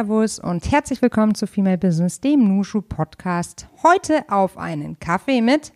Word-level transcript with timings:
Servus 0.00 0.38
und 0.38 0.72
herzlich 0.72 1.02
willkommen 1.02 1.34
zu 1.34 1.46
Female 1.46 1.76
Business, 1.76 2.22
dem 2.22 2.48
Nushu 2.48 2.80
Podcast. 2.80 3.68
Heute 3.82 4.24
auf 4.30 4.56
einen 4.56 4.98
Kaffee 4.98 5.42
mit 5.42 5.74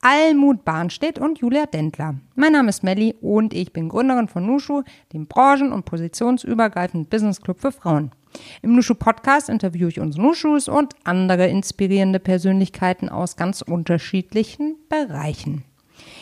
Almut 0.00 0.64
Barnstedt 0.64 1.18
und 1.18 1.40
Julia 1.40 1.66
Dendler. 1.66 2.14
Mein 2.36 2.52
Name 2.52 2.68
ist 2.68 2.84
Melli 2.84 3.16
und 3.20 3.52
ich 3.52 3.72
bin 3.72 3.88
Gründerin 3.88 4.28
von 4.28 4.46
Nushu, 4.46 4.84
dem 5.12 5.26
branchen- 5.26 5.72
und 5.72 5.84
positionsübergreifenden 5.84 7.08
Business 7.08 7.40
Club 7.40 7.60
für 7.60 7.72
Frauen. 7.72 8.12
Im 8.62 8.76
Nushu 8.76 8.94
Podcast 8.94 9.48
interviewe 9.48 9.88
ich 9.88 9.98
unsere 9.98 10.24
Nushus 10.24 10.68
und 10.68 10.94
andere 11.02 11.48
inspirierende 11.48 12.20
Persönlichkeiten 12.20 13.08
aus 13.08 13.34
ganz 13.34 13.62
unterschiedlichen 13.62 14.76
Bereichen. 14.88 15.64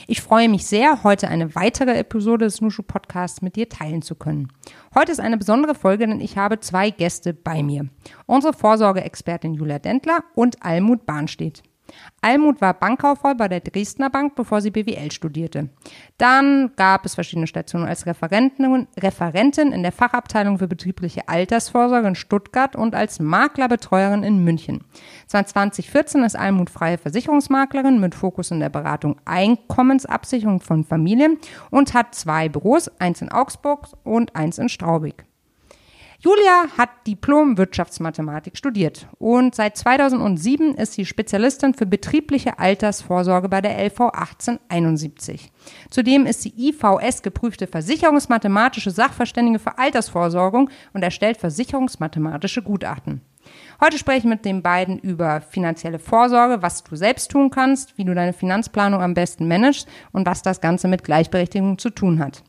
Ich 0.06 0.20
freue 0.20 0.50
mich 0.50 0.66
sehr, 0.66 1.02
heute 1.02 1.28
eine 1.28 1.54
weitere 1.54 1.96
Episode 1.96 2.44
des 2.44 2.60
Nushu 2.60 2.82
Podcasts 2.82 3.40
mit 3.40 3.56
dir 3.56 3.70
teilen 3.70 4.02
zu 4.02 4.14
können. 4.14 4.52
Heute 4.94 5.12
ist 5.12 5.20
eine 5.20 5.38
besondere 5.38 5.74
Folge, 5.74 6.06
denn 6.06 6.20
ich 6.20 6.36
habe 6.36 6.60
zwei 6.60 6.90
Gäste 6.90 7.32
bei 7.32 7.62
mir. 7.62 7.88
Unsere 8.26 8.52
Vorsorgeexpertin 8.52 9.54
Julia 9.54 9.78
Dendler 9.78 10.22
und 10.34 10.62
Almut 10.62 11.06
Bahnstedt. 11.06 11.62
Almut 12.20 12.60
war 12.60 12.74
Bankkauffrau 12.74 13.34
bei 13.34 13.48
der 13.48 13.60
Dresdner 13.60 14.10
Bank, 14.10 14.34
bevor 14.34 14.60
sie 14.60 14.70
BWL 14.70 15.12
studierte. 15.12 15.68
Dann 16.18 16.72
gab 16.76 17.04
es 17.04 17.14
verschiedene 17.14 17.46
Stationen 17.46 17.86
als 17.86 18.06
Referentin, 18.06 18.86
Referentin 18.98 19.72
in 19.72 19.82
der 19.82 19.92
Fachabteilung 19.92 20.58
für 20.58 20.68
betriebliche 20.68 21.28
Altersvorsorge 21.28 22.08
in 22.08 22.14
Stuttgart 22.14 22.76
und 22.76 22.94
als 22.94 23.20
Maklerbetreuerin 23.20 24.22
in 24.22 24.42
München. 24.42 24.84
2014 25.26 26.22
ist 26.22 26.36
Almut 26.36 26.70
freie 26.70 26.98
Versicherungsmaklerin 26.98 28.00
mit 28.00 28.14
Fokus 28.14 28.50
in 28.50 28.60
der 28.60 28.70
Beratung 28.70 29.16
Einkommensabsicherung 29.24 30.60
von 30.60 30.84
Familien 30.84 31.38
und 31.70 31.94
hat 31.94 32.14
zwei 32.14 32.48
Büros, 32.48 32.90
eins 32.98 33.20
in 33.20 33.30
Augsburg 33.30 33.88
und 34.02 34.34
eins 34.34 34.58
in 34.58 34.68
Straubing. 34.68 35.14
Julia 36.20 36.66
hat 36.78 36.90
Diplom 37.06 37.58
Wirtschaftsmathematik 37.58 38.56
studiert 38.56 39.08
und 39.18 39.54
seit 39.54 39.76
2007 39.76 40.74
ist 40.74 40.92
sie 40.92 41.04
Spezialistin 41.04 41.74
für 41.74 41.86
betriebliche 41.86 42.58
Altersvorsorge 42.58 43.48
bei 43.48 43.60
der 43.60 43.78
LV 43.84 44.00
1871. 44.00 45.50
Zudem 45.90 46.24
ist 46.26 46.42
sie 46.42 46.54
IVS 46.56 47.22
geprüfte 47.22 47.66
versicherungsmathematische 47.66 48.90
Sachverständige 48.90 49.58
für 49.58 49.76
Altersvorsorgung 49.76 50.70
und 50.92 51.02
erstellt 51.02 51.36
versicherungsmathematische 51.36 52.62
Gutachten. 52.62 53.20
Heute 53.80 53.98
spreche 53.98 54.18
ich 54.18 54.24
mit 54.24 54.44
den 54.44 54.62
beiden 54.62 54.98
über 54.98 55.40
finanzielle 55.40 55.98
Vorsorge, 55.98 56.62
was 56.62 56.84
du 56.84 56.96
selbst 56.96 57.30
tun 57.30 57.50
kannst, 57.50 57.98
wie 57.98 58.04
du 58.04 58.14
deine 58.14 58.32
Finanzplanung 58.32 59.02
am 59.02 59.14
besten 59.14 59.48
managst 59.48 59.88
und 60.12 60.26
was 60.26 60.42
das 60.42 60.60
Ganze 60.60 60.88
mit 60.88 61.04
Gleichberechtigung 61.04 61.76
zu 61.76 61.90
tun 61.90 62.20
hat. 62.20 62.42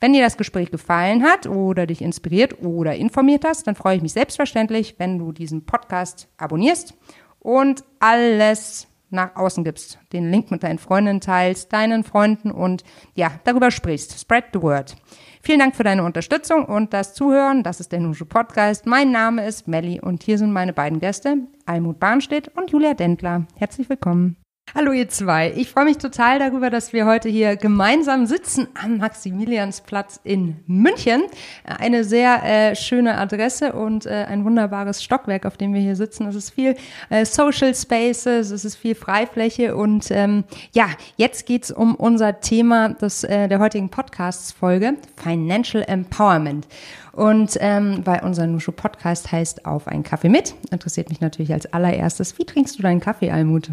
Wenn 0.00 0.12
dir 0.12 0.22
das 0.22 0.36
Gespräch 0.36 0.70
gefallen 0.70 1.22
hat 1.22 1.46
oder 1.46 1.86
dich 1.86 2.02
inspiriert 2.02 2.62
oder 2.62 2.94
informiert 2.94 3.44
hast, 3.44 3.66
dann 3.66 3.74
freue 3.74 3.96
ich 3.96 4.02
mich 4.02 4.12
selbstverständlich, 4.12 4.96
wenn 4.98 5.18
du 5.18 5.32
diesen 5.32 5.64
Podcast 5.64 6.28
abonnierst 6.36 6.94
und 7.40 7.84
alles 8.00 8.88
nach 9.10 9.36
außen 9.36 9.64
gibst, 9.64 9.98
den 10.12 10.30
Link 10.30 10.50
mit 10.50 10.62
deinen 10.62 10.78
Freundinnen 10.78 11.20
teilst, 11.20 11.72
deinen 11.72 12.04
Freunden 12.04 12.50
und 12.50 12.82
ja, 13.14 13.30
darüber 13.44 13.70
sprichst. 13.70 14.20
Spread 14.20 14.46
the 14.52 14.62
word. 14.62 14.96
Vielen 15.42 15.60
Dank 15.60 15.76
für 15.76 15.84
deine 15.84 16.02
Unterstützung 16.02 16.64
und 16.64 16.92
das 16.92 17.14
Zuhören. 17.14 17.62
Das 17.62 17.78
ist 17.78 17.92
der 17.92 18.00
Nushu 18.00 18.24
Podcast. 18.24 18.86
Mein 18.86 19.12
Name 19.12 19.46
ist 19.46 19.68
Melli 19.68 20.00
und 20.00 20.22
hier 20.24 20.38
sind 20.38 20.52
meine 20.52 20.72
beiden 20.72 20.98
Gäste, 20.98 21.36
Almut 21.66 22.00
Barnstedt 22.00 22.48
und 22.56 22.70
Julia 22.70 22.94
Dendler. 22.94 23.46
Herzlich 23.56 23.88
willkommen. 23.88 24.36
Hallo 24.74 24.92
ihr 24.92 25.08
zwei. 25.08 25.52
Ich 25.56 25.70
freue 25.70 25.86
mich 25.86 25.96
total 25.96 26.38
darüber, 26.38 26.68
dass 26.68 26.92
wir 26.92 27.06
heute 27.06 27.30
hier 27.30 27.56
gemeinsam 27.56 28.26
sitzen 28.26 28.68
am 28.74 28.98
Maximiliansplatz 28.98 30.20
in 30.22 30.56
München. 30.66 31.22
Eine 31.64 32.04
sehr 32.04 32.42
äh, 32.44 32.76
schöne 32.76 33.16
Adresse 33.16 33.72
und 33.72 34.04
äh, 34.04 34.26
ein 34.28 34.44
wunderbares 34.44 35.02
Stockwerk, 35.02 35.46
auf 35.46 35.56
dem 35.56 35.72
wir 35.72 35.80
hier 35.80 35.96
sitzen. 35.96 36.26
Es 36.26 36.34
ist 36.34 36.50
viel 36.50 36.76
äh, 37.08 37.24
Social 37.24 37.74
Spaces, 37.74 38.50
es 38.50 38.66
ist 38.66 38.76
viel 38.76 38.94
Freifläche 38.94 39.76
und 39.76 40.10
ähm, 40.10 40.44
ja, 40.74 40.88
jetzt 41.16 41.46
geht's 41.46 41.70
um 41.70 41.94
unser 41.94 42.40
Thema 42.40 42.90
des, 42.90 43.24
äh, 43.24 43.48
der 43.48 43.60
heutigen 43.60 43.88
Podcasts-Folge, 43.88 44.96
Financial 45.16 45.84
Empowerment. 45.86 46.66
Und 47.12 47.56
ähm, 47.60 48.02
weil 48.04 48.22
unser 48.24 48.46
Nushu 48.46 48.72
Podcast 48.72 49.32
heißt 49.32 49.64
Auf 49.64 49.88
einen 49.88 50.02
Kaffee 50.02 50.28
mit, 50.28 50.54
interessiert 50.70 51.08
mich 51.08 51.22
natürlich 51.22 51.54
als 51.54 51.72
allererstes, 51.72 52.38
wie 52.38 52.44
trinkst 52.44 52.78
du 52.78 52.82
deinen 52.82 53.00
Kaffee, 53.00 53.30
Almut? 53.30 53.70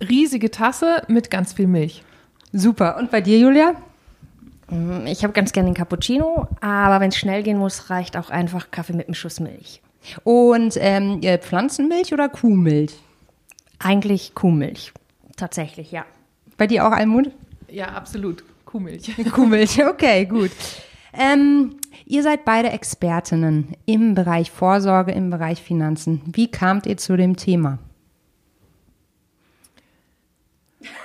Riesige 0.00 0.50
Tasse 0.50 1.02
mit 1.08 1.30
ganz 1.30 1.52
viel 1.52 1.66
Milch. 1.66 2.02
Super. 2.52 2.96
Und 2.98 3.10
bei 3.10 3.20
dir, 3.20 3.38
Julia? 3.38 3.74
Mm, 4.68 5.06
ich 5.06 5.22
habe 5.24 5.32
ganz 5.32 5.52
gerne 5.52 5.70
den 5.70 5.74
Cappuccino, 5.74 6.48
aber 6.60 7.00
wenn 7.00 7.08
es 7.08 7.16
schnell 7.16 7.42
gehen 7.42 7.58
muss, 7.58 7.90
reicht 7.90 8.16
auch 8.16 8.30
einfach 8.30 8.70
Kaffee 8.70 8.94
mit 8.94 9.06
einem 9.06 9.14
Schuss 9.14 9.40
Milch. 9.40 9.82
Und 10.22 10.76
ähm, 10.78 11.20
Pflanzenmilch 11.22 12.12
oder 12.12 12.28
Kuhmilch? 12.28 12.92
Eigentlich 13.78 14.34
Kuhmilch. 14.34 14.92
Tatsächlich, 15.36 15.90
ja. 15.90 16.04
Bei 16.56 16.66
dir 16.66 16.86
auch, 16.86 16.92
Almut? 16.92 17.30
Ja, 17.68 17.88
absolut. 17.88 18.44
Kuhmilch. 18.64 19.10
Kuhmilch, 19.32 19.84
okay, 19.84 20.26
gut. 20.26 20.50
Ähm, 21.12 21.76
ihr 22.06 22.22
seid 22.22 22.44
beide 22.44 22.70
Expertinnen 22.70 23.76
im 23.86 24.14
Bereich 24.14 24.50
Vorsorge, 24.50 25.12
im 25.12 25.30
Bereich 25.30 25.62
Finanzen. 25.62 26.22
Wie 26.26 26.50
kamt 26.50 26.86
ihr 26.86 26.96
zu 26.96 27.16
dem 27.16 27.36
Thema? 27.36 27.78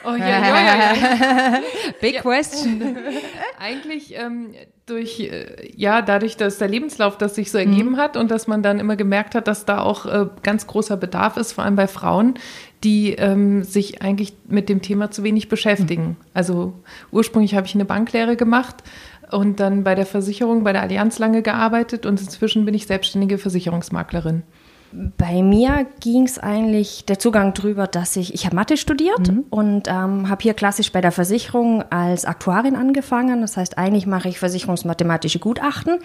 Oh 0.03 0.15
ja, 0.15 0.27
ja, 0.27 0.41
ja, 0.41 0.93
ja. 0.93 1.59
Big 2.01 2.15
ja. 2.15 2.21
question. 2.21 2.97
Eigentlich 3.59 4.17
ähm, 4.17 4.53
durch, 4.85 5.19
äh, 5.19 5.71
ja, 5.75 6.01
dadurch, 6.01 6.37
dass 6.37 6.57
der 6.57 6.67
Lebenslauf 6.67 7.17
das 7.17 7.35
sich 7.35 7.51
so 7.51 7.57
ergeben 7.57 7.91
mhm. 7.91 7.97
hat 7.97 8.17
und 8.17 8.31
dass 8.31 8.47
man 8.47 8.63
dann 8.63 8.79
immer 8.79 8.95
gemerkt 8.95 9.35
hat, 9.35 9.47
dass 9.47 9.65
da 9.65 9.81
auch 9.81 10.05
äh, 10.05 10.27
ganz 10.43 10.67
großer 10.67 10.97
Bedarf 10.97 11.37
ist, 11.37 11.53
vor 11.53 11.63
allem 11.63 11.75
bei 11.75 11.87
Frauen, 11.87 12.35
die 12.83 13.13
ähm, 13.13 13.63
sich 13.63 14.01
eigentlich 14.01 14.33
mit 14.47 14.69
dem 14.69 14.81
Thema 14.81 15.11
zu 15.11 15.23
wenig 15.23 15.49
beschäftigen. 15.49 16.03
Mhm. 16.03 16.17
Also 16.33 16.73
ursprünglich 17.11 17.55
habe 17.55 17.67
ich 17.67 17.75
eine 17.75 17.85
Banklehre 17.85 18.35
gemacht 18.35 18.83
und 19.31 19.59
dann 19.59 19.83
bei 19.83 19.95
der 19.95 20.05
Versicherung, 20.05 20.63
bei 20.63 20.73
der 20.73 20.81
Allianz 20.81 21.19
lange 21.19 21.41
gearbeitet 21.41 22.05
und 22.05 22.19
inzwischen 22.19 22.65
bin 22.65 22.73
ich 22.73 22.87
selbstständige 22.87 23.37
Versicherungsmaklerin. 23.37 24.43
Bei 24.91 25.43
mir 25.43 25.85
ging 25.99 26.23
es 26.23 26.39
eigentlich 26.39 27.05
der 27.05 27.19
Zugang 27.19 27.53
drüber, 27.53 27.87
dass 27.87 28.15
ich, 28.15 28.33
ich 28.33 28.45
habe 28.45 28.55
Mathe 28.55 28.77
studiert 28.77 29.31
mhm. 29.31 29.45
und 29.49 29.87
ähm, 29.87 30.29
habe 30.29 30.41
hier 30.41 30.53
klassisch 30.53 30.91
bei 30.91 31.01
der 31.01 31.11
Versicherung 31.11 31.83
als 31.91 32.25
Aktuarin 32.25 32.75
angefangen. 32.75 33.41
Das 33.41 33.57
heißt, 33.57 33.77
eigentlich 33.77 34.07
mache 34.07 34.29
ich 34.29 34.39
versicherungsmathematische 34.39 35.39
Gutachten 35.39 35.99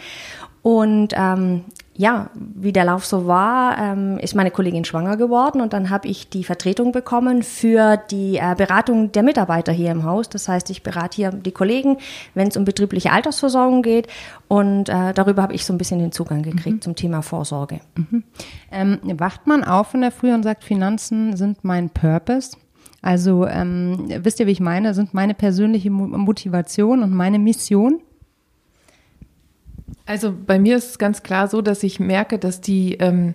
und 0.65 1.13
ähm, 1.15 1.65
ja, 1.95 2.31
wie 2.35 2.73
der 2.73 2.87
Lauf 2.87 3.05
so 3.05 3.27
war, 3.27 3.77
ähm, 3.77 4.19
ist 4.19 4.35
meine 4.35 4.51
Kollegin 4.51 4.87
schwanger 4.87 5.19
geworden 5.19 5.61
und 5.61 5.75
dann 5.75 5.91
habe 5.91 6.09
ich 6.09 6.31
die 6.31 6.43
Vertretung 6.43 6.91
bekommen 6.91 7.43
für 7.43 7.99
die 8.11 8.39
äh, 8.39 8.55
Beratung 8.57 9.13
der 9.13 9.25
Mitarbeiter 9.25 9.73
hier 9.73 9.91
im 9.91 10.05
Haus. 10.05 10.31
Das 10.31 10.49
heißt, 10.49 10.71
ich 10.71 10.83
berate 10.83 11.17
hier 11.17 11.33
die 11.33 11.53
Kollegen, 11.53 11.99
wenn 12.33 12.49
es 12.49 12.57
um 12.57 12.65
betriebliche 12.65 13.13
Altersversorgung 13.13 13.83
geht 13.83 14.09
und 14.49 14.89
äh, 14.89 15.13
darüber 15.13 15.43
habe 15.43 15.53
ich 15.53 15.67
so 15.67 15.75
ein 15.75 15.79
bisschen 15.79 15.99
den 15.99 16.13
Zugang 16.13 16.43
gekriegt 16.43 16.77
mhm. 16.77 16.81
zum 16.81 16.97
Thema 16.97 17.21
Vorsorge. 17.21 17.81
Mhm. 17.97 18.25
Ähm, 18.73 19.01
wacht 19.19 19.47
man 19.47 19.65
auf 19.65 19.93
in 19.93 20.01
der 20.01 20.13
Früh 20.13 20.33
und 20.33 20.45
sagt, 20.45 20.65
Finanzen 20.65 21.37
sind 21.37 21.63
mein 21.63 21.91
Purpose? 21.91 22.57
Also 23.03 23.47
ähm, 23.47 24.07
wisst 24.09 24.41
ihr, 24.41 24.47
wie 24.47 24.53
ich 24.53 24.61
meine? 24.61 24.95
Sind 24.95 25.13
meine 25.13 25.35
persönliche 25.35 25.91
Motivation 25.91 27.03
und 27.03 27.13
meine 27.13 27.39
Mission? 27.39 28.01
Also 30.07 30.35
bei 30.35 30.59
mir 30.59 30.77
ist 30.77 30.91
es 30.91 30.99
ganz 30.99 31.23
klar 31.23 31.49
so, 31.49 31.63
dass 31.63 31.83
ich 31.83 31.99
merke, 31.99 32.39
dass 32.39 32.61
die, 32.61 32.95
ähm, 32.95 33.35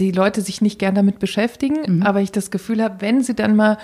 die 0.00 0.10
Leute 0.10 0.40
sich 0.40 0.60
nicht 0.60 0.78
gern 0.78 0.94
damit 0.94 1.18
beschäftigen, 1.18 1.98
mhm. 1.98 2.02
aber 2.02 2.20
ich 2.20 2.32
das 2.32 2.50
Gefühl 2.50 2.82
habe, 2.82 2.96
wenn 3.00 3.22
sie 3.22 3.34
dann 3.34 3.56
mal 3.56 3.78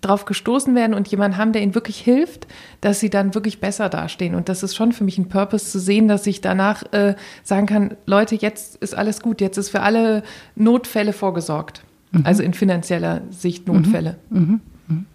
drauf 0.00 0.24
gestoßen 0.24 0.74
werden 0.74 0.94
und 0.94 1.08
jemanden 1.08 1.36
haben, 1.36 1.52
der 1.52 1.62
ihnen 1.62 1.74
wirklich 1.74 2.00
hilft, 2.00 2.46
dass 2.80 3.00
sie 3.00 3.10
dann 3.10 3.34
wirklich 3.34 3.60
besser 3.60 3.88
dastehen. 3.88 4.34
Und 4.34 4.48
das 4.48 4.62
ist 4.62 4.76
schon 4.76 4.92
für 4.92 5.04
mich 5.04 5.18
ein 5.18 5.28
Purpose 5.28 5.70
zu 5.70 5.80
sehen, 5.80 6.08
dass 6.08 6.26
ich 6.26 6.40
danach 6.40 6.84
äh, 6.92 7.14
sagen 7.42 7.66
kann, 7.66 7.96
Leute, 8.06 8.36
jetzt 8.36 8.76
ist 8.76 8.94
alles 8.94 9.20
gut, 9.20 9.40
jetzt 9.40 9.56
ist 9.56 9.70
für 9.70 9.80
alle 9.82 10.22
Notfälle 10.54 11.12
vorgesorgt. 11.12 11.84
Mhm. 12.12 12.26
Also 12.26 12.42
in 12.42 12.54
finanzieller 12.54 13.22
Sicht 13.30 13.66
Notfälle. 13.66 14.18
Mhm. 14.30 14.38
mhm. 14.38 14.46
mhm. 14.88 15.06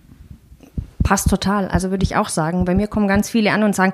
Passt 1.03 1.29
total. 1.29 1.69
Also 1.69 1.89
würde 1.89 2.03
ich 2.03 2.17
auch 2.17 2.27
sagen, 2.27 2.65
bei 2.65 2.75
mir 2.75 2.87
kommen 2.87 3.07
ganz 3.07 3.29
viele 3.29 3.53
an 3.53 3.63
und 3.63 3.73
sagen, 3.73 3.93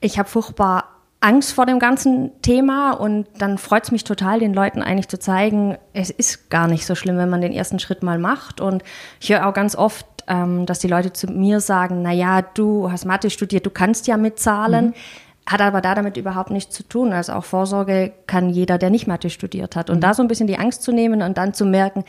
ich 0.00 0.18
habe 0.18 0.26
furchtbar 0.26 0.95
Angst 1.26 1.54
vor 1.54 1.66
dem 1.66 1.80
ganzen 1.80 2.30
Thema 2.40 2.92
und 2.92 3.26
dann 3.38 3.58
freut 3.58 3.82
es 3.82 3.90
mich 3.90 4.04
total, 4.04 4.38
den 4.38 4.54
Leuten 4.54 4.80
eigentlich 4.80 5.08
zu 5.08 5.18
zeigen, 5.18 5.76
es 5.92 6.10
ist 6.10 6.50
gar 6.50 6.68
nicht 6.68 6.86
so 6.86 6.94
schlimm, 6.94 7.18
wenn 7.18 7.28
man 7.28 7.40
den 7.40 7.52
ersten 7.52 7.80
Schritt 7.80 8.04
mal 8.04 8.16
macht. 8.16 8.60
Und 8.60 8.84
ich 9.20 9.30
höre 9.30 9.44
auch 9.44 9.52
ganz 9.52 9.74
oft, 9.74 10.06
ähm, 10.28 10.66
dass 10.66 10.78
die 10.78 10.86
Leute 10.86 11.12
zu 11.12 11.26
mir 11.26 11.58
sagen, 11.58 12.02
na 12.02 12.12
ja, 12.12 12.42
du 12.42 12.92
hast 12.92 13.06
Mathe 13.06 13.30
studiert, 13.30 13.66
du 13.66 13.70
kannst 13.70 14.06
ja 14.06 14.16
mitzahlen. 14.16 14.86
Mhm. 14.86 14.94
Hat 15.48 15.60
aber 15.60 15.80
da 15.80 15.96
damit 15.96 16.16
überhaupt 16.16 16.50
nichts 16.50 16.74
zu 16.76 16.84
tun. 16.84 17.12
Also 17.12 17.32
auch 17.32 17.44
Vorsorge 17.44 18.12
kann 18.28 18.48
jeder, 18.48 18.78
der 18.78 18.90
nicht 18.90 19.08
Mathe 19.08 19.28
studiert 19.28 19.74
hat. 19.74 19.90
Und 19.90 19.96
mhm. 19.96 20.02
da 20.02 20.14
so 20.14 20.22
ein 20.22 20.28
bisschen 20.28 20.46
die 20.46 20.58
Angst 20.58 20.82
zu 20.82 20.92
nehmen 20.92 21.22
und 21.22 21.36
dann 21.38 21.54
zu 21.54 21.64
merken, 21.64 22.04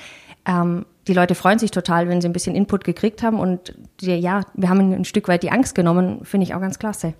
ähm, 0.45 0.85
die 1.07 1.13
Leute 1.13 1.33
freuen 1.33 1.57
sich 1.57 1.71
total, 1.71 2.07
wenn 2.07 2.21
sie 2.21 2.29
ein 2.29 2.33
bisschen 2.33 2.55
Input 2.55 2.83
gekriegt 2.83 3.23
haben. 3.23 3.39
Und 3.39 3.73
die, 3.99 4.13
ja, 4.13 4.41
wir 4.53 4.69
haben 4.69 4.93
ein 4.93 5.05
Stück 5.05 5.27
weit 5.27 5.41
die 5.41 5.51
Angst 5.51 5.73
genommen, 5.73 6.19
finde 6.23 6.45
ich 6.45 6.53
auch 6.53 6.61
ganz 6.61 6.77
klasse. 6.77 7.15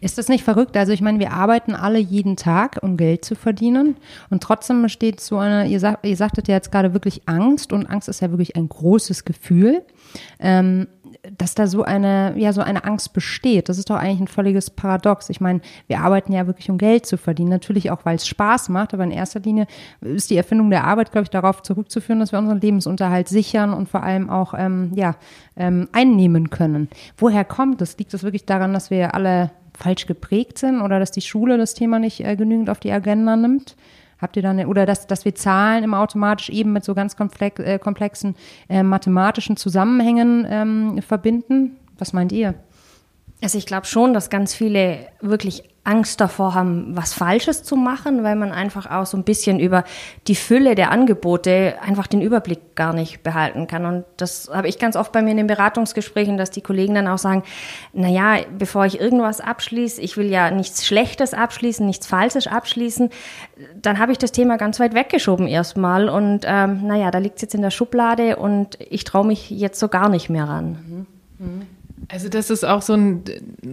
Ist 0.00 0.18
das 0.18 0.28
nicht 0.28 0.44
verrückt? 0.44 0.76
Also 0.76 0.92
ich 0.92 1.00
meine, 1.00 1.18
wir 1.18 1.32
arbeiten 1.32 1.74
alle 1.74 1.98
jeden 1.98 2.36
Tag, 2.36 2.78
um 2.82 2.96
Geld 2.96 3.24
zu 3.24 3.34
verdienen 3.34 3.96
und 4.30 4.42
trotzdem 4.42 4.82
besteht 4.82 5.20
so 5.20 5.38
eine, 5.38 5.66
ihr, 5.66 5.80
sagt, 5.80 6.06
ihr 6.06 6.16
sagtet 6.16 6.48
ja 6.48 6.54
jetzt 6.54 6.72
gerade 6.72 6.92
wirklich 6.94 7.22
Angst 7.26 7.72
und 7.72 7.86
Angst 7.86 8.08
ist 8.08 8.20
ja 8.20 8.30
wirklich 8.30 8.56
ein 8.56 8.68
großes 8.68 9.24
Gefühl. 9.24 9.82
Ähm, 10.38 10.88
dass 11.36 11.54
da 11.54 11.66
so 11.66 11.82
eine, 11.82 12.34
ja, 12.36 12.52
so 12.52 12.60
eine 12.60 12.84
Angst 12.84 13.12
besteht. 13.12 13.68
Das 13.68 13.78
ist 13.78 13.90
doch 13.90 13.96
eigentlich 13.96 14.20
ein 14.20 14.28
völliges 14.28 14.70
Paradox. 14.70 15.30
Ich 15.30 15.40
meine, 15.40 15.60
wir 15.86 16.00
arbeiten 16.00 16.32
ja 16.32 16.46
wirklich, 16.46 16.70
um 16.70 16.78
Geld 16.78 17.06
zu 17.06 17.16
verdienen. 17.16 17.50
Natürlich 17.50 17.90
auch, 17.90 18.04
weil 18.04 18.16
es 18.16 18.26
Spaß 18.26 18.68
macht, 18.68 18.94
aber 18.94 19.04
in 19.04 19.10
erster 19.10 19.40
Linie 19.40 19.66
ist 20.00 20.30
die 20.30 20.36
Erfindung 20.36 20.70
der 20.70 20.84
Arbeit, 20.84 21.12
glaube 21.12 21.24
ich, 21.24 21.30
darauf 21.30 21.62
zurückzuführen, 21.62 22.20
dass 22.20 22.32
wir 22.32 22.38
unseren 22.38 22.60
Lebensunterhalt 22.60 23.28
sichern 23.28 23.72
und 23.72 23.88
vor 23.88 24.02
allem 24.02 24.30
auch, 24.30 24.54
ähm, 24.56 24.92
ja, 24.94 25.14
ähm, 25.56 25.88
einnehmen 25.92 26.50
können. 26.50 26.88
Woher 27.16 27.44
kommt 27.44 27.80
das? 27.80 27.98
Liegt 27.98 28.14
das 28.14 28.22
wirklich 28.22 28.46
daran, 28.46 28.72
dass 28.72 28.90
wir 28.90 29.14
alle 29.14 29.50
falsch 29.82 30.06
geprägt 30.06 30.58
sind 30.58 30.80
oder 30.80 30.98
dass 31.00 31.10
die 31.10 31.20
Schule 31.20 31.58
das 31.58 31.74
Thema 31.74 31.98
nicht 31.98 32.20
äh, 32.24 32.36
genügend 32.36 32.70
auf 32.70 32.80
die 32.80 32.92
Agenda 32.92 33.36
nimmt? 33.36 33.76
Habt 34.20 34.36
ihr 34.36 34.42
da 34.42 34.50
eine, 34.50 34.68
oder 34.68 34.86
dass, 34.86 35.08
dass 35.08 35.24
wir 35.24 35.34
Zahlen 35.34 35.82
immer 35.82 35.98
automatisch 35.98 36.48
eben 36.48 36.72
mit 36.72 36.84
so 36.84 36.94
ganz 36.94 37.16
komplex, 37.16 37.58
äh, 37.60 37.78
komplexen 37.80 38.36
äh, 38.68 38.84
mathematischen 38.84 39.56
Zusammenhängen 39.56 40.46
ähm, 40.48 41.02
verbinden? 41.02 41.76
Was 41.98 42.12
meint 42.12 42.30
ihr? 42.30 42.54
Also 43.42 43.58
ich 43.58 43.66
glaube 43.66 43.86
schon, 43.86 44.14
dass 44.14 44.30
ganz 44.30 44.54
viele 44.54 45.06
wirklich 45.20 45.64
Angst 45.84 46.20
davor 46.20 46.54
haben, 46.54 46.96
was 46.96 47.12
Falsches 47.12 47.64
zu 47.64 47.74
machen, 47.74 48.22
weil 48.22 48.36
man 48.36 48.52
einfach 48.52 48.88
auch 48.88 49.04
so 49.04 49.16
ein 49.16 49.24
bisschen 49.24 49.58
über 49.58 49.82
die 50.28 50.36
Fülle 50.36 50.76
der 50.76 50.92
Angebote 50.92 51.74
einfach 51.84 52.06
den 52.06 52.20
Überblick 52.20 52.76
gar 52.76 52.92
nicht 52.92 53.24
behalten 53.24 53.66
kann. 53.66 53.84
Und 53.84 54.04
das 54.16 54.48
habe 54.52 54.68
ich 54.68 54.78
ganz 54.78 54.94
oft 54.94 55.10
bei 55.10 55.22
mir 55.22 55.32
in 55.32 55.38
den 55.38 55.48
Beratungsgesprächen, 55.48 56.36
dass 56.36 56.52
die 56.52 56.60
Kollegen 56.60 56.94
dann 56.94 57.08
auch 57.08 57.18
sagen, 57.18 57.42
na 57.92 58.08
ja, 58.08 58.36
bevor 58.56 58.86
ich 58.86 59.00
irgendwas 59.00 59.40
abschließe, 59.40 60.00
ich 60.00 60.16
will 60.16 60.30
ja 60.30 60.52
nichts 60.52 60.86
Schlechtes 60.86 61.34
abschließen, 61.34 61.84
nichts 61.84 62.06
Falsches 62.06 62.46
abschließen, 62.46 63.10
dann 63.74 63.98
habe 63.98 64.12
ich 64.12 64.18
das 64.18 64.30
Thema 64.30 64.58
ganz 64.58 64.78
weit 64.78 64.94
weggeschoben 64.94 65.48
erstmal. 65.48 66.08
Und 66.08 66.42
ähm, 66.44 66.86
naja, 66.86 67.10
da 67.10 67.18
liegt 67.18 67.36
es 67.36 67.42
jetzt 67.42 67.56
in 67.56 67.62
der 67.62 67.70
Schublade 67.70 68.36
und 68.36 68.78
ich 68.88 69.02
traue 69.02 69.26
mich 69.26 69.50
jetzt 69.50 69.80
so 69.80 69.88
gar 69.88 70.08
nicht 70.08 70.30
mehr 70.30 70.44
ran. 70.44 70.78
Mhm. 70.86 71.06
Mhm. 71.44 71.66
Also 72.12 72.28
das 72.28 72.50
ist 72.50 72.62
auch 72.62 72.82
so 72.82 72.92
ein 72.92 73.24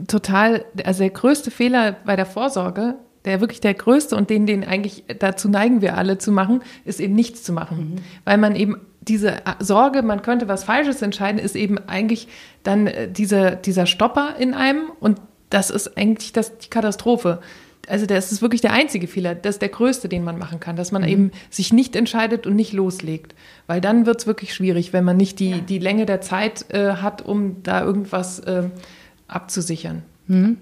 total, 0.07 0.63
also 0.85 0.99
der 0.99 1.09
größte 1.09 1.51
Fehler 1.51 1.97
bei 2.05 2.15
der 2.15 2.25
Vorsorge, 2.25 2.95
der 3.25 3.41
wirklich 3.41 3.59
der 3.59 3.73
größte 3.73 4.15
und 4.15 4.29
den, 4.29 4.45
den 4.45 4.63
eigentlich 4.63 5.03
dazu 5.19 5.49
neigen 5.49 5.81
wir 5.81 5.97
alle 5.97 6.19
zu 6.19 6.31
machen, 6.31 6.61
ist 6.85 7.01
eben 7.01 7.15
nichts 7.15 7.43
zu 7.43 7.51
machen. 7.51 7.77
Mhm. 7.77 7.95
Weil 8.23 8.37
man 8.37 8.55
eben 8.55 8.77
diese 9.01 9.41
Sorge, 9.59 10.03
man 10.03 10.21
könnte 10.21 10.47
was 10.47 10.63
Falsches 10.63 11.01
entscheiden, 11.01 11.37
ist 11.37 11.57
eben 11.57 11.79
eigentlich 11.79 12.29
dann 12.63 12.87
äh, 12.87 13.11
dieser, 13.11 13.57
dieser 13.57 13.85
Stopper 13.85 14.35
in 14.39 14.53
einem 14.53 14.83
und 15.01 15.19
das 15.49 15.69
ist 15.69 15.97
eigentlich 15.97 16.31
das, 16.31 16.59
die 16.59 16.69
Katastrophe 16.69 17.41
also 17.87 18.05
das 18.05 18.31
ist 18.31 18.41
wirklich 18.41 18.61
der 18.61 18.73
einzige 18.73 19.07
Fehler, 19.07 19.35
das 19.35 19.55
ist 19.55 19.61
der 19.61 19.69
größte, 19.69 20.09
den 20.09 20.23
man 20.23 20.37
machen 20.37 20.59
kann, 20.59 20.75
dass 20.75 20.91
man 20.91 21.01
mhm. 21.01 21.07
eben 21.07 21.31
sich 21.49 21.73
nicht 21.73 21.95
entscheidet 21.95 22.45
und 22.45 22.55
nicht 22.55 22.73
loslegt. 22.73 23.35
Weil 23.67 23.81
dann 23.81 24.05
wird 24.05 24.21
es 24.21 24.27
wirklich 24.27 24.53
schwierig, 24.53 24.93
wenn 24.93 25.03
man 25.03 25.17
nicht 25.17 25.39
die, 25.39 25.51
ja. 25.51 25.57
die 25.57 25.79
Länge 25.79 26.05
der 26.05 26.21
Zeit 26.21 26.65
äh, 26.69 26.93
hat, 26.93 27.23
um 27.23 27.63
da 27.63 27.83
irgendwas 27.83 28.39
äh, 28.39 28.63
abzusichern. 29.27 30.03
Mhm. 30.27 30.57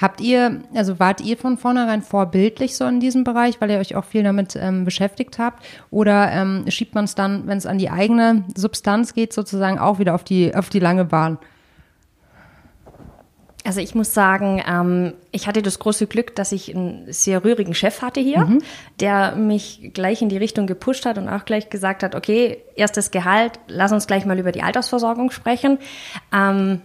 Habt 0.00 0.20
ihr, 0.20 0.62
also 0.74 0.98
wart 0.98 1.20
ihr 1.20 1.36
von 1.36 1.56
vornherein 1.56 2.02
vorbildlich 2.02 2.76
so 2.76 2.86
in 2.86 2.98
diesem 2.98 3.22
Bereich, 3.22 3.60
weil 3.60 3.70
ihr 3.70 3.78
euch 3.78 3.94
auch 3.94 4.04
viel 4.04 4.24
damit 4.24 4.56
ähm, 4.56 4.84
beschäftigt 4.84 5.38
habt? 5.38 5.64
Oder 5.90 6.30
ähm, 6.32 6.64
schiebt 6.68 6.94
man 6.94 7.04
es 7.04 7.14
dann, 7.14 7.46
wenn 7.46 7.58
es 7.58 7.66
an 7.66 7.78
die 7.78 7.88
eigene 7.88 8.44
Substanz 8.56 9.14
geht, 9.14 9.32
sozusagen 9.32 9.78
auch 9.78 10.00
wieder 10.00 10.14
auf 10.14 10.24
die, 10.24 10.54
auf 10.54 10.70
die 10.70 10.80
lange 10.80 11.04
Bahn? 11.04 11.38
Also 13.64 13.80
ich 13.80 13.94
muss 13.94 14.14
sagen, 14.14 14.62
ähm, 14.66 15.12
ich 15.32 15.46
hatte 15.46 15.60
das 15.60 15.78
große 15.78 16.06
Glück, 16.06 16.34
dass 16.34 16.52
ich 16.52 16.74
einen 16.74 17.12
sehr 17.12 17.44
rührigen 17.44 17.74
Chef 17.74 18.00
hatte 18.00 18.20
hier, 18.20 18.46
mhm. 18.46 18.62
der 19.00 19.36
mich 19.36 19.90
gleich 19.92 20.22
in 20.22 20.30
die 20.30 20.38
Richtung 20.38 20.66
gepusht 20.66 21.04
hat 21.04 21.18
und 21.18 21.28
auch 21.28 21.44
gleich 21.44 21.68
gesagt 21.68 22.02
hat, 22.02 22.14
okay, 22.14 22.62
erstes 22.74 23.10
Gehalt, 23.10 23.60
lass 23.68 23.92
uns 23.92 24.06
gleich 24.06 24.24
mal 24.24 24.38
über 24.38 24.52
die 24.52 24.62
Altersversorgung 24.62 25.30
sprechen. 25.30 25.78
Ähm, 26.32 26.80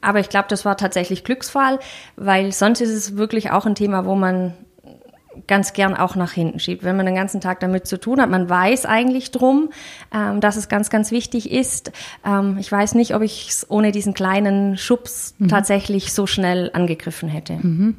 aber 0.00 0.20
ich 0.20 0.28
glaube, 0.28 0.46
das 0.48 0.64
war 0.64 0.76
tatsächlich 0.76 1.24
Glücksfall, 1.24 1.78
weil 2.16 2.52
sonst 2.52 2.80
ist 2.80 2.90
es 2.90 3.16
wirklich 3.16 3.50
auch 3.50 3.66
ein 3.66 3.74
Thema, 3.74 4.04
wo 4.06 4.14
man 4.14 4.54
ganz 5.46 5.72
gern 5.72 5.94
auch 5.94 6.16
nach 6.16 6.32
hinten 6.32 6.58
schiebt, 6.58 6.84
wenn 6.84 6.96
man 6.96 7.06
den 7.06 7.14
ganzen 7.14 7.40
Tag 7.40 7.60
damit 7.60 7.86
zu 7.86 7.98
tun 7.98 8.20
hat. 8.20 8.30
Man 8.30 8.48
weiß 8.48 8.86
eigentlich 8.86 9.30
drum, 9.30 9.70
ähm, 10.12 10.40
dass 10.40 10.56
es 10.56 10.68
ganz, 10.68 10.90
ganz 10.90 11.10
wichtig 11.10 11.50
ist. 11.50 11.92
Ähm, 12.24 12.56
ich 12.58 12.70
weiß 12.70 12.94
nicht, 12.94 13.14
ob 13.14 13.22
ich 13.22 13.48
es 13.48 13.70
ohne 13.70 13.92
diesen 13.92 14.14
kleinen 14.14 14.76
Schubs 14.76 15.34
mhm. 15.38 15.48
tatsächlich 15.48 16.12
so 16.12 16.26
schnell 16.26 16.70
angegriffen 16.72 17.28
hätte. 17.28 17.54
Mhm. 17.54 17.96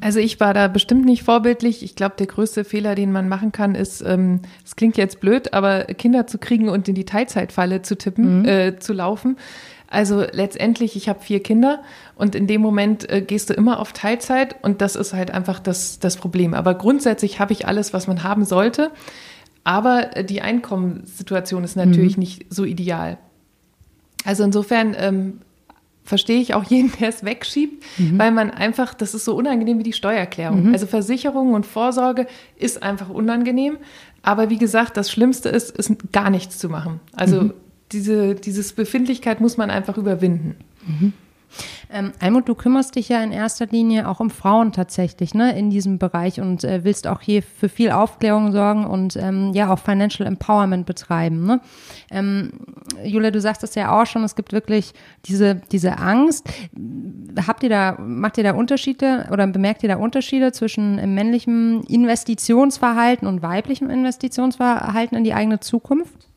Also 0.00 0.20
ich 0.20 0.38
war 0.38 0.54
da 0.54 0.68
bestimmt 0.68 1.04
nicht 1.04 1.24
vorbildlich. 1.24 1.82
Ich 1.82 1.96
glaube, 1.96 2.14
der 2.16 2.28
größte 2.28 2.64
Fehler, 2.64 2.94
den 2.94 3.10
man 3.10 3.28
machen 3.28 3.50
kann, 3.50 3.74
ist, 3.74 4.00
ähm, 4.00 4.40
es 4.64 4.76
klingt 4.76 4.96
jetzt 4.96 5.20
blöd, 5.20 5.52
aber 5.54 5.84
Kinder 5.84 6.26
zu 6.28 6.38
kriegen 6.38 6.68
und 6.68 6.88
in 6.88 6.94
die 6.94 7.04
Teilzeitfalle 7.04 7.82
zu 7.82 7.98
tippen, 7.98 8.40
mhm. 8.40 8.44
äh, 8.44 8.78
zu 8.78 8.92
laufen. 8.92 9.36
Also 9.90 10.24
letztendlich, 10.32 10.96
ich 10.96 11.08
habe 11.08 11.20
vier 11.20 11.42
Kinder 11.42 11.82
und 12.14 12.34
in 12.34 12.46
dem 12.46 12.60
Moment 12.60 13.10
äh, 13.10 13.22
gehst 13.22 13.48
du 13.48 13.54
immer 13.54 13.80
auf 13.80 13.94
Teilzeit 13.94 14.56
und 14.62 14.82
das 14.82 14.96
ist 14.96 15.14
halt 15.14 15.30
einfach 15.30 15.60
das, 15.60 15.98
das 15.98 16.16
Problem. 16.16 16.52
Aber 16.52 16.74
grundsätzlich 16.74 17.40
habe 17.40 17.54
ich 17.54 17.66
alles, 17.66 17.94
was 17.94 18.06
man 18.06 18.22
haben 18.22 18.44
sollte. 18.44 18.90
Aber 19.64 20.14
äh, 20.16 20.24
die 20.24 20.42
Einkommenssituation 20.42 21.64
ist 21.64 21.76
natürlich 21.76 22.16
mhm. 22.18 22.20
nicht 22.20 22.46
so 22.50 22.64
ideal. 22.64 23.16
Also 24.26 24.44
insofern 24.44 24.94
ähm, 24.98 25.40
verstehe 26.04 26.40
ich 26.40 26.52
auch 26.52 26.64
jeden, 26.64 26.92
der 27.00 27.08
es 27.08 27.24
wegschiebt, 27.24 27.82
mhm. 27.96 28.18
weil 28.18 28.30
man 28.30 28.50
einfach, 28.50 28.92
das 28.92 29.14
ist 29.14 29.24
so 29.24 29.34
unangenehm 29.34 29.78
wie 29.78 29.84
die 29.84 29.94
Steuererklärung. 29.94 30.66
Mhm. 30.66 30.72
Also 30.74 30.86
Versicherung 30.86 31.54
und 31.54 31.64
Vorsorge 31.64 32.26
ist 32.56 32.82
einfach 32.82 33.08
unangenehm. 33.08 33.78
Aber 34.20 34.50
wie 34.50 34.58
gesagt, 34.58 34.98
das 34.98 35.10
Schlimmste 35.10 35.48
ist, 35.48 35.70
ist 35.70 36.12
gar 36.12 36.28
nichts 36.28 36.58
zu 36.58 36.68
machen. 36.68 37.00
Also 37.14 37.40
mhm 37.40 37.54
diese 37.92 38.34
dieses 38.34 38.72
Befindlichkeit 38.72 39.40
muss 39.40 39.56
man 39.56 39.70
einfach 39.70 39.96
überwinden. 39.96 40.56
Mhm. 40.86 41.12
Ähm, 41.90 42.12
Almut, 42.20 42.48
du 42.48 42.54
kümmerst 42.54 42.96
dich 42.96 43.08
ja 43.08 43.22
in 43.22 43.32
erster 43.32 43.66
Linie 43.66 44.08
auch 44.08 44.20
um 44.20 44.30
Frauen 44.30 44.72
tatsächlich, 44.72 45.34
ne, 45.34 45.58
in 45.58 45.70
diesem 45.70 45.98
Bereich 45.98 46.40
und 46.40 46.62
äh, 46.64 46.84
willst 46.84 47.06
auch 47.06 47.20
hier 47.20 47.42
für 47.42 47.68
viel 47.68 47.90
Aufklärung 47.90 48.52
sorgen 48.52 48.86
und 48.86 49.16
ähm, 49.16 49.52
ja 49.54 49.72
auch 49.72 49.78
Financial 49.78 50.26
Empowerment 50.26 50.84
betreiben. 50.86 51.46
Ne? 51.46 51.60
Ähm, 52.10 52.52
Julia, 53.02 53.30
du 53.30 53.40
sagst 53.40 53.62
das 53.62 53.74
ja 53.74 53.98
auch 53.98 54.06
schon, 54.06 54.22
es 54.24 54.36
gibt 54.36 54.52
wirklich 54.52 54.92
diese, 55.24 55.54
diese 55.72 55.98
Angst. 55.98 56.46
Habt 57.46 57.62
ihr 57.62 57.70
da, 57.70 57.96
macht 57.98 58.36
ihr 58.36 58.44
da 58.44 58.52
Unterschiede 58.52 59.26
oder 59.32 59.46
bemerkt 59.46 59.82
ihr 59.82 59.88
da 59.88 59.96
Unterschiede 59.96 60.52
zwischen 60.52 60.96
männlichem 61.14 61.82
Investitionsverhalten 61.88 63.26
und 63.26 63.42
weiblichem 63.42 63.88
Investitionsverhalten 63.88 65.16
in 65.16 65.24
die 65.24 65.34
eigene 65.34 65.60
Zukunft? 65.60 66.27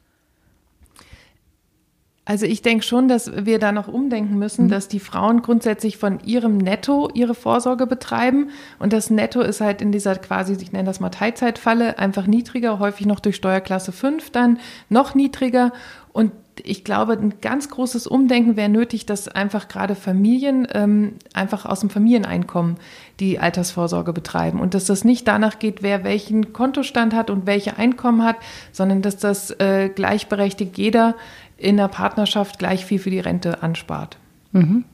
Also 2.31 2.45
ich 2.45 2.61
denke 2.61 2.85
schon, 2.85 3.09
dass 3.09 3.29
wir 3.45 3.59
da 3.59 3.73
noch 3.73 3.89
umdenken 3.89 4.39
müssen, 4.39 4.67
mhm. 4.67 4.69
dass 4.69 4.87
die 4.87 5.01
Frauen 5.01 5.41
grundsätzlich 5.41 5.97
von 5.97 6.21
ihrem 6.23 6.59
Netto 6.59 7.09
ihre 7.13 7.35
Vorsorge 7.35 7.85
betreiben. 7.85 8.51
Und 8.79 8.93
das 8.93 9.09
Netto 9.09 9.41
ist 9.41 9.59
halt 9.59 9.81
in 9.81 9.91
dieser 9.91 10.15
quasi, 10.15 10.53
ich 10.53 10.71
nenne 10.71 10.85
das 10.85 11.01
mal 11.01 11.09
Teilzeitfalle, 11.09 11.99
einfach 11.99 12.27
niedriger, 12.27 12.79
häufig 12.79 13.05
noch 13.05 13.19
durch 13.19 13.35
Steuerklasse 13.35 13.91
5 13.91 14.29
dann 14.29 14.59
noch 14.87 15.13
niedriger. 15.13 15.73
Und 16.13 16.31
ich 16.63 16.83
glaube, 16.83 17.13
ein 17.13 17.35
ganz 17.41 17.69
großes 17.69 18.07
Umdenken 18.07 18.55
wäre 18.55 18.69
nötig, 18.69 19.05
dass 19.05 19.27
einfach 19.27 19.67
gerade 19.67 19.95
Familien 19.95 20.67
ähm, 20.73 21.13
einfach 21.33 21.65
aus 21.65 21.79
dem 21.79 21.89
Familieneinkommen 21.89 22.77
die 23.19 23.39
Altersvorsorge 23.39 24.13
betreiben 24.13 24.59
und 24.59 24.73
dass 24.73 24.85
das 24.85 25.03
nicht 25.03 25.27
danach 25.27 25.59
geht, 25.59 25.83
wer 25.83 26.03
welchen 26.03 26.53
Kontostand 26.53 27.13
hat 27.13 27.29
und 27.29 27.45
welche 27.45 27.77
Einkommen 27.77 28.23
hat, 28.23 28.37
sondern 28.71 29.01
dass 29.01 29.17
das 29.17 29.51
äh, 29.59 29.89
gleichberechtigt 29.89 30.77
jeder 30.77 31.15
in 31.61 31.77
der 31.77 31.87
Partnerschaft 31.87 32.59
gleich 32.59 32.85
viel 32.85 32.99
für 32.99 33.09
die 33.09 33.19
Rente 33.19 33.61
anspart. 33.61 34.17
Mhm. 34.51 34.85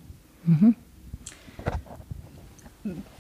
Mhm. 0.45 0.75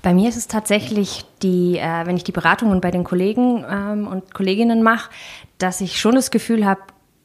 Bei 0.01 0.13
mir 0.13 0.29
ist 0.29 0.37
es 0.37 0.47
tatsächlich 0.47 1.25
die, 1.41 1.77
äh, 1.77 2.05
wenn 2.05 2.15
ich 2.15 2.23
die 2.23 2.31
Beratungen 2.31 2.79
bei 2.81 2.91
den 2.91 3.03
Kollegen 3.03 3.65
ähm, 3.69 4.07
und 4.07 4.33
Kolleginnen 4.33 4.83
mache, 4.83 5.09
dass 5.57 5.81
ich 5.81 5.99
schon 5.99 6.15
das 6.15 6.31
Gefühl 6.31 6.65
habe, 6.65 6.81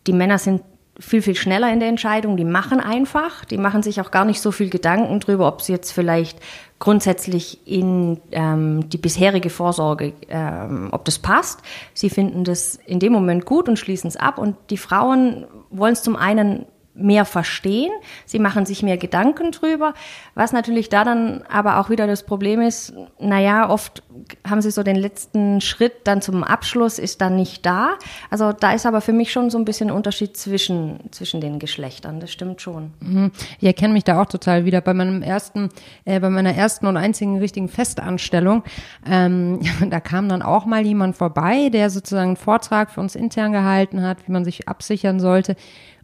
die 0.07 0.13
Männer 0.13 0.39
sind 0.39 0.63
viel, 0.99 1.23
viel 1.23 1.37
schneller 1.37 1.73
in 1.73 1.81
der 1.81 1.89
Entscheidung. 1.89 2.37
Die 2.37 2.45
machen 2.45 2.81
einfach. 2.81 3.45
Die 3.45 3.59
machen 3.59 3.83
sich 3.83 4.01
auch 4.01 4.11
gar 4.11 4.25
nicht 4.25 4.41
so 4.41 4.53
viel 4.53 4.71
Gedanken 4.71 5.21
darüber, 5.21 5.49
ob 5.49 5.63
sie 5.63 5.73
jetzt 5.73 5.93
vielleicht 5.93 6.39
grundsätzlich 6.83 7.65
in 7.65 8.21
ähm, 8.33 8.89
die 8.89 8.99
bisherige 8.99 9.51
Vorsorge, 9.51 10.15
ähm, 10.29 10.89
ob 10.91 11.05
das 11.05 11.21
passt. 11.21 11.61
Sie 11.95 12.11
finden 12.11 12.43
das 12.43 12.75
in 12.75 12.99
dem 12.99 13.13
Moment 13.13 13.47
gut 13.47 13.69
und 13.69 13.79
schließen 13.79 14.09
es 14.09 14.17
ab. 14.17 14.37
Und 14.37 14.57
die 14.71 14.77
Frauen 14.77 15.47
wollen 15.71 15.93
es 15.93 16.03
zum 16.03 16.17
einen 16.17 16.67
mehr 16.95 17.25
verstehen, 17.25 17.91
sie 18.27 18.39
machen 18.39 18.67
sich 18.67 18.83
mehr 18.83 18.99
Gedanken 18.99 19.51
drüber, 19.51 19.95
was 20.35 20.53
natürlich 20.53 20.89
da 20.89 21.05
dann 21.05 21.43
aber 21.49 21.79
auch 21.79 21.89
wieder 21.89 22.07
das 22.07 22.25
Problem 22.25 22.61
ist, 22.61 22.93
naja, 23.19 23.71
oft 23.71 24.03
haben 24.47 24.61
sie 24.61 24.71
so 24.71 24.83
den 24.83 24.97
letzten 24.97 25.61
Schritt 25.61 25.93
dann 26.05 26.21
zum 26.21 26.45
Abschluss, 26.45 26.99
ist 26.99 27.21
dann 27.21 27.37
nicht 27.37 27.65
da. 27.65 27.95
Also 28.31 28.53
da 28.53 28.73
ist 28.73 28.85
aber 28.85 29.01
für 29.01 29.13
mich 29.13 29.33
schon 29.33 29.49
so 29.49 29.59
ein 29.59 29.65
bisschen 29.65 29.91
Unterschied 29.91 30.37
zwischen, 30.37 31.01
zwischen 31.13 31.41
den 31.41 31.59
Geschlechtern, 31.59 32.21
das 32.21 32.31
stimmt 32.31 32.61
schon. 32.61 32.93
Mhm. 33.01 33.33
Ich 33.59 33.67
erkenne 33.67 33.95
mich 33.95 34.05
da 34.05 34.21
auch 34.21 34.27
total 34.27 34.65
wieder. 34.65 34.81
Bei 34.81 34.95
meinem 34.95 35.23
ersten, 35.23 35.71
äh, 36.05 36.21
bei 36.21 36.29
meiner 36.29 36.55
ersten 36.55 36.87
und 36.87 36.97
einzigen 36.97 37.39
richtigen 37.39 37.69
Festanstellung, 37.69 38.65
ähm, 39.07 39.61
da 39.91 40.01
kam 40.01 40.29
dann 40.29 40.43
auch 40.43 40.67
mal 40.67 40.85
jemand 40.85 41.17
vorbei, 41.17 41.71
der 41.71 41.89
sozusagen 41.89 42.31
einen 42.31 42.37
Vortrag 42.37 42.91
für 42.91 43.01
uns 43.01 43.15
intern 43.15 43.53
gehalten 43.53 44.03
hat, 44.03 44.19
wie 44.27 44.33
man 44.33 44.45
sich 44.45 44.69
absichern 44.69 45.21
sollte. 45.21 45.57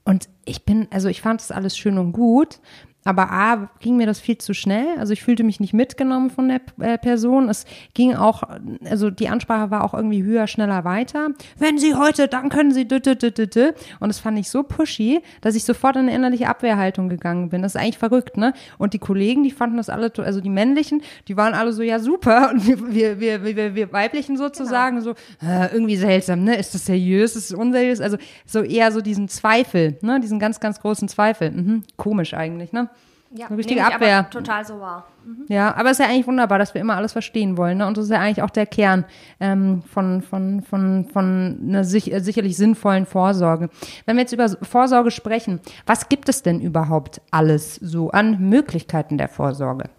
Und 0.08 0.30
ich 0.46 0.64
bin, 0.64 0.88
also 0.90 1.10
ich 1.10 1.20
fand 1.20 1.42
das 1.42 1.50
alles 1.50 1.76
schön 1.76 1.98
und 1.98 2.12
gut, 2.12 2.60
aber 3.04 3.30
A, 3.32 3.70
ging 3.80 3.96
mir 3.96 4.06
das 4.06 4.20
viel 4.20 4.36
zu 4.36 4.52
schnell. 4.52 4.98
Also 4.98 5.12
ich 5.12 5.22
fühlte 5.22 5.42
mich 5.42 5.60
nicht 5.60 5.72
mitgenommen 5.72 6.30
von 6.30 6.48
der 6.48 6.60
äh, 6.78 6.98
Person. 6.98 7.48
Es 7.48 7.64
ging 7.94 8.14
auch, 8.14 8.42
also 8.84 9.10
die 9.10 9.28
Ansprache 9.28 9.70
war 9.70 9.84
auch 9.84 9.94
irgendwie 9.94 10.22
höher, 10.24 10.46
schneller, 10.46 10.84
weiter. 10.84 11.28
Wenn 11.56 11.78
Sie 11.78 11.94
heute, 11.94 12.28
dann 12.28 12.50
können 12.50 12.72
Sie. 12.72 12.82
Und 12.82 14.08
das 14.08 14.18
fand 14.18 14.38
ich 14.38 14.50
so 14.50 14.62
pushy, 14.62 15.22
dass 15.40 15.54
ich 15.54 15.64
sofort 15.64 15.96
in 15.96 16.02
eine 16.02 16.14
innerliche 16.14 16.48
Abwehrhaltung 16.48 17.08
gegangen 17.08 17.48
bin. 17.48 17.62
Das 17.62 17.74
ist 17.74 17.80
eigentlich 17.80 17.98
verrückt, 17.98 18.36
ne? 18.36 18.52
Und 18.76 18.92
die 18.92 18.98
Kollegen, 18.98 19.42
die 19.42 19.52
fanden 19.52 19.76
das 19.76 19.88
alle, 19.88 20.12
also 20.18 20.40
die 20.40 20.50
männlichen, 20.50 21.02
die 21.28 21.36
waren 21.36 21.54
alle 21.54 21.72
so, 21.72 21.82
ja 21.82 22.00
super. 22.00 22.50
Und 22.52 22.66
wir, 22.66 22.92
wir, 22.92 23.20
wir, 23.20 23.56
wir, 23.56 23.74
wir 23.74 23.92
weiblichen 23.92 24.36
sozusagen 24.36 24.98
genau. 25.00 25.14
so, 25.40 25.46
äh, 25.46 25.72
irgendwie 25.72 25.96
seltsam, 25.96 26.44
ne? 26.44 26.56
Ist 26.56 26.74
das 26.74 26.84
seriös? 26.84 27.36
Ist 27.36 27.52
das 27.52 27.58
unseriös? 27.58 28.00
Also 28.00 28.18
so 28.44 28.62
eher 28.62 28.92
so 28.92 29.00
diesen 29.00 29.28
Zweifel, 29.28 29.98
ne? 30.02 30.20
Diesen 30.20 30.38
ganz, 30.38 30.60
ganz 30.60 30.80
großen 30.80 31.08
Zweifel. 31.08 31.52
Mhm. 31.52 31.84
Komisch 31.96 32.34
eigentlich, 32.34 32.72
ne? 32.72 32.90
Ja, 33.30 33.46
eine 33.48 33.58
richtige 33.58 33.84
Abwehr. 33.84 34.28
total 34.30 34.64
so 34.64 34.80
wahr. 34.80 35.06
Mhm. 35.24 35.44
Ja, 35.48 35.74
aber 35.76 35.90
es 35.90 35.98
ist 35.98 36.04
ja 36.04 36.10
eigentlich 36.10 36.26
wunderbar, 36.26 36.58
dass 36.58 36.72
wir 36.72 36.80
immer 36.80 36.96
alles 36.96 37.12
verstehen 37.12 37.58
wollen. 37.58 37.78
Ne? 37.78 37.86
Und 37.86 37.96
das 37.98 38.06
ist 38.06 38.10
ja 38.10 38.20
eigentlich 38.20 38.42
auch 38.42 38.50
der 38.50 38.64
Kern 38.64 39.04
ähm, 39.38 39.82
von, 39.82 40.22
von, 40.22 40.62
von, 40.62 41.04
von 41.12 41.60
einer 41.62 41.84
sich, 41.84 42.10
äh, 42.10 42.20
sicherlich 42.20 42.56
sinnvollen 42.56 43.04
Vorsorge. 43.04 43.68
Wenn 44.06 44.16
wir 44.16 44.22
jetzt 44.22 44.32
über 44.32 44.48
Vorsorge 44.48 45.10
sprechen, 45.10 45.60
was 45.84 46.08
gibt 46.08 46.30
es 46.30 46.42
denn 46.42 46.60
überhaupt 46.60 47.20
alles 47.30 47.74
so 47.76 48.10
an 48.10 48.40
Möglichkeiten 48.48 49.18
der 49.18 49.28
Vorsorge? 49.28 49.90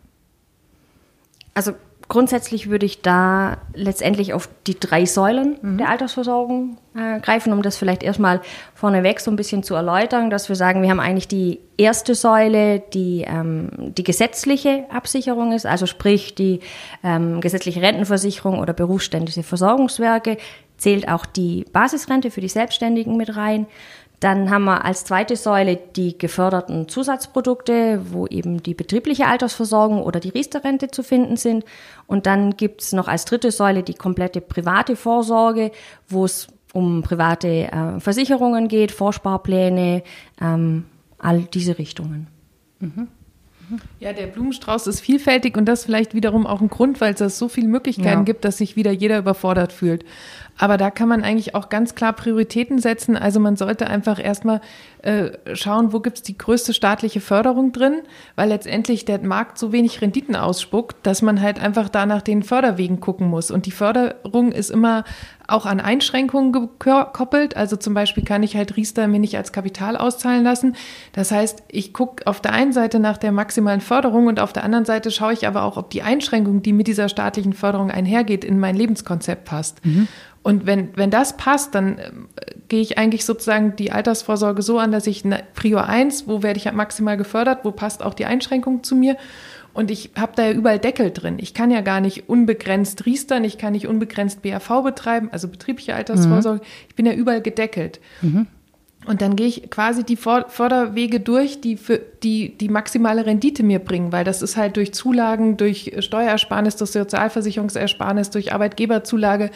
Also 1.54 1.74
Grundsätzlich 2.10 2.72
würde 2.72 2.88
ich 2.88 3.04
da 3.04 3.58
letztendlich 3.76 4.34
auf 4.34 4.50
die 4.66 4.80
drei 4.80 5.06
Säulen 5.06 5.58
mhm. 5.62 5.78
der 5.78 5.90
Altersversorgung 5.90 6.78
äh, 6.96 7.20
greifen, 7.20 7.54
um 7.54 7.62
das 7.62 7.78
vielleicht 7.78 8.02
erstmal 8.02 8.42
vorneweg 8.74 9.20
so 9.20 9.30
ein 9.30 9.36
bisschen 9.36 9.62
zu 9.62 9.76
erläutern, 9.76 10.32
dass 10.32 10.50
wir 10.50 10.56
sagen, 10.56 10.82
wir 10.82 10.90
haben 10.90 11.00
eigentlich 11.00 11.28
die 11.28 11.60
erste 11.78 12.16
Säule, 12.16 12.80
die 12.80 13.26
ähm, 13.28 13.70
die 13.96 14.04
gesetzliche 14.04 14.86
Absicherung 14.90 15.52
ist, 15.52 15.68
also 15.68 15.86
sprich 15.86 16.34
die 16.34 16.62
ähm, 17.04 17.42
gesetzliche 17.42 17.84
Rentenversicherung 17.84 18.58
oder 18.58 18.74
berufsständische 18.74 19.44
Versorgungswerke, 19.44 20.38
zählt 20.80 21.10
auch 21.10 21.28
die 21.28 21.66
Basisrente 21.72 22.32
für 22.32 22.42
die 22.42 22.48
Selbstständigen 22.48 23.18
mit 23.18 23.36
rein. 23.36 23.68
Dann 24.20 24.50
haben 24.50 24.66
wir 24.66 24.84
als 24.84 25.06
zweite 25.06 25.36
Säule 25.36 25.78
die 25.96 26.18
geförderten 26.18 26.90
Zusatzprodukte, 26.90 28.02
wo 28.12 28.28
eben 28.28 28.62
die 28.62 28.74
betriebliche 28.74 29.28
Altersversorgung 29.28 30.04
oder 30.04 30.20
die 30.20 30.30
Riester-Rente 30.30 30.90
zu 30.90 31.04
finden 31.04 31.38
sind. 31.38 31.64
Und 32.06 32.26
dann 32.26 32.58
gibt's 32.58 32.92
noch 32.92 33.08
als 33.08 33.26
dritte 33.26 33.52
Säule 33.52 33.82
die 33.82 33.94
komplette 33.94 34.42
private 34.42 34.96
Vorsorge, 34.98 35.72
wo 36.08 36.26
es 36.26 36.48
um 36.74 37.02
private 37.02 37.72
äh, 37.72 38.00
Versicherungen 38.00 38.68
geht, 38.68 38.92
Vorsparpläne, 38.92 40.04
ähm, 40.42 40.86
all 41.18 41.42
diese 41.44 41.78
Richtungen. 41.78 42.28
Mhm. 42.80 43.08
Ja, 44.00 44.14
der 44.14 44.28
Blumenstrauß 44.28 44.88
ist 44.88 45.00
vielfältig 45.00 45.56
und 45.56 45.66
das 45.66 45.86
vielleicht 45.86 46.16
wiederum 46.16 46.48
auch 46.48 46.62
ein 46.62 46.70
Grund, 46.70 47.02
weil 47.02 47.14
es 47.14 47.38
so 47.38 47.48
viele 47.48 47.68
Möglichkeiten 47.68 48.20
ja. 48.20 48.24
gibt, 48.24 48.44
dass 48.46 48.58
sich 48.58 48.76
wieder 48.76 48.92
jeder 48.92 49.20
überfordert 49.20 49.72
fühlt. 49.72 50.06
Aber 50.60 50.76
da 50.76 50.92
kann 50.92 51.08
man 51.08 51.24
eigentlich 51.24 51.56
auch 51.56 51.70
ganz 51.70 51.96
klar 51.96 52.12
Prioritäten 52.12 52.80
setzen. 52.80 53.16
Also 53.16 53.40
man 53.40 53.56
sollte 53.56 53.88
einfach 53.88 54.24
erstmal 54.24 54.60
äh, 55.02 55.32
schauen, 55.54 55.94
wo 55.94 56.02
gibt's 56.02 56.22
die 56.22 56.38
größte 56.38 56.74
staatliche 56.74 57.22
Förderung 57.22 57.72
drin, 57.72 58.02
weil 58.36 58.50
letztendlich 58.50 59.06
der 59.06 59.24
Markt 59.24 59.58
so 59.58 59.72
wenig 59.72 60.02
Renditen 60.02 60.36
ausspuckt, 60.36 60.98
dass 61.04 61.22
man 61.22 61.42
halt 61.42 61.62
einfach 61.62 61.88
da 61.88 62.06
nach 62.06 62.22
den 62.22 62.44
Förderwegen 62.44 63.00
gucken 63.00 63.28
muss. 63.28 63.52
Und 63.52 63.68
die 63.68 63.72
Förderung 63.72 64.52
ist 64.52 64.70
immer 64.70 65.06
auch 65.48 65.66
an 65.66 65.80
Einschränkungen 65.80 66.52
gekoppelt. 66.52 67.56
Also 67.56 67.78
zum 67.78 67.94
Beispiel 67.94 68.24
kann 68.26 68.44
ich 68.44 68.56
halt 68.56 68.76
Riester 68.76 69.08
mir 69.08 69.20
nicht 69.20 69.38
als 69.38 69.52
Kapital 69.52 69.96
auszahlen 69.96 70.44
lassen. 70.44 70.76
Das 71.14 71.32
heißt, 71.32 71.64
ich 71.70 71.94
gucke 71.94 72.28
auf 72.28 72.42
der 72.42 72.52
einen 72.52 72.74
Seite 72.74 73.00
nach 73.00 73.18
der 73.18 73.32
maximalen 73.32 73.82
Förderung 73.82 74.28
und 74.28 74.40
auf 74.40 74.54
der 74.54 74.64
anderen 74.64 74.86
Seite 74.86 75.10
schaue 75.10 75.34
ich 75.34 75.48
aber 75.48 75.64
auch, 75.64 75.78
ob 75.78 75.90
die 75.90 76.02
Einschränkung, 76.02 76.62
die 76.62 76.74
mit 76.74 76.88
dieser 76.88 77.10
staatlichen 77.10 77.54
Förderung 77.54 77.90
einhergeht, 77.90 78.44
in 78.44 78.60
mein 78.60 78.76
Lebenskonzept 78.76 79.46
passt. 79.46 79.84
Mhm. 79.86 80.08
Und 80.42 80.66
wenn, 80.66 80.96
wenn 80.96 81.12
das 81.12 81.38
passt, 81.38 81.76
dann 81.76 81.98
äh, 81.98 82.12
gehe 82.70 82.82
ich 82.82 82.98
eigentlich 82.98 83.26
sozusagen 83.26 83.76
die 83.76 83.92
Altersvorsorge 83.92 84.62
so 84.62 84.80
an, 84.80 84.92
dass 84.92 85.08
ich 85.08 85.26
eine 85.26 85.44
Prior 85.54 85.88
1, 85.88 86.28
wo 86.28 86.42
werde 86.44 86.58
ich 86.58 86.72
maximal 86.72 87.18
gefördert, 87.18 87.60
wo 87.64 87.72
passt 87.72 88.04
auch 88.04 88.14
die 88.14 88.26
Einschränkung 88.26 88.84
zu 88.84 88.96
mir. 88.96 89.18
Und 89.74 89.92
ich 89.92 90.12
habe 90.18 90.32
da 90.36 90.46
ja 90.46 90.52
überall 90.52 90.80
Deckel 90.80 91.12
drin. 91.12 91.38
Ich 91.40 91.54
kann 91.54 91.72
ja 91.72 91.82
gar 91.82 92.02
nicht 92.02 92.28
unbegrenzt 92.28 93.06
riestern, 93.06 93.44
ich 93.44 93.58
kann 93.58 93.74
nicht 93.74 93.88
unbegrenzt 93.88 94.42
BAV 94.42 94.84
betreiben, 94.84 95.30
also 95.32 95.48
betriebliche 95.48 95.96
Altersvorsorge. 95.96 96.62
Mhm. 96.62 96.68
Ich 96.90 96.96
bin 96.96 97.06
ja 97.06 97.14
überall 97.14 97.42
gedeckelt. 97.42 98.00
Mhm. 98.22 98.48
Und 99.06 99.22
dann 99.22 99.38
gehe 99.38 99.48
ich 99.48 99.70
quasi 99.70 100.04
die 100.04 100.18
Förderwege 100.18 101.22
durch, 101.22 101.62
die 101.62 101.78
für 101.78 102.02
die, 102.22 102.58
die 102.58 102.68
maximale 102.68 103.26
Rendite 103.26 103.64
mir 103.64 103.80
bringen, 103.80 104.12
weil 104.12 104.26
das 104.26 104.42
ist 104.42 104.58
halt 104.58 104.76
durch 104.76 104.94
Zulagen, 104.94 105.56
durch 105.56 105.96
Steuerersparnis, 106.00 106.76
durch 106.76 106.92
Sozialversicherungsersparnis, 106.92 108.30
durch 108.30 108.52
Arbeitgeberzulage 108.52 109.52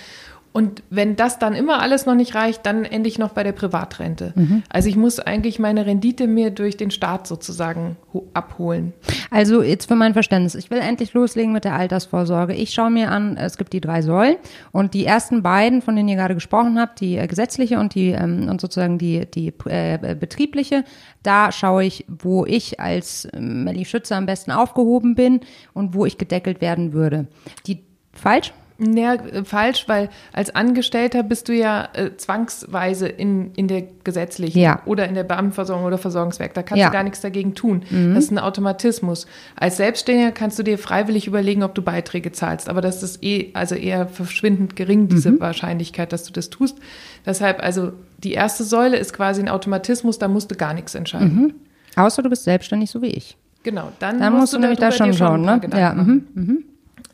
und 0.54 0.84
wenn 0.92 1.16
das 1.16 1.40
dann 1.40 1.54
immer 1.54 1.82
alles 1.82 2.06
noch 2.06 2.14
nicht 2.14 2.36
reicht, 2.36 2.66
dann 2.68 2.86
ende 2.86 3.10
ich 3.10 3.18
noch 3.18 3.32
bei 3.32 3.42
der 3.42 3.54
Privatrente. 3.54 4.34
Mhm. 4.36 4.62
Also 4.70 4.88
ich 4.88 4.96
muss 4.96 5.20
eigentlich 5.20 5.58
meine 5.58 5.88
Rendite 5.88 6.28
mir 6.28 6.52
durch 6.52 6.78
den 6.78 6.92
Staat 6.92 7.26
sozusagen 7.26 7.98
abholen. 8.36 8.94
Also 9.32 9.64
jetzt 9.64 9.88
für 9.88 9.96
mein 9.96 10.14
Verständnis, 10.14 10.54
ich 10.54 10.70
will 10.70 10.78
endlich 10.78 11.14
loslegen 11.14 11.54
mit 11.54 11.66
der 11.66 11.74
Altersvorsorge. 11.74 12.54
Ich 12.54 12.72
schaue 12.72 12.92
mir 12.92 13.10
an, 13.10 13.36
es 13.36 13.58
gibt 13.58 13.74
die 13.74 13.82
drei 13.82 14.04
Säulen 14.04 14.36
und 14.72 14.94
die 14.94 15.06
ersten 15.06 15.42
beiden, 15.42 15.82
von 15.82 15.96
denen 15.96 16.10
ihr 16.10 16.18
gerade 16.18 16.36
gesprochen 16.36 16.80
habt, 16.80 17.00
die 17.00 17.18
äh, 17.18 17.26
gesetzliche 17.26 17.80
und 17.80 17.96
die 17.96 18.12
ähm, 18.12 18.48
und 18.48 18.62
sozusagen 18.62 19.00
die 19.00 19.26
die 19.26 19.52
äh, 19.66 20.16
betriebliche, 20.16 20.84
da 21.24 21.52
schaue 21.52 21.84
ich, 21.84 22.06
wo 22.08 22.46
ich 22.46 22.80
als 22.80 23.26
äh, 23.26 23.40
Melli 23.40 23.86
Schütze 23.86 24.16
am 24.16 24.28
besten 24.28 24.52
aufgehoben 24.52 25.16
bin 25.16 25.40
und 25.74 25.96
wo 25.96 26.06
ich 26.06 26.20
gedeckelt 26.20 26.62
werden 26.62 26.94
würde. 26.94 27.26
Die 27.66 27.84
falsch? 28.14 28.54
Ja, 28.86 29.18
falsch, 29.44 29.88
weil 29.88 30.10
als 30.34 30.54
Angestellter 30.56 31.24
bist 31.24 31.48
du 31.48 31.54
ja 31.54 31.90
äh, 31.94 32.16
zwangsweise 32.18 33.08
in, 33.08 33.52
in 33.56 33.68
der 33.68 33.84
gesetzlichen 34.04 34.60
ja. 34.60 34.82
oder 34.86 35.08
in 35.08 35.16
der 35.16 35.24
Beamtenversorgung 35.24 35.86
oder 35.86 35.98
Versorgungswerk. 35.98 36.54
Da 36.54 36.64
kannst 36.64 36.82
ja. 36.82 36.88
du 36.88 36.94
gar 36.94 37.04
nichts 37.04 37.22
dagegen 37.22 37.56
tun. 37.56 37.84
Mhm. 37.90 38.16
Das 38.16 38.26
ist 38.26 38.32
ein 38.32 38.40
Automatismus. 38.40 39.28
Als 39.56 39.78
Selbstständiger 39.78 40.32
kannst 40.32 40.60
du 40.60 40.64
dir 40.64 40.78
freiwillig 40.78 41.28
überlegen, 41.28 41.64
ob 41.64 41.76
du 41.76 41.82
Beiträge 41.82 42.32
zahlst. 42.32 42.70
Aber 42.70 42.82
das 42.82 43.04
ist 43.04 43.24
eh, 43.24 43.52
also 43.54 43.76
eher 43.76 44.08
verschwindend 44.08 44.76
gering, 44.76 45.08
diese 45.08 45.32
mhm. 45.32 45.40
Wahrscheinlichkeit, 45.40 46.12
dass 46.12 46.24
du 46.24 46.34
das 46.34 46.50
tust. 46.50 46.78
Deshalb, 47.26 47.64
also 47.64 47.94
die 48.18 48.34
erste 48.34 48.64
Säule 48.64 48.98
ist 48.98 49.14
quasi 49.14 49.42
ein 49.42 49.50
Automatismus, 49.50 50.20
da 50.20 50.28
musst 50.28 50.52
du 50.52 50.56
gar 50.56 50.74
nichts 50.74 50.96
entscheiden. 50.96 51.36
Mhm. 51.36 51.54
Außer 51.96 52.22
du 52.24 52.30
bist 52.30 52.44
selbstständig, 52.44 52.90
so 52.90 53.02
wie 53.02 53.08
ich. 53.08 53.38
Genau, 53.64 53.92
dann, 54.00 54.20
dann 54.20 54.34
musst, 54.34 54.42
musst 54.42 54.54
du 54.54 54.60
nämlich 54.60 54.80
da 54.80 54.92
schon 54.92 55.14
schauen, 55.14 55.42
ne? 55.42 55.62
Ja. 55.74 55.94
Mhm. 55.94 56.28
Mhm. 56.34 56.64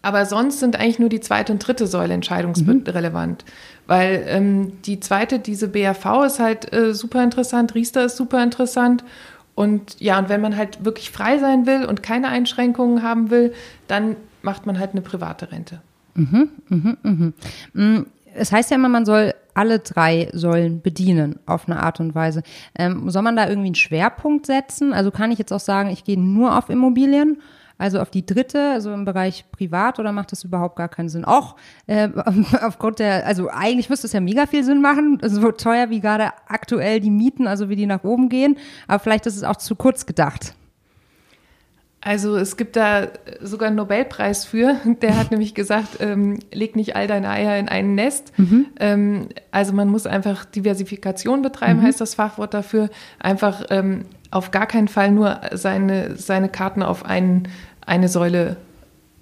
Aber 0.02 0.26
sonst 0.26 0.60
sind 0.60 0.78
eigentlich 0.78 1.00
nur 1.00 1.10
die 1.10 1.20
zweite 1.20 1.52
und 1.52 1.60
dritte 1.60 1.86
Säule 1.88 2.14
entscheidungsrelevant. 2.14 3.44
Mhm. 3.44 3.52
Weil 3.88 4.24
ähm, 4.28 4.82
die 4.84 5.00
zweite, 5.00 5.40
diese 5.40 5.68
BAV 5.68 6.26
ist 6.26 6.40
halt 6.40 6.72
äh, 6.74 6.94
super 6.94 7.24
interessant, 7.24 7.76
Riester 7.76 8.06
ist 8.06 8.18
super 8.18 8.42
interessant. 8.42 9.04
Und 9.56 10.00
ja, 10.00 10.18
und 10.18 10.30
wenn 10.30 10.40
man 10.40 10.56
halt 10.56 10.86
wirklich 10.86 11.12
frei 11.12 11.38
sein 11.38 11.66
will 11.66 11.84
und 11.84 12.02
keine 12.02 12.30
Einschränkungen 12.30 13.04
haben 13.04 13.30
will, 13.30 13.54
dann 13.88 14.16
macht 14.42 14.66
man 14.66 14.80
halt 14.80 14.92
eine 14.92 15.02
private 15.02 15.52
Rente. 15.52 15.82
Mhm, 16.16 16.50
mhm, 16.70 16.98
mhm. 17.04 17.34
Mm, 17.74 18.06
es 18.36 18.52
heißt 18.52 18.72
ja 18.72 18.78
immer, 18.78 18.90
man 18.90 19.06
soll 19.06 19.34
alle 19.54 19.80
drei 19.80 20.30
Säulen 20.32 20.82
bedienen 20.82 21.40
auf 21.46 21.68
eine 21.68 21.84
Art 21.84 22.00
und 22.00 22.16
Weise. 22.16 22.44
Ähm, 22.76 23.10
soll 23.10 23.22
man 23.22 23.36
da 23.36 23.50
irgendwie 23.50 23.68
einen 23.68 23.76
Schwerpunkt 23.76 24.46
setzen? 24.46 24.94
Also 24.94 25.12
kann 25.12 25.32
ich 25.32 25.40
jetzt 25.40 25.52
auch 25.52 25.60
sagen, 25.60 25.90
ich 25.90 26.06
gehe 26.06 26.20
nur 26.20 26.58
auf 26.58 26.70
Immobilien 26.70 27.42
also 27.80 28.00
auf 28.00 28.12
die 28.12 28.26
dritte, 28.26 28.72
also 28.74 28.94
im 28.94 29.06
Bereich 29.06 29.46
Privat, 29.52 29.98
oder 29.98 30.12
macht 30.12 30.32
das 30.32 30.44
überhaupt 30.44 30.76
gar 30.76 30.90
keinen 30.90 31.10
Sinn? 31.10 31.26
Auch 31.26 31.56
äh, 31.88 32.10
aufgrund 32.62 33.00
der, 33.00 33.26
also 33.26 33.50
eigentlich 33.50 33.90
müsste 33.90 34.06
es 34.06 34.14
ja 34.14 34.20
mega 34.20 34.46
viel 34.46 34.64
Sinn 34.64 34.82
machen, 34.82 35.20
so 35.24 35.52
teuer 35.52 35.90
wie 35.90 36.02
gerade 36.02 36.30
aktuell 36.48 37.00
die 37.00 37.10
Mieten, 37.10 37.48
also 37.48 37.70
wie 37.70 37.76
die 37.76 37.88
nach 37.88 38.04
oben 38.04 38.30
gehen, 38.30 38.58
aber 38.88 39.00
vielleicht 39.00 39.26
ist 39.26 39.38
es 39.38 39.44
auch 39.44 39.56
zu 39.56 39.76
kurz 39.76 40.06
gedacht. 40.06 40.54
Also 42.02 42.38
es 42.38 42.56
gibt 42.56 42.78
da 42.78 43.08
sogar 43.42 43.68
einen 43.68 43.76
Nobelpreis 43.76 44.46
für. 44.46 44.78
Der 45.02 45.18
hat 45.18 45.32
nämlich 45.32 45.54
gesagt, 45.54 45.98
ähm, 46.00 46.40
leg 46.52 46.76
nicht 46.76 46.96
all 46.96 47.08
deine 47.08 47.30
Eier 47.30 47.58
in 47.58 47.68
ein 47.68 47.96
Nest. 47.96 48.32
Mhm. 48.38 48.68
Ähm, 48.80 49.30
also 49.52 49.74
man 49.74 49.90
muss 49.90 50.06
einfach 50.06 50.46
Diversifikation 50.46 51.42
betreiben, 51.42 51.80
mhm. 51.80 51.84
heißt 51.84 52.00
das 52.00 52.16
Fachwort 52.16 52.54
dafür. 52.54 52.90
Einfach 53.20 53.66
ähm, 53.70 54.06
auf 54.32 54.52
gar 54.52 54.68
keinen 54.68 54.88
Fall 54.88 55.12
nur 55.12 55.42
seine, 55.54 56.16
seine 56.16 56.50
Karten 56.50 56.84
auf 56.84 57.06
einen, 57.06 57.48
eine 57.90 58.08
Säule 58.08 58.58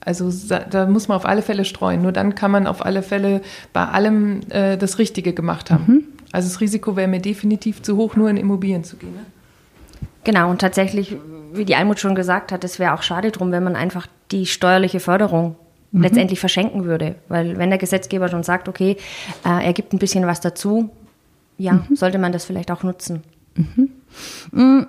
also 0.08 0.32
da 0.70 0.86
muss 0.86 1.10
man 1.10 1.18
auf 1.18 1.26
alle 1.26 1.42
Fälle 1.42 1.66
streuen. 1.66 2.02
Nur 2.02 2.14
dann 2.14 2.34
kann 2.34 2.50
man 2.50 2.66
auf 2.66 2.86
alle 2.86 3.04
Fälle 3.04 3.42
bei 3.74 3.84
allem 3.86 4.40
äh, 4.50 4.78
das 4.78 5.00
Richtige 5.00 5.34
gemacht 5.34 5.70
haben. 5.70 5.84
Mhm. 5.86 6.04
Also 6.32 6.48
das 6.48 6.62
Risiko 6.62 6.96
wäre 6.96 7.10
mir 7.10 7.20
definitiv 7.20 7.82
zu 7.82 7.98
hoch, 7.98 8.16
nur 8.16 8.30
in 8.30 8.38
Immobilien 8.38 8.86
zu 8.86 8.96
gehen. 8.96 9.14
Ne? 9.14 9.26
Genau, 10.24 10.50
und 10.50 10.62
tatsächlich, 10.62 11.18
wie 11.52 11.66
die 11.66 11.76
Almut 11.76 12.00
schon 12.00 12.16
gesagt 12.16 12.54
hat, 12.54 12.64
es 12.64 12.80
wäre 12.80 12.94
auch 12.94 13.02
schade 13.02 13.32
drum, 13.32 13.52
wenn 13.52 13.64
man 13.64 13.76
einfach 13.76 14.08
die 14.32 14.46
steuerliche 14.46 15.02
Förderung 15.02 15.58
mhm. 15.92 16.04
letztendlich 16.04 16.40
verschenken 16.40 16.86
würde. 16.86 17.16
Weil 17.28 17.58
wenn 17.58 17.70
der 17.70 17.80
Gesetzgeber 17.80 18.30
schon 18.30 18.44
sagt, 18.44 18.70
okay, 18.70 18.96
äh, 19.44 19.66
er 19.66 19.74
gibt 19.74 19.94
ein 19.94 20.00
bisschen 20.00 20.26
was 20.26 20.40
dazu, 20.40 20.90
ja, 21.58 21.74
mhm. 21.74 21.96
sollte 21.98 22.18
man 22.18 22.32
das 22.32 22.46
vielleicht 22.46 22.72
auch 22.72 22.84
nutzen. 22.84 23.24
Mhm. 23.56 24.88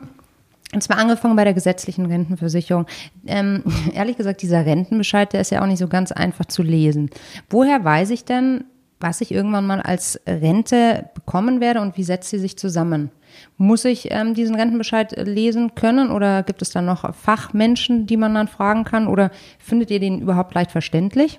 Und 0.75 0.83
zwar 0.83 0.99
angefangen 0.99 1.37
bei 1.37 1.45
der 1.45 1.55
gesetzlichen 1.55 2.07
Rentenversicherung. 2.07 2.87
Ähm, 3.27 3.63
ehrlich 3.95 4.17
gesagt, 4.17 4.43
dieser 4.43 4.67
Rentenbescheid, 4.67 5.33
der 5.33 5.41
ist 5.41 5.51
ja 5.51 5.63
auch 5.63 5.67
nicht 5.67 5.79
so 5.79 5.89
ganz 5.89 6.13
einfach 6.13 6.47
zu 6.47 6.63
lesen. 6.63 7.11
Woher 7.49 7.85
weiß 7.85 8.11
ich 8.11 8.25
denn, 8.25 8.65
was 9.01 9.21
ich 9.21 9.33
irgendwann 9.33 9.67
mal 9.67 9.81
als 9.81 10.21
Rente 10.27 11.11
bekommen 11.15 11.61
werde 11.61 11.81
und 11.81 11.97
wie 11.97 12.03
setzt 12.03 12.31
sie 12.31 12.39
sich 12.39 12.59
zusammen? 12.59 13.11
Muss 13.57 13.85
ich 13.85 14.11
ähm, 14.11 14.35
diesen 14.35 14.57
Rentenbescheid 14.57 15.13
lesen 15.27 15.75
können 15.75 16.11
oder 16.11 16.43
gibt 16.43 16.63
es 16.63 16.71
da 16.71 16.83
noch 16.83 17.15
Fachmenschen, 17.15 18.07
die 18.07 18.17
man 18.17 18.35
dann 18.35 18.49
fragen 18.49 18.85
kann 18.85 19.07
oder 19.07 19.31
findet 19.59 19.91
ihr 19.91 20.01
den 20.01 20.21
überhaupt 20.21 20.55
leicht 20.55 20.73
verständlich? 20.73 21.39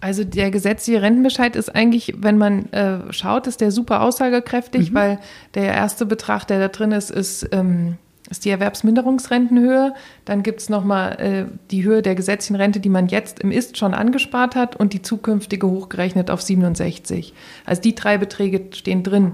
Also 0.00 0.24
der 0.24 0.50
gesetzliche 0.50 1.02
Rentenbescheid 1.02 1.56
ist 1.56 1.74
eigentlich, 1.74 2.14
wenn 2.16 2.38
man 2.38 2.72
äh, 2.72 3.12
schaut, 3.12 3.46
ist 3.46 3.60
der 3.60 3.70
super 3.70 4.02
aussagekräftig, 4.02 4.90
mhm. 4.90 4.94
weil 4.94 5.18
der 5.54 5.74
erste 5.74 6.06
Betrag, 6.06 6.46
der 6.46 6.58
da 6.58 6.68
drin 6.68 6.92
ist, 6.92 7.10
ist, 7.10 7.48
ähm, 7.52 7.98
ist 8.30 8.46
die 8.46 8.50
Erwerbsminderungsrentenhöhe. 8.50 9.92
Dann 10.24 10.42
gibt 10.42 10.60
es 10.60 10.70
nochmal 10.70 11.20
äh, 11.20 11.44
die 11.70 11.84
Höhe 11.84 12.00
der 12.00 12.14
gesetzlichen 12.14 12.56
Rente, 12.56 12.80
die 12.80 12.88
man 12.88 13.08
jetzt 13.08 13.40
im 13.40 13.50
Ist 13.50 13.76
schon 13.76 13.92
angespart 13.92 14.54
hat 14.56 14.74
und 14.74 14.94
die 14.94 15.02
zukünftige 15.02 15.68
hochgerechnet 15.68 16.30
auf 16.30 16.40
67. 16.40 17.34
Also 17.66 17.82
die 17.82 17.94
drei 17.94 18.16
Beträge 18.16 18.68
stehen 18.72 19.02
drin. 19.02 19.32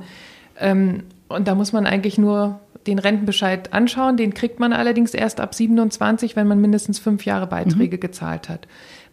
Ähm, 0.59 1.05
und 1.29 1.47
da 1.47 1.55
muss 1.55 1.73
man 1.73 1.87
eigentlich 1.87 2.19
nur 2.19 2.61
den 2.87 2.99
Rentenbescheid 2.99 3.73
anschauen. 3.73 4.17
Den 4.17 4.35
kriegt 4.35 4.61
man 4.61 4.73
allerdings 4.73 5.15
erst 5.15 5.41
ab 5.41 5.55
27, 5.55 6.37
wenn 6.37 6.47
man 6.47 6.61
mindestens 6.61 6.99
fünf 6.99 7.25
Jahre 7.25 7.47
Beiträge 7.47 7.97
mhm. 7.97 8.01
gezahlt 8.01 8.49
hat. 8.49 8.67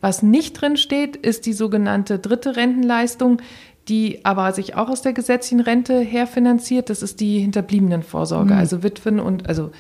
Was 0.04 0.22
nicht 0.22 0.60
drin 0.60 0.76
steht, 0.76 1.16
ist 1.16 1.46
die 1.46 1.54
sogenannte 1.54 2.20
dritte 2.20 2.58
Rentenleistung, 2.58 3.42
die 3.88 4.20
aber 4.26 4.52
sich 4.52 4.76
auch 4.76 4.90
aus 4.90 5.02
der 5.02 5.14
gesetzlichen 5.14 5.62
Rente 5.62 5.98
herfinanziert. 5.98 6.90
Das 6.90 7.02
ist 7.02 7.22
die 7.22 7.40
Hinterbliebenenvorsorge, 7.40 8.54
mhm. 8.54 8.60
also 8.60 8.84
Witwen 8.84 9.22
und 9.22 9.48
also 9.48 9.72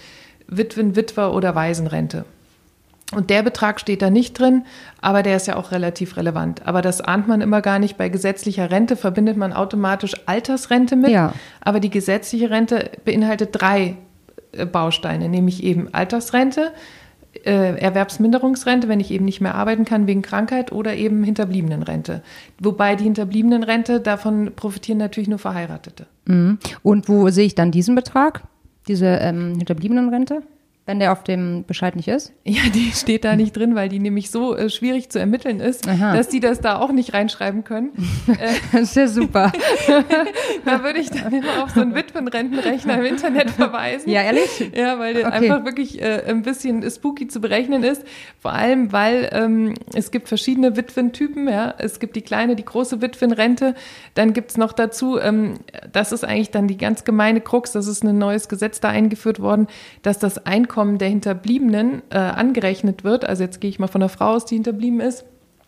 Witwen, 0.47 0.95
Witwer 0.95 1.33
oder 1.33 1.55
Waisenrente. 1.55 2.23
Und 3.13 3.31
der 3.31 3.43
Betrag 3.43 3.81
steht 3.81 4.01
da 4.01 4.09
nicht 4.09 4.39
drin, 4.39 4.63
aber 5.01 5.23
der 5.23 5.35
ist 5.35 5.47
ja 5.47 5.57
auch 5.57 5.73
relativ 5.73 6.15
relevant. 6.15 6.65
Aber 6.65 6.81
das 6.81 7.01
ahnt 7.01 7.27
man 7.27 7.41
immer 7.41 7.61
gar 7.61 7.77
nicht. 7.77 7.97
Bei 7.97 8.07
gesetzlicher 8.07 8.71
Rente 8.71 8.95
verbindet 8.95 9.35
man 9.35 9.51
automatisch 9.51 10.13
Altersrente 10.25 10.95
mit. 10.95 11.11
Ja. 11.11 11.33
Aber 11.59 11.81
die 11.81 11.89
gesetzliche 11.89 12.49
Rente 12.49 12.91
beinhaltet 13.03 13.49
drei 13.51 13.97
äh, 14.53 14.65
Bausteine, 14.65 15.27
nämlich 15.27 15.63
eben 15.63 15.93
Altersrente, 15.93 16.71
Erwerbsminderungsrente, 17.43 18.87
wenn 18.87 18.99
ich 18.99 19.11
eben 19.11 19.25
nicht 19.25 19.41
mehr 19.41 19.55
arbeiten 19.55 19.85
kann 19.85 20.07
wegen 20.07 20.21
Krankheit 20.21 20.71
oder 20.71 20.95
eben 20.95 21.23
Hinterbliebenenrente. 21.23 22.21
Wobei 22.59 22.95
die 22.95 23.05
Hinterbliebenenrente, 23.05 23.99
davon 23.99 24.51
profitieren 24.55 24.99
natürlich 24.99 25.29
nur 25.29 25.39
Verheiratete. 25.39 26.05
Mhm. 26.25 26.59
Und 26.83 27.09
wo 27.09 27.29
sehe 27.29 27.45
ich 27.45 27.55
dann 27.55 27.71
diesen 27.71 27.95
Betrag, 27.95 28.43
diese 28.87 29.07
ähm, 29.07 29.55
Hinterbliebenenrente? 29.57 30.43
Wenn 30.85 30.99
der 30.99 31.13
auf 31.13 31.23
dem 31.23 31.63
Bescheid 31.65 31.95
nicht 31.95 32.09
ist? 32.09 32.33
Ja, 32.43 32.63
die 32.73 32.91
steht 32.93 33.23
da 33.23 33.37
nicht 33.37 33.55
drin, 33.55 33.73
weil 33.73 33.87
die 33.87 33.99
nämlich 33.99 34.29
so 34.29 34.53
äh, 34.53 34.69
schwierig 34.69 35.09
zu 35.09 35.17
ermitteln 35.17 35.61
ist, 35.61 35.87
Aha. 35.87 36.13
dass 36.13 36.27
die 36.27 36.41
das 36.41 36.59
da 36.59 36.77
auch 36.77 36.91
nicht 36.91 37.13
reinschreiben 37.13 37.63
können. 37.63 37.91
das 38.73 38.81
ist 38.81 38.95
ja 38.97 39.07
super. 39.07 39.53
da 40.65 40.83
würde 40.83 40.99
ich 40.99 41.09
dann 41.09 41.31
immer 41.31 41.63
auf 41.63 41.69
so 41.69 41.79
einen 41.79 41.95
Witwenrentenrechner 41.95 42.97
im 42.97 43.05
Internet 43.05 43.51
verweisen. 43.51 44.09
Ja, 44.09 44.23
ehrlich? 44.23 44.71
Ja, 44.75 44.99
weil 44.99 45.13
der 45.13 45.27
okay. 45.27 45.49
einfach 45.49 45.63
wirklich 45.63 46.01
äh, 46.01 46.23
ein 46.27 46.41
bisschen 46.41 46.89
spooky 46.91 47.29
zu 47.29 47.39
berechnen 47.39 47.83
ist. 47.83 48.03
Vor 48.41 48.51
allem, 48.51 48.91
weil 48.91 49.29
ähm, 49.31 49.75
es 49.93 50.11
gibt 50.11 50.27
verschiedene 50.27 50.75
Witwentypen. 50.75 51.47
Ja, 51.47 51.73
es 51.77 51.99
gibt 51.99 52.17
die 52.17 52.21
kleine, 52.21 52.57
die 52.57 52.65
große 52.65 53.01
Witwenrente. 53.01 53.73
Dann 54.15 54.33
gibt's 54.33 54.57
noch 54.57 54.73
dazu, 54.73 55.17
ähm, 55.17 55.59
das 55.93 56.11
ist 56.11 56.25
eigentlich 56.25 56.51
dann 56.51 56.67
die 56.67 56.77
ganz 56.77 57.05
gemeine 57.05 57.39
Krux. 57.39 57.71
Das 57.71 57.87
ist 57.87 58.03
ein 58.03 58.17
neues 58.17 58.49
Gesetz 58.49 58.81
da 58.81 58.89
eingeführt 58.89 59.39
worden, 59.39 59.67
dass 60.01 60.19
das 60.19 60.45
Einkommen 60.45 60.72
Einkommen 60.73 60.97
der 60.97 61.09
Hinterbliebenen 61.09 62.01
äh, 62.09 62.17
angerechnet 62.17 63.03
wird, 63.03 63.25
also 63.25 63.43
jetzt 63.43 63.61
gehe 63.61 63.69
ich 63.69 63.77
mal 63.77 63.85
von 63.85 64.01
der 64.01 64.09
Frau 64.09 64.33
aus, 64.33 64.45
die 64.45 64.55
hinterblieben 64.55 65.01
ist, 65.01 65.23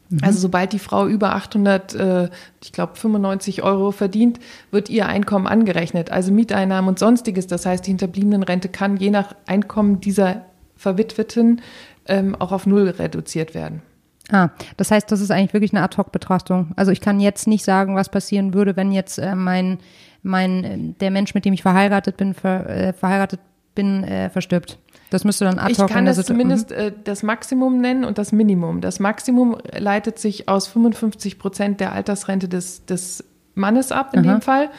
mhm. 0.09 0.17
also 0.23 0.39
sobald 0.39 0.73
die 0.73 0.79
Frau 0.79 1.05
über 1.05 1.35
800, 1.35 1.93
äh, 1.93 2.29
ich 2.63 2.71
glaube 2.71 2.95
95 2.95 3.61
Euro 3.61 3.91
verdient, 3.91 4.39
wird 4.71 4.89
ihr 4.89 5.05
Einkommen 5.05 5.45
angerechnet, 5.45 6.11
also 6.11 6.33
Mieteinnahmen 6.33 6.87
und 6.87 6.97
sonstiges. 6.97 7.45
Das 7.45 7.67
heißt, 7.67 7.85
die 7.85 7.91
Hinterbliebenenrente 7.91 8.67
kann 8.67 8.97
je 8.97 9.11
nach 9.11 9.35
Einkommen 9.45 10.01
dieser 10.01 10.41
Verwitweten 10.75 11.61
ähm, 12.07 12.33
auch 12.33 12.51
auf 12.51 12.65
Null 12.65 12.89
reduziert 12.89 13.53
werden. 13.53 13.83
Ah, 14.31 14.49
das 14.77 14.89
heißt, 14.89 15.11
das 15.11 15.21
ist 15.21 15.29
eigentlich 15.29 15.53
wirklich 15.53 15.71
eine 15.71 15.83
Ad-Hoc-Betrachtung. 15.83 16.71
Also 16.75 16.91
ich 16.91 16.99
kann 16.99 17.19
jetzt 17.19 17.47
nicht 17.47 17.63
sagen, 17.63 17.95
was 17.95 18.09
passieren 18.09 18.55
würde, 18.55 18.75
wenn 18.75 18.91
jetzt 18.91 19.19
äh, 19.19 19.35
mein, 19.35 19.77
mein, 20.23 20.63
äh, 20.63 20.77
der 20.99 21.11
Mensch, 21.11 21.35
mit 21.35 21.45
dem 21.45 21.53
ich 21.53 21.61
verheiratet 21.61 22.17
bin, 22.17 22.33
ver, 22.33 22.67
äh, 22.67 22.93
verheiratet 22.93 23.39
bin, 23.75 24.03
äh, 24.03 24.31
verstirbt. 24.31 24.79
Das 25.09 25.23
müsste 25.23 25.45
dann 25.45 25.59
ad 25.59 25.73
hoc 25.73 25.87
Ich 25.87 25.93
kann 25.93 26.05
das 26.05 26.23
zumindest 26.25 26.71
äh, 26.71 26.91
das 27.03 27.23
Maximum 27.23 27.79
nennen 27.79 28.03
und 28.03 28.17
das 28.17 28.31
Minimum. 28.31 28.81
Das 28.81 28.99
Maximum 28.99 29.57
leitet 29.77 30.19
sich 30.19 30.49
aus 30.49 30.67
55 30.67 31.39
Prozent 31.39 31.79
der 31.79 31.91
Altersrente 31.91 32.47
des, 32.47 32.85
des 32.85 33.23
Mannes 33.53 33.91
ab, 33.91 34.13
in 34.13 34.21
Aha. 34.21 34.35
dem 34.35 34.41
Fall. 34.41 34.69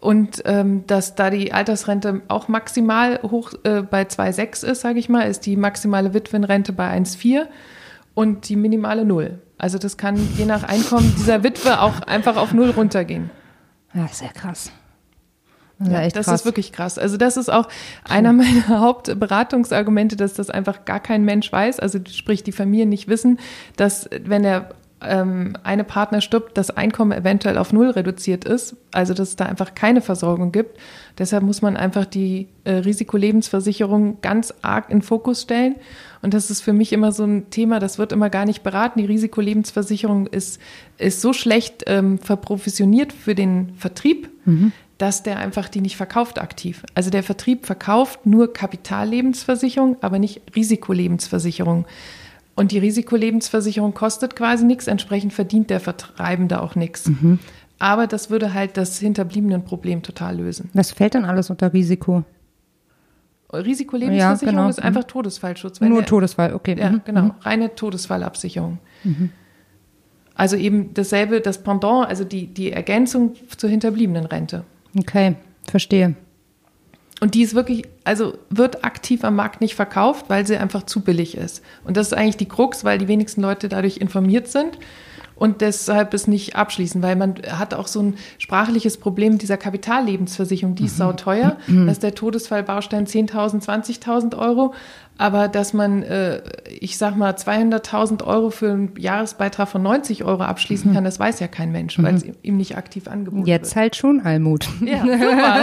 Und 0.00 0.42
ähm, 0.44 0.86
dass 0.86 1.16
da 1.16 1.30
die 1.30 1.52
Altersrente 1.52 2.22
auch 2.28 2.48
maximal 2.48 3.20
hoch 3.22 3.52
äh, 3.64 3.82
bei 3.82 4.02
2,6 4.02 4.64
ist, 4.64 4.80
sage 4.80 4.98
ich 4.98 5.08
mal, 5.08 5.22
ist 5.22 5.44
die 5.46 5.56
maximale 5.56 6.14
Witwenrente 6.14 6.72
bei 6.72 6.96
1,4 6.96 7.46
und 8.14 8.48
die 8.48 8.56
minimale 8.56 9.04
Null. 9.04 9.40
Also 9.58 9.78
das 9.78 9.96
kann 9.96 10.16
je 10.36 10.44
nach 10.44 10.62
Einkommen 10.62 11.12
dieser 11.18 11.42
Witwe 11.42 11.80
auch 11.80 12.00
einfach 12.02 12.36
auf 12.36 12.52
Null 12.52 12.70
runtergehen. 12.70 13.30
Ja, 13.92 14.06
sehr 14.06 14.28
krass. 14.28 14.70
Ja, 15.80 16.02
ja 16.02 16.08
das 16.08 16.26
krass. 16.26 16.40
ist 16.40 16.44
wirklich 16.44 16.72
krass. 16.72 16.98
Also 16.98 17.16
das 17.16 17.36
ist 17.36 17.50
auch 17.50 17.68
einer 18.04 18.32
meiner 18.32 18.68
Hauptberatungsargumente, 18.80 20.16
dass 20.16 20.34
das 20.34 20.50
einfach 20.50 20.84
gar 20.84 21.00
kein 21.00 21.24
Mensch 21.24 21.50
weiß, 21.52 21.80
also 21.80 21.98
sprich 22.08 22.42
die 22.42 22.52
Familien 22.52 22.88
nicht 22.88 23.08
wissen, 23.08 23.38
dass 23.76 24.08
wenn 24.24 24.42
der 24.42 24.70
ähm, 25.00 25.54
eine 25.62 25.84
Partner 25.84 26.20
stirbt, 26.20 26.58
das 26.58 26.70
Einkommen 26.70 27.12
eventuell 27.12 27.58
auf 27.58 27.72
Null 27.72 27.90
reduziert 27.90 28.44
ist, 28.44 28.76
also 28.92 29.14
dass 29.14 29.30
es 29.30 29.36
da 29.36 29.46
einfach 29.46 29.74
keine 29.74 30.00
Versorgung 30.00 30.52
gibt. 30.52 30.78
Deshalb 31.18 31.44
muss 31.44 31.62
man 31.62 31.76
einfach 31.76 32.04
die 32.04 32.48
äh, 32.64 32.72
Risikolebensversicherung 32.72 34.20
ganz 34.20 34.52
arg 34.62 34.90
in 34.90 35.02
Fokus 35.02 35.42
stellen. 35.42 35.76
Und 36.20 36.34
das 36.34 36.50
ist 36.50 36.62
für 36.62 36.72
mich 36.72 36.92
immer 36.92 37.12
so 37.12 37.24
ein 37.24 37.50
Thema, 37.50 37.78
das 37.78 37.98
wird 37.98 38.12
immer 38.12 38.28
gar 38.28 38.44
nicht 38.44 38.64
beraten. 38.64 38.98
Die 38.98 39.06
Risikolebensversicherung 39.06 40.26
ist, 40.26 40.60
ist 40.96 41.20
so 41.20 41.32
schlecht 41.32 41.84
ähm, 41.86 42.18
verprofessioniert 42.18 43.12
für 43.12 43.36
den 43.36 43.74
Vertrieb, 43.76 44.28
mhm 44.44 44.72
dass 44.98 45.22
der 45.22 45.38
einfach 45.38 45.68
die 45.68 45.80
nicht 45.80 45.96
verkauft 45.96 46.40
aktiv. 46.40 46.82
Also 46.94 47.10
der 47.10 47.22
Vertrieb 47.22 47.66
verkauft 47.66 48.26
nur 48.26 48.52
Kapitallebensversicherung, 48.52 49.96
aber 50.00 50.18
nicht 50.18 50.42
Risikolebensversicherung. 50.54 51.86
Und 52.56 52.72
die 52.72 52.78
Risikolebensversicherung 52.78 53.94
kostet 53.94 54.34
quasi 54.34 54.64
nichts, 54.64 54.88
entsprechend 54.88 55.32
verdient 55.32 55.70
der 55.70 55.78
Vertreibende 55.78 56.60
auch 56.60 56.74
nichts. 56.74 57.06
Mhm. 57.06 57.38
Aber 57.78 58.08
das 58.08 58.30
würde 58.30 58.52
halt 58.52 58.76
das 58.76 58.98
hinterbliebenen 58.98 59.64
Problem 59.64 60.02
total 60.02 60.38
lösen. 60.38 60.68
Was 60.74 60.90
fällt 60.90 61.14
dann 61.14 61.24
alles 61.24 61.48
unter 61.48 61.72
Risiko? 61.72 62.24
Risikolebensversicherung 63.52 64.54
ja, 64.54 64.60
genau. 64.62 64.68
ist 64.68 64.82
einfach 64.82 65.04
mhm. 65.04 65.08
Todesfallschutz. 65.08 65.80
Nur 65.80 65.98
der, 65.98 66.06
Todesfall, 66.06 66.52
okay. 66.52 66.76
Ja, 66.76 66.90
mhm. 66.90 67.02
genau. 67.04 67.22
Mhm. 67.22 67.34
Reine 67.42 67.74
Todesfallabsicherung. 67.76 68.78
Mhm. 69.04 69.30
Also 70.34 70.56
eben 70.56 70.94
dasselbe, 70.94 71.40
das 71.40 71.62
Pendant, 71.62 72.08
also 72.08 72.24
die, 72.24 72.48
die 72.48 72.72
Ergänzung 72.72 73.34
zur 73.56 73.70
hinterbliebenen 73.70 74.26
Rente. 74.26 74.64
Okay, 74.96 75.36
verstehe. 75.68 76.14
Und 77.20 77.34
die 77.34 77.42
ist 77.42 77.54
wirklich, 77.54 77.82
also 78.04 78.38
wird 78.48 78.84
aktiv 78.84 79.24
am 79.24 79.34
Markt 79.34 79.60
nicht 79.60 79.74
verkauft, 79.74 80.26
weil 80.28 80.46
sie 80.46 80.56
einfach 80.56 80.84
zu 80.84 81.00
billig 81.00 81.36
ist. 81.36 81.62
Und 81.84 81.96
das 81.96 82.08
ist 82.08 82.12
eigentlich 82.12 82.36
die 82.36 82.46
Krux, 82.46 82.84
weil 82.84 82.98
die 82.98 83.08
wenigsten 83.08 83.40
Leute 83.40 83.68
dadurch 83.68 83.96
informiert 83.96 84.48
sind. 84.48 84.78
und 85.38 85.60
deshalb 85.60 86.14
es 86.14 86.26
nicht 86.26 86.56
abschließen, 86.56 87.00
weil 87.00 87.14
man 87.14 87.36
hat 87.48 87.72
auch 87.72 87.86
so 87.86 88.00
ein 88.02 88.14
sprachliches 88.38 88.96
Problem 88.96 89.38
dieser 89.38 89.56
Kapitallebensversicherung, 89.56 90.74
die 90.74 90.86
ist 90.86 90.94
mhm. 90.94 90.98
sauteuer, 90.98 91.56
mhm. 91.66 91.86
dass 91.86 92.00
der 92.00 92.14
Todesfallbaustein 92.14 93.06
10.000, 93.06 93.64
20.000 93.64 94.36
Euro, 94.36 94.74
aber 95.18 95.48
dass 95.48 95.72
man, 95.72 96.04
äh, 96.04 96.40
ich 96.80 96.96
sag 96.96 97.16
mal, 97.16 97.32
200.000 97.32 98.24
Euro 98.24 98.50
für 98.50 98.70
einen 98.70 98.94
Jahresbeitrag 98.96 99.68
von 99.68 99.82
90 99.82 100.22
Euro 100.24 100.44
abschließen 100.44 100.90
mhm. 100.90 100.94
kann, 100.94 101.04
das 101.04 101.18
weiß 101.18 101.40
ja 101.40 101.48
kein 101.48 101.72
Mensch, 101.72 102.00
weil 102.00 102.14
es 102.14 102.24
mhm. 102.24 102.34
ihm 102.42 102.56
nicht 102.56 102.76
aktiv 102.76 103.08
angeboten 103.08 103.44
Jetzt 103.44 103.48
wird. 103.48 103.62
Jetzt 103.62 103.76
halt 103.76 103.96
schon, 103.96 104.20
Almut. 104.20 104.68
Ja, 104.80 105.00
super. 105.00 105.56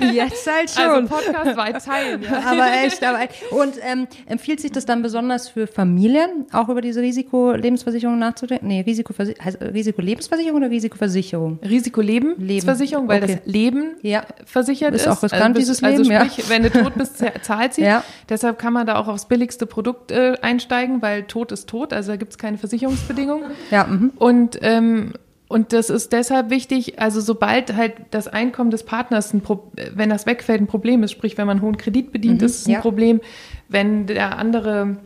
Jetzt 0.12 0.46
halt 0.50 0.70
schon. 0.70 0.84
Also 0.84 1.08
Podcast 1.08 1.56
weit 1.56 1.84
teilen. 1.84 2.22
Ja. 2.22 2.42
Aber 2.46 2.68
echt, 2.84 3.02
aber. 3.02 3.18
Und 3.50 3.74
ähm, 3.82 4.06
empfiehlt 4.26 4.60
sich 4.60 4.70
das 4.70 4.86
dann 4.86 5.02
besonders 5.02 5.48
für 5.48 5.66
Familien, 5.66 6.46
auch 6.52 6.68
über 6.68 6.80
diese 6.80 7.00
Risikolebensversicherung 7.00 8.18
nachzudenken? 8.18 8.68
Nee, 8.68 8.82
Risikoversi 8.82 9.34
heißt 9.34 9.60
Risikolebensversicherung 9.60 10.58
oder 10.58 10.70
Risikoversicherung? 10.70 11.58
Risikolebensversicherung, 11.62 13.08
weil 13.08 13.24
okay. 13.24 13.40
das 13.44 13.52
Leben 13.52 13.96
ja. 14.02 14.22
versichert 14.44 14.94
ist. 14.94 15.02
Ist 15.02 15.08
auch 15.08 15.22
riskant, 15.22 15.42
also, 15.42 15.58
dieses 15.58 15.82
also 15.82 16.02
Leben, 16.04 16.14
sprich, 16.14 16.38
ja. 16.38 16.44
wenn 16.48 16.62
du 16.62 16.70
tot 16.70 16.94
bist, 16.94 17.22
zahlt 17.42 17.74
sie. 17.74 17.82
Ja. 17.82 18.04
Deshalb 18.28 18.58
kann 18.58 18.72
man 18.72 18.75
da 18.84 18.96
auch 18.96 19.08
aufs 19.08 19.26
billigste 19.26 19.66
Produkt 19.66 20.10
äh, 20.10 20.34
einsteigen, 20.42 21.02
weil 21.02 21.22
Tod 21.22 21.52
ist 21.52 21.68
tot, 21.68 21.92
also 21.92 22.12
da 22.12 22.16
gibt 22.16 22.32
es 22.32 22.38
keine 22.38 22.58
Versicherungsbedingungen. 22.58 23.50
Ja, 23.70 23.84
mhm. 23.84 24.12
Und 24.16 24.58
ähm, 24.62 25.12
und 25.48 25.72
das 25.72 25.90
ist 25.90 26.12
deshalb 26.12 26.50
wichtig, 26.50 27.00
also 27.00 27.20
sobald 27.20 27.74
halt 27.76 27.94
das 28.10 28.26
Einkommen 28.26 28.70
des 28.70 28.82
Partners, 28.82 29.32
ein 29.32 29.42
Pro 29.42 29.70
wenn 29.94 30.10
das 30.10 30.26
wegfällt, 30.26 30.60
ein 30.60 30.66
Problem 30.66 31.02
ist, 31.04 31.12
sprich, 31.12 31.38
wenn 31.38 31.46
man 31.46 31.62
hohen 31.62 31.76
Kredit 31.76 32.12
bedient, 32.12 32.40
mhm, 32.40 32.46
ist 32.46 32.60
es 32.60 32.66
ein 32.66 32.72
ja. 32.72 32.80
Problem. 32.80 33.20
Wenn 33.68 34.06
der 34.06 34.38
andere 34.38 34.96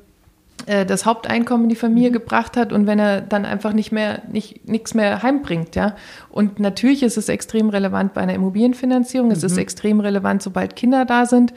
äh, 0.66 0.86
das 0.86 1.04
Haupteinkommen 1.04 1.64
in 1.64 1.68
die 1.68 1.76
Familie 1.76 2.08
mhm. 2.10 2.14
gebracht 2.14 2.56
hat 2.56 2.72
und 2.72 2.86
wenn 2.86 2.98
er 2.98 3.20
dann 3.20 3.44
einfach 3.44 3.72
nicht 3.72 3.92
mehr, 3.92 4.22
nicht, 4.30 4.68
nichts 4.68 4.94
mehr 4.94 5.22
heimbringt, 5.22 5.76
ja. 5.76 5.96
Und 6.30 6.58
natürlich 6.58 7.02
ist 7.02 7.18
es 7.18 7.28
extrem 7.28 7.68
relevant 7.68 8.14
bei 8.14 8.22
einer 8.22 8.34
Immobilienfinanzierung. 8.34 9.28
Mhm. 9.28 9.34
Es 9.34 9.42
ist 9.42 9.54
mhm. 9.54 9.60
extrem 9.60 10.00
relevant, 10.00 10.42
sobald 10.42 10.76
Kinder 10.76 11.04
da 11.04 11.26
sind. 11.26 11.52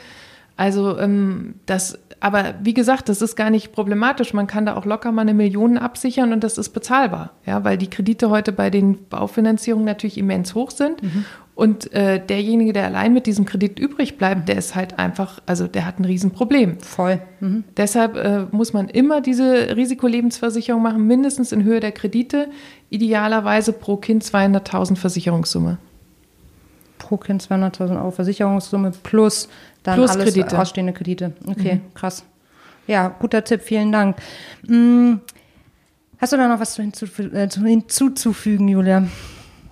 Also 0.55 0.97
ähm, 0.99 1.55
das, 1.65 1.97
aber 2.19 2.55
wie 2.61 2.73
gesagt, 2.73 3.09
das 3.09 3.21
ist 3.21 3.35
gar 3.35 3.49
nicht 3.49 3.71
problematisch. 3.71 4.33
Man 4.33 4.47
kann 4.47 4.65
da 4.65 4.75
auch 4.75 4.85
locker 4.85 5.11
mal 5.11 5.23
eine 5.23 5.33
Million 5.33 5.77
absichern 5.77 6.31
und 6.31 6.43
das 6.43 6.57
ist 6.57 6.69
bezahlbar, 6.69 7.31
ja, 7.45 7.63
weil 7.63 7.77
die 7.77 7.89
Kredite 7.89 8.29
heute 8.29 8.51
bei 8.51 8.69
den 8.69 9.05
Baufinanzierungen 9.09 9.85
natürlich 9.85 10.17
immens 10.17 10.55
hoch 10.55 10.71
sind. 10.71 11.01
Mhm. 11.01 11.25
Und 11.55 11.93
äh, 11.93 12.19
derjenige, 12.19 12.73
der 12.73 12.85
allein 12.85 13.13
mit 13.13 13.27
diesem 13.27 13.45
Kredit 13.45 13.77
übrig 13.77 14.17
bleibt, 14.17 14.49
der 14.49 14.57
ist 14.57 14.73
halt 14.73 14.97
einfach, 14.97 15.39
also 15.45 15.67
der 15.67 15.85
hat 15.85 15.99
ein 15.99 16.05
Riesenproblem. 16.05 16.79
Voll. 16.79 17.19
Mhm. 17.41 17.63
Deshalb 17.77 18.15
äh, 18.15 18.45
muss 18.51 18.73
man 18.73 18.89
immer 18.89 19.21
diese 19.21 19.75
Risikolebensversicherung 19.75 20.81
machen, 20.81 21.05
mindestens 21.05 21.51
in 21.51 21.63
Höhe 21.63 21.79
der 21.79 21.91
Kredite, 21.91 22.47
idealerweise 22.89 23.71
pro 23.73 23.97
Kind 23.97 24.23
200.000 24.23 24.95
Versicherungssumme. 24.95 25.77
Pro 27.03 27.17
Kind 27.17 27.43
200.000 27.43 27.97
Euro 27.97 28.11
Versicherungssumme 28.11 28.91
plus 29.03 29.49
dann 29.83 29.95
Plus 29.95 30.11
alles 30.11 30.33
Kredite. 30.33 30.57
ausstehende 30.57 30.93
Kredite. 30.93 31.33
Okay, 31.45 31.75
mhm. 31.75 31.93
krass. 31.93 32.23
Ja, 32.87 33.09
guter 33.09 33.43
Tipp, 33.43 33.61
vielen 33.61 33.91
Dank. 33.91 34.17
Hm, 34.65 35.19
hast 36.17 36.33
du 36.33 36.37
da 36.37 36.47
noch 36.47 36.59
was 36.59 36.79
äh, 36.79 37.49
hinzuzufügen, 37.49 38.67
Julia? 38.69 39.07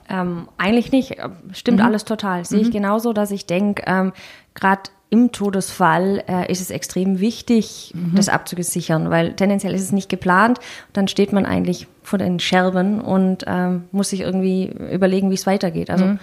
Ähm, 0.10 0.50
eigentlich 0.58 0.92
nicht. 0.92 1.16
Stimmt 1.54 1.80
mhm. 1.80 1.86
alles 1.86 2.04
total. 2.04 2.44
Sehe 2.44 2.60
mhm. 2.60 2.66
ich 2.66 2.72
genauso, 2.72 3.14
dass 3.14 3.32
ich 3.32 3.46
denke, 3.46 3.84
ähm, 3.88 4.12
gerade 4.54 4.84
im 5.10 5.32
Todesfall 5.32 6.24
äh, 6.28 6.50
ist 6.50 6.62
es 6.62 6.70
extrem 6.70 7.20
wichtig, 7.20 7.94
mhm. 7.94 8.16
das 8.16 8.30
abzusichern, 8.30 9.10
weil 9.10 9.34
tendenziell 9.34 9.74
ist 9.74 9.82
es 9.82 9.92
nicht 9.92 10.10
geplant. 10.10 10.60
Dann 10.94 11.08
steht 11.10 11.34
man 11.34 11.46
eigentlich 11.46 11.88
vor 12.02 12.18
den 12.20 12.40
Scherben 12.40 13.02
und 13.02 13.44
ähm, 13.48 13.84
muss 13.92 14.10
sich 14.10 14.22
irgendwie 14.22 14.74
überlegen, 14.92 15.30
wie 15.30 15.36
es 15.36 15.46
weitergeht. 15.46 15.90
Also 15.90 16.06
mhm. 16.06 16.20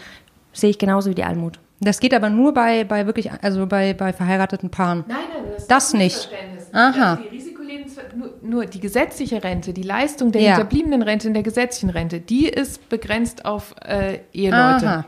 Sehe 0.61 0.71
ich 0.71 0.79
genauso 0.79 1.11
wie 1.11 1.14
die 1.14 1.25
Almut. 1.25 1.59
Das 1.81 2.01
geht 2.01 2.12
aber 2.12 2.29
nur 2.29 2.53
bei, 2.55 2.85
bei 2.85 3.07
wirklich, 3.07 3.31
also 3.40 3.66
bei, 3.66 3.94
bei 3.94 4.12
verheirateten 4.12 4.71
Paaren. 4.71 5.05
Nein, 5.07 5.18
nein, 5.33 5.44
das, 5.53 5.62
ist 5.62 5.71
das 5.71 5.94
nicht. 5.94 6.29
Aha. 6.73 7.16
Die 7.23 7.37
Risikolebens 7.37 7.97
nur, 8.16 8.35
nur, 8.42 8.66
die 8.66 8.81
gesetzliche 8.81 9.44
Rente, 9.44 9.73
die 9.73 9.83
Leistung 9.83 10.33
der 10.33 10.42
ja. 10.42 10.49
hinterbliebenen 10.51 11.03
Rente 11.03 11.29
in 11.29 11.35
der 11.35 11.44
gesetzlichen 11.44 11.90
Rente, 11.90 12.21
die 12.21 12.49
ist 12.49 12.88
begrenzt 12.88 13.44
auf 13.44 13.75
äh, 13.85 14.18
Eheleute. 14.33 14.88
Aha. 14.88 15.05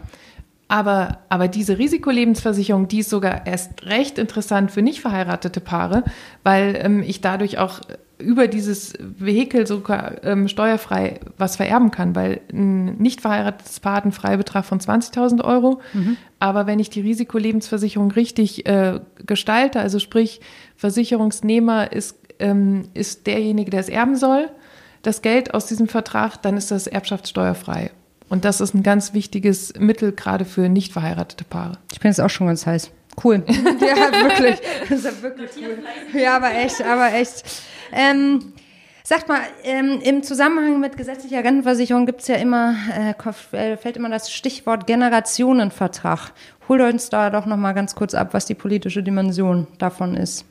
Aber, 0.68 1.18
aber 1.28 1.48
diese 1.48 1.78
Risikolebensversicherung, 1.78 2.86
die 2.86 3.00
ist 3.00 3.10
sogar 3.10 3.44
erst 3.44 3.86
recht 3.86 4.18
interessant 4.18 4.70
für 4.70 4.82
nicht 4.82 5.00
verheiratete 5.00 5.60
Paare, 5.60 6.04
weil 6.44 6.78
ähm, 6.80 7.02
ich 7.02 7.20
dadurch 7.20 7.58
auch 7.58 7.80
über 8.20 8.48
dieses 8.48 8.94
Vehikel 8.98 9.66
sogar 9.66 10.24
ähm, 10.24 10.48
steuerfrei 10.48 11.20
was 11.38 11.56
vererben 11.56 11.90
kann, 11.90 12.14
weil 12.14 12.40
ein 12.52 12.96
nicht 12.96 13.20
verheiratetes 13.20 13.80
Paar 13.80 13.96
hat 13.96 14.04
einen 14.04 14.12
Freibetrag 14.12 14.64
von 14.64 14.80
20.000 14.80 15.42
Euro. 15.44 15.80
Mhm. 15.92 16.16
Aber 16.38 16.66
wenn 16.66 16.78
ich 16.78 16.90
die 16.90 17.00
Risikolebensversicherung 17.00 18.10
richtig 18.12 18.66
äh, 18.66 19.00
gestalte, 19.26 19.80
also 19.80 19.98
sprich 19.98 20.40
Versicherungsnehmer 20.76 21.92
ist, 21.92 22.16
ähm, 22.38 22.88
ist 22.94 23.26
derjenige, 23.26 23.70
der 23.70 23.80
es 23.80 23.88
erben 23.88 24.16
soll, 24.16 24.48
das 25.02 25.22
Geld 25.22 25.54
aus 25.54 25.66
diesem 25.66 25.88
Vertrag, 25.88 26.42
dann 26.42 26.56
ist 26.56 26.70
das 26.70 26.86
erbschaftssteuerfrei. 26.86 27.90
Und 28.28 28.44
das 28.44 28.60
ist 28.60 28.74
ein 28.74 28.82
ganz 28.82 29.12
wichtiges 29.12 29.74
Mittel 29.78 30.12
gerade 30.12 30.44
für 30.44 30.68
nicht 30.68 30.92
verheiratete 30.92 31.44
Paare. 31.44 31.78
Ich 31.92 32.00
bin 32.00 32.10
jetzt 32.10 32.20
auch 32.20 32.30
schon 32.30 32.46
ganz 32.46 32.64
heiß. 32.64 32.90
Cool. 33.22 33.42
ja, 33.48 34.22
wirklich. 34.22 34.60
Das 34.88 34.98
ist 34.98 35.04
ja 35.04 35.22
wirklich 35.22 35.50
cool. 35.56 36.20
Ja, 36.20 36.36
aber 36.36 36.54
echt, 36.54 36.82
aber 36.82 37.12
echt. 37.12 37.44
Ähm, 37.92 38.52
Sagt 39.10 39.28
mal, 39.28 39.40
ähm, 39.64 39.98
im 40.04 40.22
Zusammenhang 40.22 40.78
mit 40.78 40.96
gesetzlicher 40.96 41.42
Rentenversicherung 41.42 42.06
gibt 42.06 42.20
es 42.20 42.28
ja 42.28 42.36
immer, 42.36 42.76
äh, 42.94 43.76
fällt 43.76 43.96
immer 43.96 44.08
das 44.08 44.30
Stichwort 44.30 44.86
Generationenvertrag. 44.86 46.32
Holt 46.68 46.80
uns 46.80 47.08
da 47.08 47.30
doch 47.30 47.44
noch 47.44 47.56
mal 47.56 47.72
ganz 47.72 47.96
kurz 47.96 48.14
ab, 48.14 48.34
was 48.34 48.46
die 48.46 48.54
politische 48.54 49.02
Dimension 49.02 49.66
davon 49.78 50.14
ist. 50.14 50.44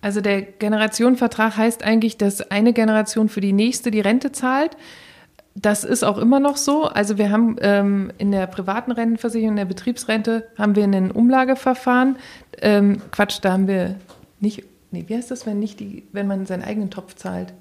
Also 0.00 0.20
der 0.20 0.42
Generationenvertrag 0.42 1.56
heißt 1.56 1.82
eigentlich, 1.82 2.16
dass 2.16 2.52
eine 2.52 2.72
Generation 2.72 3.28
für 3.28 3.40
die 3.40 3.52
nächste 3.52 3.90
die 3.90 4.00
Rente 4.00 4.30
zahlt. 4.30 4.76
Das 5.56 5.82
ist 5.82 6.04
auch 6.04 6.18
immer 6.18 6.38
noch 6.38 6.56
so. 6.56 6.84
Also 6.84 7.18
wir 7.18 7.32
haben 7.32 7.56
ähm, 7.62 8.12
in 8.18 8.30
der 8.30 8.46
privaten 8.46 8.92
Rentenversicherung, 8.92 9.54
in 9.54 9.56
der 9.56 9.64
Betriebsrente, 9.64 10.46
haben 10.56 10.76
wir 10.76 10.84
ein 10.84 11.10
Umlageverfahren. 11.10 12.16
Ähm, 12.62 13.02
Quatsch, 13.10 13.40
da 13.42 13.54
haben 13.54 13.66
wir 13.66 13.96
nicht 14.38 14.62
nee, 14.90 15.04
wie 15.06 15.16
heißt 15.16 15.30
das, 15.30 15.46
wenn 15.46 15.58
nicht 15.58 15.80
die, 15.80 16.06
wenn 16.12 16.26
man 16.26 16.46
seinen 16.46 16.62
eigenen 16.62 16.90
Topf 16.90 17.14
zahlt? 17.14 17.52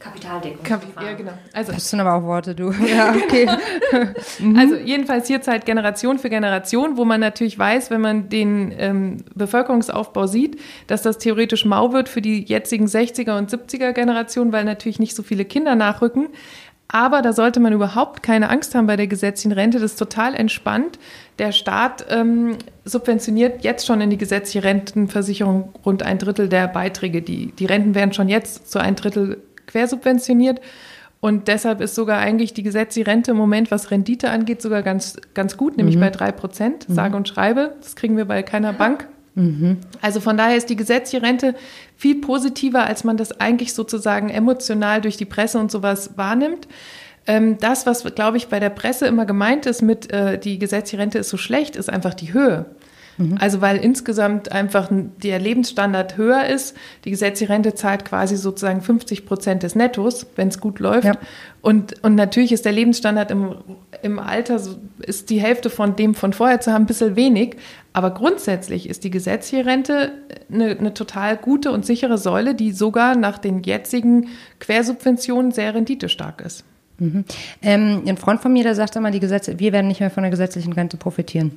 Kapitaldeckung. 0.00 0.64
Kap 0.64 0.82
ja, 1.00 1.12
genau. 1.12 1.32
Also, 1.52 1.72
das 1.72 1.90
sind 1.90 2.00
aber 2.00 2.14
auch 2.14 2.22
Worte, 2.22 2.54
du. 2.54 2.72
Ja, 2.90 3.14
okay. 3.14 3.46
also 4.56 4.76
jedenfalls 4.76 5.28
hier 5.28 5.42
Zeit 5.42 5.66
Generation 5.66 6.18
für 6.18 6.30
Generation, 6.30 6.96
wo 6.96 7.04
man 7.04 7.20
natürlich 7.20 7.58
weiß, 7.58 7.90
wenn 7.90 8.00
man 8.00 8.28
den 8.30 8.74
ähm, 8.76 9.18
Bevölkerungsaufbau 9.34 10.26
sieht, 10.26 10.58
dass 10.86 11.02
das 11.02 11.18
theoretisch 11.18 11.66
mau 11.66 11.92
wird 11.92 12.08
für 12.08 12.22
die 12.22 12.42
jetzigen 12.42 12.86
60er 12.86 13.36
und 13.36 13.50
70er 13.50 13.92
Generationen, 13.92 14.52
weil 14.52 14.64
natürlich 14.64 14.98
nicht 14.98 15.14
so 15.14 15.22
viele 15.22 15.44
Kinder 15.44 15.74
nachrücken. 15.74 16.28
Aber 16.92 17.22
da 17.22 17.32
sollte 17.32 17.60
man 17.60 17.72
überhaupt 17.72 18.22
keine 18.22 18.50
Angst 18.50 18.74
haben 18.74 18.88
bei 18.88 18.96
der 18.96 19.06
gesetzlichen 19.06 19.52
Rente. 19.52 19.78
Das 19.78 19.92
ist 19.92 19.98
total 19.98 20.34
entspannt. 20.34 20.98
Der 21.38 21.52
Staat 21.52 22.04
ähm, 22.10 22.56
subventioniert 22.84 23.62
jetzt 23.62 23.86
schon 23.86 24.00
in 24.00 24.10
die 24.10 24.18
gesetzliche 24.18 24.64
Rentenversicherung 24.64 25.72
rund 25.86 26.02
ein 26.02 26.18
Drittel 26.18 26.48
der 26.48 26.66
Beiträge. 26.66 27.22
Die, 27.22 27.52
die 27.52 27.66
Renten 27.66 27.94
werden 27.94 28.12
schon 28.12 28.28
jetzt 28.28 28.72
zu 28.72 28.80
ein 28.80 28.96
Drittel 28.96 29.40
quersubventioniert. 29.66 30.60
Und 31.20 31.46
deshalb 31.46 31.80
ist 31.80 31.94
sogar 31.94 32.18
eigentlich 32.18 32.54
die 32.54 32.64
gesetzliche 32.64 33.06
Rente 33.06 33.32
im 33.32 33.36
Moment, 33.36 33.70
was 33.70 33.92
Rendite 33.92 34.30
angeht, 34.30 34.60
sogar 34.60 34.82
ganz, 34.82 35.16
ganz 35.34 35.56
gut, 35.56 35.76
nämlich 35.76 35.96
mhm. 35.96 36.00
bei 36.00 36.10
drei 36.10 36.32
Prozent, 36.32 36.86
sage 36.88 37.10
mhm. 37.10 37.16
und 37.16 37.28
schreibe. 37.28 37.74
Das 37.80 37.94
kriegen 37.94 38.16
wir 38.16 38.24
bei 38.24 38.42
keiner 38.42 38.72
Bank. 38.72 39.06
Mhm. 39.34 39.78
Also 40.00 40.20
von 40.20 40.36
daher 40.36 40.56
ist 40.56 40.70
die 40.70 40.76
gesetzliche 40.76 41.24
Rente 41.24 41.54
viel 41.96 42.20
positiver, 42.20 42.84
als 42.84 43.04
man 43.04 43.16
das 43.16 43.40
eigentlich 43.40 43.74
sozusagen 43.74 44.28
emotional 44.28 45.00
durch 45.00 45.16
die 45.16 45.24
Presse 45.24 45.58
und 45.58 45.70
sowas 45.70 46.10
wahrnimmt. 46.16 46.66
Ähm, 47.26 47.58
das, 47.58 47.86
was, 47.86 48.04
glaube 48.14 48.38
ich, 48.38 48.48
bei 48.48 48.60
der 48.60 48.70
Presse 48.70 49.06
immer 49.06 49.26
gemeint 49.26 49.66
ist 49.66 49.82
mit, 49.82 50.10
äh, 50.12 50.38
die 50.38 50.58
gesetzliche 50.58 51.00
Rente 51.00 51.18
ist 51.18 51.28
so 51.28 51.36
schlecht, 51.36 51.76
ist 51.76 51.90
einfach 51.90 52.14
die 52.14 52.32
Höhe. 52.32 52.66
Mhm. 53.20 53.36
Also 53.38 53.60
weil 53.60 53.76
insgesamt 53.76 54.50
einfach 54.50 54.88
der 54.90 55.38
Lebensstandard 55.38 56.16
höher 56.16 56.46
ist. 56.46 56.74
Die 57.04 57.10
gesetzliche 57.10 57.52
Rente 57.52 57.74
zahlt 57.74 58.04
quasi 58.04 58.36
sozusagen 58.36 58.80
50 58.80 59.26
Prozent 59.26 59.62
des 59.62 59.74
Nettos, 59.74 60.26
wenn 60.36 60.48
es 60.48 60.58
gut 60.58 60.78
läuft. 60.78 61.04
Ja. 61.04 61.12
Und, 61.60 62.02
und 62.02 62.14
natürlich 62.14 62.52
ist 62.52 62.64
der 62.64 62.72
Lebensstandard 62.72 63.30
im, 63.30 63.56
im 64.02 64.18
Alter, 64.18 64.58
so, 64.58 64.76
ist 65.00 65.28
die 65.28 65.40
Hälfte 65.40 65.68
von 65.68 65.94
dem 65.96 66.14
von 66.14 66.32
vorher 66.32 66.60
zu 66.60 66.72
haben, 66.72 66.84
ein 66.84 66.86
bisschen 66.86 67.14
wenig. 67.14 67.56
Aber 67.92 68.12
grundsätzlich 68.12 68.88
ist 68.88 69.04
die 69.04 69.10
gesetzliche 69.10 69.66
Rente 69.66 70.12
eine, 70.50 70.70
eine 70.70 70.94
total 70.94 71.36
gute 71.36 71.72
und 71.72 71.84
sichere 71.84 72.16
Säule, 72.16 72.54
die 72.54 72.72
sogar 72.72 73.16
nach 73.16 73.36
den 73.36 73.62
jetzigen 73.62 74.28
Quersubventionen 74.60 75.52
sehr 75.52 75.74
renditestark 75.74 76.40
ist. 76.40 76.64
Mhm. 76.98 77.24
Ähm, 77.62 78.02
ein 78.06 78.16
Freund 78.16 78.40
von 78.40 78.52
mir, 78.52 78.62
der 78.62 78.74
sagt 78.74 78.96
immer, 78.96 79.10
die 79.10 79.20
Gesetze, 79.20 79.58
wir 79.58 79.72
werden 79.72 79.88
nicht 79.88 80.00
mehr 80.00 80.10
von 80.10 80.22
der 80.22 80.30
gesetzlichen 80.30 80.72
Rente 80.72 80.96
profitieren. 80.96 81.52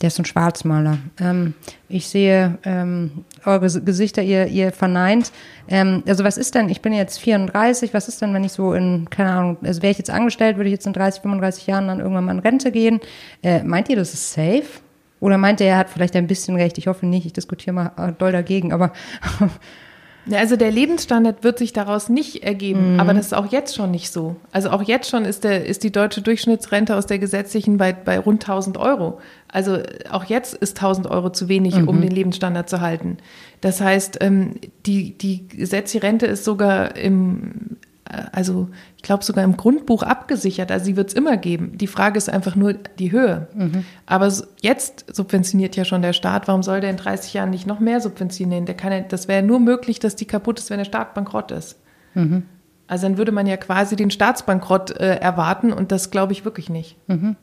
Der 0.00 0.08
ist 0.08 0.18
ein 0.18 0.24
Schwarzmaler. 0.24 0.98
Ähm, 1.20 1.54
ich 1.88 2.06
sehe 2.06 2.58
ähm, 2.64 3.24
eure 3.44 3.60
Gesichter, 3.60 4.22
ihr, 4.22 4.46
ihr 4.46 4.70
verneint. 4.70 5.32
Ähm, 5.68 6.04
also 6.06 6.22
was 6.22 6.38
ist 6.38 6.54
denn, 6.54 6.68
ich 6.68 6.82
bin 6.82 6.92
jetzt 6.92 7.18
34, 7.18 7.92
was 7.94 8.06
ist 8.06 8.22
denn, 8.22 8.32
wenn 8.32 8.44
ich 8.44 8.52
so 8.52 8.74
in, 8.74 9.10
keine 9.10 9.30
Ahnung, 9.30 9.56
also 9.62 9.82
wäre 9.82 9.90
ich 9.90 9.98
jetzt 9.98 10.10
angestellt, 10.10 10.56
würde 10.56 10.68
ich 10.68 10.74
jetzt 10.74 10.86
in 10.86 10.92
30, 10.92 11.22
35 11.22 11.66
Jahren 11.66 11.88
dann 11.88 11.98
irgendwann 11.98 12.26
mal 12.26 12.32
in 12.32 12.38
Rente 12.38 12.70
gehen. 12.70 13.00
Äh, 13.42 13.64
meint 13.64 13.88
ihr, 13.88 13.96
das 13.96 14.14
ist 14.14 14.32
safe? 14.32 14.80
Oder 15.20 15.36
meint 15.36 15.60
er, 15.60 15.68
er 15.68 15.78
hat 15.78 15.90
vielleicht 15.90 16.14
ein 16.14 16.28
bisschen 16.28 16.54
recht? 16.54 16.78
Ich 16.78 16.86
hoffe 16.86 17.04
nicht, 17.04 17.26
ich 17.26 17.32
diskutiere 17.32 17.74
mal 17.74 17.92
äh, 17.96 18.12
doll 18.12 18.30
dagegen, 18.30 18.72
aber 18.72 18.92
Also 20.30 20.56
der 20.56 20.70
Lebensstandard 20.70 21.42
wird 21.42 21.58
sich 21.58 21.72
daraus 21.72 22.08
nicht 22.08 22.42
ergeben, 22.42 22.94
mhm. 22.94 23.00
aber 23.00 23.14
das 23.14 23.26
ist 23.26 23.34
auch 23.34 23.50
jetzt 23.50 23.74
schon 23.74 23.90
nicht 23.90 24.10
so. 24.10 24.36
Also 24.52 24.70
auch 24.70 24.82
jetzt 24.82 25.08
schon 25.08 25.24
ist, 25.24 25.44
der, 25.44 25.64
ist 25.64 25.84
die 25.84 25.90
deutsche 25.90 26.20
Durchschnittsrente 26.20 26.96
aus 26.96 27.06
der 27.06 27.18
gesetzlichen 27.18 27.78
bei, 27.78 27.92
bei 27.92 28.18
rund 28.18 28.42
1000 28.42 28.76
Euro. 28.76 29.20
Also 29.48 29.78
auch 30.10 30.24
jetzt 30.24 30.54
ist 30.54 30.76
1000 30.76 31.06
Euro 31.06 31.30
zu 31.30 31.48
wenig, 31.48 31.76
mhm. 31.76 31.88
um 31.88 32.00
den 32.00 32.10
Lebensstandard 32.10 32.68
zu 32.68 32.80
halten. 32.80 33.18
Das 33.60 33.80
heißt, 33.80 34.18
ähm, 34.20 34.56
die, 34.84 35.16
die 35.16 35.48
gesetzliche 35.48 36.02
Rente 36.02 36.26
ist 36.26 36.44
sogar 36.44 36.96
im 36.96 37.78
also 38.08 38.68
ich 38.96 39.02
glaube 39.02 39.24
sogar 39.24 39.44
im 39.44 39.56
Grundbuch 39.56 40.02
abgesichert. 40.02 40.72
Also 40.72 40.86
sie 40.86 40.96
wird 40.96 41.08
es 41.08 41.14
immer 41.14 41.36
geben. 41.36 41.76
Die 41.76 41.86
Frage 41.86 42.16
ist 42.16 42.30
einfach 42.30 42.56
nur 42.56 42.72
die 42.72 43.12
Höhe. 43.12 43.48
Mhm. 43.54 43.84
Aber 44.06 44.32
jetzt 44.60 45.14
subventioniert 45.14 45.76
ja 45.76 45.84
schon 45.84 46.00
der 46.00 46.14
Staat. 46.14 46.48
Warum 46.48 46.62
soll 46.62 46.80
der 46.80 46.90
in 46.90 46.96
30 46.96 47.34
Jahren 47.34 47.50
nicht 47.50 47.66
noch 47.66 47.80
mehr 47.80 48.00
subventionieren? 48.00 48.66
Der 48.66 48.76
kann 48.76 48.92
ja, 48.92 49.00
das 49.00 49.28
wäre 49.28 49.42
nur 49.42 49.60
möglich, 49.60 49.98
dass 49.98 50.16
die 50.16 50.24
kaputt 50.24 50.58
ist, 50.58 50.70
wenn 50.70 50.78
der 50.78 50.84
Staat 50.84 51.14
bankrott 51.14 51.50
ist. 51.50 51.78
Mhm. 52.14 52.44
Also 52.86 53.06
dann 53.06 53.18
würde 53.18 53.32
man 53.32 53.46
ja 53.46 53.58
quasi 53.58 53.96
den 53.96 54.10
Staatsbankrott 54.10 54.92
äh, 54.92 55.16
erwarten 55.16 55.72
und 55.72 55.92
das 55.92 56.10
glaube 56.10 56.32
ich 56.32 56.46
wirklich 56.46 56.70
nicht. 56.70 56.96
Mhm. 57.08 57.36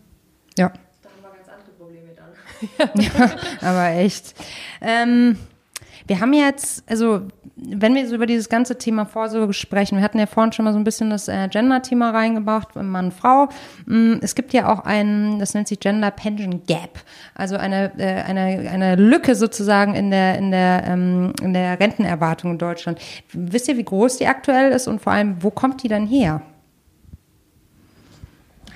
Ja. 0.58 0.70
Da 1.04 1.10
haben 1.10 1.22
wir 1.22 1.30
ganz 1.38 1.50
andere 1.50 1.72
Probleme 1.78 2.10
dann. 2.16 3.32
ja, 3.62 3.70
aber 3.70 3.90
echt. 4.00 4.34
Ähm, 4.82 5.38
wir 6.08 6.20
haben 6.20 6.34
jetzt, 6.34 6.84
also 6.90 7.22
wenn 7.56 7.96
wir 7.96 8.08
so 8.08 8.16
über 8.16 8.26
dieses 8.26 8.50
ganze 8.50 8.78
Thema 8.78 9.06
Vorsorge 9.06 9.54
sprechen, 9.54 9.98
wir 9.98 10.04
hatten 10.04 10.20
ja 10.20 10.26
vorhin 10.26 10.52
schon 10.52 10.66
mal 10.66 10.74
so 10.74 10.78
ein 10.78 10.84
bisschen 10.84 11.10
das 11.10 11.28
äh, 11.28 11.48
Gender-Thema 11.48 12.12
reingebracht, 12.12 12.76
Mann, 12.76 13.12
Frau. 13.12 13.50
Mm, 13.86 14.16
es 14.22 14.36
gibt 14.36 14.54
ja 14.54 14.72
auch 14.72 14.86
ein, 14.86 15.40
das 15.40 15.54
nennt 15.54 15.68
sich 15.68 15.80
Gender 15.80 16.12
Pension 16.12 16.64
Gap, 16.68 17.00
also 17.34 17.56
eine, 17.56 17.92
äh, 17.98 18.22
eine, 18.24 18.70
eine 18.70 18.96
Lücke 18.96 19.36
sozusagen 19.36 19.96
in 19.96 20.12
der, 20.12 20.38
in, 20.38 20.52
der, 20.52 20.84
ähm, 20.86 21.34
in 21.42 21.54
der 21.54 21.80
Rentenerwartung 21.80 22.52
in 22.52 22.58
Deutschland. 22.58 23.00
Wisst 23.32 23.68
ihr, 23.68 23.78
wie 23.78 23.86
groß 23.86 24.18
die 24.18 24.28
aktuell 24.28 24.72
ist 24.72 24.88
und 24.88 25.02
vor 25.02 25.14
allem, 25.14 25.42
wo 25.42 25.50
kommt 25.50 25.82
die 25.82 25.88
dann 25.88 26.06
her? 26.06 26.42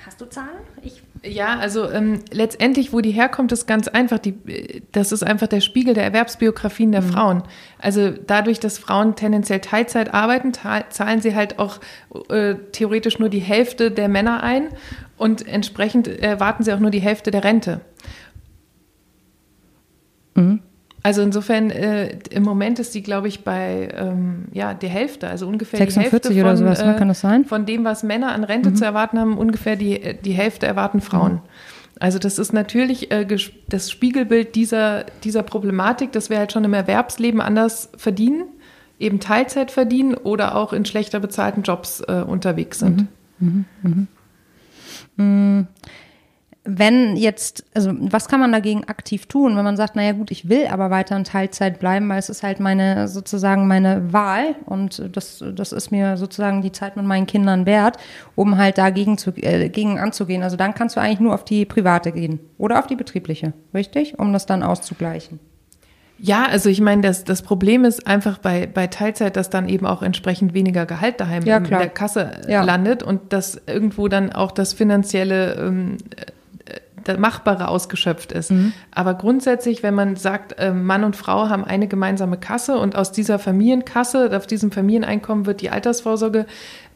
Hast 0.04 0.20
du 0.20 0.24
Zahlen? 0.24 0.48
Ich 0.82 1.02
ja, 1.22 1.58
also 1.58 1.90
ähm, 1.90 2.20
letztendlich, 2.30 2.94
wo 2.94 3.00
die 3.02 3.10
herkommt, 3.10 3.52
ist 3.52 3.66
ganz 3.66 3.88
einfach. 3.88 4.18
Die, 4.18 4.82
das 4.92 5.12
ist 5.12 5.22
einfach 5.22 5.48
der 5.48 5.60
Spiegel 5.60 5.92
der 5.92 6.04
Erwerbsbiografien 6.04 6.92
der 6.92 7.02
mhm. 7.02 7.08
Frauen. 7.08 7.42
Also 7.78 8.10
dadurch, 8.10 8.58
dass 8.58 8.78
Frauen 8.78 9.16
tendenziell 9.16 9.60
Teilzeit 9.60 10.14
arbeiten, 10.14 10.52
zahlen 10.54 11.20
sie 11.20 11.34
halt 11.34 11.58
auch 11.58 11.78
äh, 12.30 12.54
theoretisch 12.72 13.18
nur 13.18 13.28
die 13.28 13.40
Hälfte 13.40 13.90
der 13.90 14.08
Männer 14.08 14.42
ein 14.42 14.68
und 15.18 15.46
entsprechend 15.46 16.08
erwarten 16.08 16.64
sie 16.64 16.72
auch 16.72 16.80
nur 16.80 16.90
die 16.90 17.00
Hälfte 17.00 17.30
der 17.30 17.44
Rente. 17.44 17.82
Mhm. 20.34 20.62
Also 21.02 21.22
insofern, 21.22 21.70
äh, 21.70 22.18
im 22.30 22.42
Moment 22.42 22.78
ist 22.78 22.94
die, 22.94 23.02
glaube 23.02 23.28
ich, 23.28 23.42
bei 23.42 23.88
ähm, 23.96 24.46
ja, 24.52 24.74
der 24.74 24.90
Hälfte, 24.90 25.28
also 25.28 25.46
ungefähr 25.46 25.78
46 25.78 26.02
die 26.02 26.10
Hälfte 26.10 26.28
von, 26.28 26.40
oder 26.40 26.56
sowas, 26.56 26.84
ne? 26.84 26.96
kann 26.96 27.08
das 27.08 27.20
sein? 27.20 27.44
von 27.46 27.64
dem, 27.64 27.84
was 27.84 28.02
Männer 28.02 28.32
an 28.32 28.44
Rente 28.44 28.70
mhm. 28.70 28.76
zu 28.76 28.84
erwarten 28.84 29.18
haben, 29.18 29.38
ungefähr 29.38 29.76
die, 29.76 30.18
die 30.22 30.32
Hälfte 30.32 30.66
erwarten 30.66 31.00
Frauen. 31.00 31.34
Mhm. 31.34 31.40
Also 32.00 32.18
das 32.18 32.38
ist 32.38 32.52
natürlich 32.52 33.10
äh, 33.10 33.26
das 33.68 33.90
Spiegelbild 33.90 34.54
dieser, 34.54 35.04
dieser 35.22 35.42
Problematik, 35.42 36.12
dass 36.12 36.30
wir 36.30 36.38
halt 36.38 36.52
schon 36.52 36.64
im 36.64 36.74
Erwerbsleben 36.74 37.40
anders 37.40 37.90
verdienen, 37.96 38.44
eben 38.98 39.20
Teilzeit 39.20 39.70
verdienen 39.70 40.14
oder 40.14 40.56
auch 40.56 40.72
in 40.72 40.84
schlechter 40.84 41.20
bezahlten 41.20 41.62
Jobs 41.62 42.00
äh, 42.00 42.24
unterwegs 42.26 42.78
sind. 42.78 43.06
Mhm. 43.38 43.64
Mhm. 45.16 45.66
Wenn 46.78 47.16
jetzt, 47.16 47.64
also 47.74 47.92
was 47.98 48.28
kann 48.28 48.40
man 48.40 48.52
dagegen 48.52 48.84
aktiv 48.84 49.26
tun, 49.26 49.56
wenn 49.56 49.64
man 49.64 49.76
sagt, 49.76 49.96
naja 49.96 50.12
gut, 50.12 50.30
ich 50.30 50.48
will 50.48 50.66
aber 50.66 50.90
weiter 50.90 51.16
in 51.16 51.24
Teilzeit 51.24 51.78
bleiben, 51.78 52.08
weil 52.08 52.18
es 52.18 52.28
ist 52.28 52.42
halt 52.42 52.60
meine, 52.60 53.08
sozusagen 53.08 53.66
meine 53.66 54.12
Wahl 54.12 54.54
und 54.66 55.02
das, 55.12 55.42
das 55.54 55.72
ist 55.72 55.90
mir 55.90 56.16
sozusagen 56.16 56.62
die 56.62 56.72
Zeit 56.72 56.96
mit 56.96 57.06
meinen 57.06 57.26
Kindern 57.26 57.66
wert, 57.66 57.96
um 58.36 58.58
halt 58.58 58.78
dagegen 58.78 59.18
zu, 59.18 59.30
äh, 59.36 59.68
gegen 59.68 59.98
anzugehen. 59.98 60.42
Also 60.42 60.56
dann 60.56 60.74
kannst 60.74 60.96
du 60.96 61.00
eigentlich 61.00 61.20
nur 61.20 61.34
auf 61.34 61.44
die 61.44 61.64
private 61.64 62.12
gehen 62.12 62.40
oder 62.58 62.78
auf 62.78 62.86
die 62.86 62.96
betriebliche, 62.96 63.52
richtig? 63.74 64.18
Um 64.18 64.32
das 64.32 64.46
dann 64.46 64.62
auszugleichen. 64.62 65.40
Ja, 66.22 66.44
also 66.44 66.68
ich 66.68 66.82
meine, 66.82 67.00
das, 67.00 67.24
das 67.24 67.40
Problem 67.40 67.84
ist 67.84 68.06
einfach 68.06 68.38
bei, 68.38 68.66
bei 68.66 68.86
Teilzeit, 68.88 69.36
dass 69.36 69.48
dann 69.48 69.68
eben 69.68 69.86
auch 69.86 70.02
entsprechend 70.02 70.52
weniger 70.52 70.84
Gehalt 70.84 71.18
daheim 71.18 71.44
ja, 71.44 71.56
in 71.56 71.64
der 71.64 71.88
Kasse 71.88 72.42
ja. 72.46 72.62
landet 72.62 73.02
und 73.02 73.32
dass 73.32 73.60
irgendwo 73.66 74.08
dann 74.08 74.30
auch 74.30 74.52
das 74.52 74.74
finanzielle 74.74 75.54
ähm, 75.54 75.96
das 77.12 77.20
Machbare 77.20 77.68
ausgeschöpft 77.68 78.32
ist. 78.32 78.50
Mhm. 78.50 78.72
Aber 78.90 79.14
grundsätzlich, 79.14 79.82
wenn 79.82 79.94
man 79.94 80.16
sagt, 80.16 80.58
äh, 80.58 80.72
Mann 80.72 81.04
und 81.04 81.16
Frau 81.16 81.48
haben 81.48 81.64
eine 81.64 81.88
gemeinsame 81.88 82.36
Kasse 82.36 82.78
und 82.78 82.96
aus 82.96 83.12
dieser 83.12 83.38
Familienkasse, 83.38 84.36
auf 84.36 84.46
diesem 84.46 84.72
Familieneinkommen 84.72 85.46
wird 85.46 85.60
die 85.60 85.70
Altersvorsorge 85.70 86.46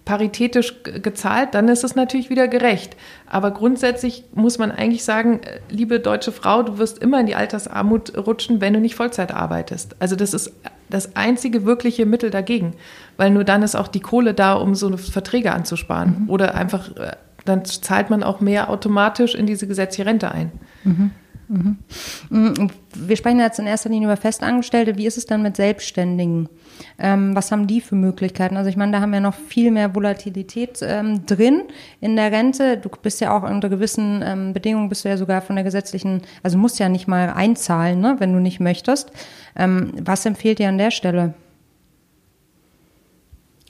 paritätisch 0.05 0.83
gezahlt, 0.83 1.55
dann 1.55 1.69
ist 1.69 1.83
es 1.83 1.95
natürlich 1.95 2.29
wieder 2.29 2.47
gerecht. 2.47 2.97
Aber 3.27 3.53
grundsätzlich 3.53 4.25
muss 4.35 4.59
man 4.59 4.71
eigentlich 4.71 5.05
sagen, 5.05 5.41
äh, 5.43 5.61
liebe 5.71 6.01
deutsche 6.01 6.33
Frau, 6.33 6.63
du 6.63 6.79
wirst 6.79 6.99
immer 6.99 7.21
in 7.21 7.27
die 7.27 7.35
Altersarmut 7.35 8.17
rutschen, 8.27 8.61
wenn 8.61 8.75
du 8.75 8.81
nicht 8.81 8.97
Vollzeit 8.97 9.33
arbeitest. 9.33 9.97
Also 10.01 10.17
das 10.17 10.35
ist 10.35 10.53
das 10.91 11.17
einzige 11.17 11.65
wirkliche 11.65 12.05
Mittel 12.05 12.31
dagegen, 12.31 12.75
weil 13.17 13.31
nur 13.31 13.45
dann 13.45 13.63
ist 13.63 13.75
auch 13.75 13.89
die 13.89 14.01
Kohle 14.01 14.35
da, 14.35 14.55
um 14.55 14.75
so 14.75 14.95
Verträge 14.97 15.53
anzusparen 15.53 16.25
mhm. 16.25 16.31
oder 16.31 16.55
einfach 16.55 16.95
äh, 16.97 17.13
dann 17.45 17.65
zahlt 17.65 18.11
man 18.11 18.23
auch 18.23 18.41
mehr 18.41 18.71
automatisch 18.71 19.35
in 19.35 19.47
diese 19.47 19.67
gesetzliche 19.67 20.09
Rente 20.09 20.31
ein. 20.33 20.53
Mhm. 20.85 21.11
Mhm. 21.49 22.71
Wir 22.95 23.17
sprechen 23.17 23.39
jetzt 23.39 23.59
in 23.59 23.67
erster 23.67 23.91
Linie 23.91 24.09
über 24.09 24.17
Festangestellte. 24.17 24.97
Wie 24.97 25.07
ist 25.07 25.19
es 25.19 25.27
dann 25.27 25.43
mit 25.43 25.57
Selbstständigen? 25.57 26.49
Ähm, 26.99 27.35
was 27.37 27.53
haben 27.53 27.67
die 27.67 27.81
für 27.81 27.97
Möglichkeiten? 27.97 28.57
Also 28.57 28.71
ich 28.71 28.77
meine, 28.77 28.93
da 28.93 29.01
haben 29.01 29.13
wir 29.13 29.21
noch 29.21 29.35
viel 29.35 29.71
mehr 29.71 29.95
Volatilität 29.95 30.81
ähm, 30.83 31.27
drin 31.27 31.65
in 32.01 32.17
der 32.17 32.33
Rente. 32.33 32.79
Du 32.79 32.89
bist 32.89 33.21
ja 33.21 33.37
auch 33.37 33.43
unter 33.43 33.69
gewissen 33.69 34.23
ähm, 34.25 34.53
Bedingungen, 34.53 34.89
bist 34.89 35.05
du 35.05 35.09
ja 35.09 35.17
sogar 35.17 35.43
von 35.43 35.57
der 35.57 35.65
gesetzlichen, 35.65 36.23
also 36.43 36.57
musst 36.57 36.79
ja 36.79 36.89
nicht 36.89 37.09
mal 37.09 37.31
einzahlen, 37.31 38.01
ne, 38.01 38.17
wenn 38.19 38.33
du 38.33 38.41
nicht 38.41 38.61
möchtest. 38.61 39.11
Ähm, 39.57 39.93
was 40.01 40.25
empfiehlt 40.27 40.59
dir 40.59 40.69
an 40.69 40.79
der 40.79 40.91
Stelle? 40.91 41.35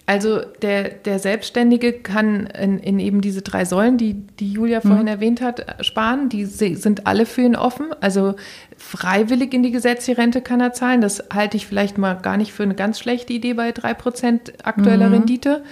Also 0.06 0.40
der, 0.60 0.90
der 0.90 1.18
Selbstständige 1.18 1.94
kann 1.94 2.46
in, 2.46 2.78
in 2.78 2.98
eben 2.98 3.22
diese 3.22 3.40
drei 3.40 3.64
Säulen, 3.64 3.96
die, 3.96 4.14
die 4.38 4.52
Julia 4.52 4.82
vorhin 4.82 5.02
mhm. 5.02 5.08
erwähnt 5.08 5.40
hat, 5.40 5.82
sparen. 5.82 6.28
Die 6.28 6.44
sind 6.44 7.06
alle 7.06 7.24
für 7.24 7.40
ihn 7.40 7.56
offen. 7.56 7.86
Also 8.02 8.34
freiwillig 8.76 9.54
in 9.54 9.62
die 9.62 9.70
gesetzliche 9.70 10.18
Rente 10.18 10.42
kann 10.42 10.60
er 10.60 10.74
zahlen. 10.74 11.00
Das 11.00 11.24
halte 11.32 11.56
ich 11.56 11.66
vielleicht 11.66 11.96
mal 11.96 12.14
gar 12.14 12.36
nicht 12.36 12.52
für 12.52 12.64
eine 12.64 12.74
ganz 12.74 12.98
schlechte 12.98 13.32
Idee 13.32 13.54
bei 13.54 13.72
drei 13.72 13.94
Prozent 13.94 14.52
aktueller 14.62 15.08
mhm. 15.08 15.14
Rendite. 15.14 15.64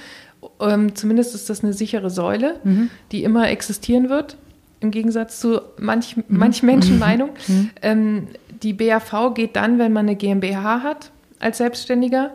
Ähm, 0.60 0.94
zumindest 0.94 1.34
ist 1.34 1.50
das 1.50 1.62
eine 1.62 1.74
sichere 1.74 2.08
Säule, 2.08 2.58
mhm. 2.64 2.88
die 3.12 3.24
immer 3.24 3.50
existieren 3.50 4.08
wird, 4.08 4.38
im 4.80 4.90
Gegensatz 4.90 5.40
zu 5.40 5.60
manch, 5.78 6.16
mhm. 6.16 6.24
manch 6.28 6.62
Menschenmeinung. 6.62 7.30
Mhm. 7.48 7.70
Ähm, 7.82 8.28
die 8.62 8.72
BAV 8.72 9.34
geht 9.34 9.56
dann, 9.56 9.78
wenn 9.78 9.92
man 9.92 10.06
eine 10.06 10.16
GmbH 10.16 10.82
hat 10.82 11.10
als 11.38 11.58
Selbstständiger 11.58 12.30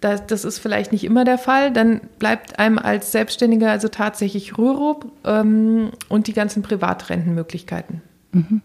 das, 0.00 0.26
das 0.26 0.44
ist 0.44 0.58
vielleicht 0.58 0.92
nicht 0.92 1.04
immer 1.04 1.24
der 1.24 1.38
Fall. 1.38 1.72
Dann 1.72 2.00
bleibt 2.18 2.58
einem 2.58 2.78
als 2.78 3.12
Selbstständiger 3.12 3.70
also 3.70 3.88
tatsächlich 3.88 4.58
Rürup 4.58 5.06
ähm, 5.24 5.90
und 6.08 6.26
die 6.26 6.32
ganzen 6.32 6.62
Privatrentenmöglichkeiten. 6.62 8.02
Mhm. 8.32 8.60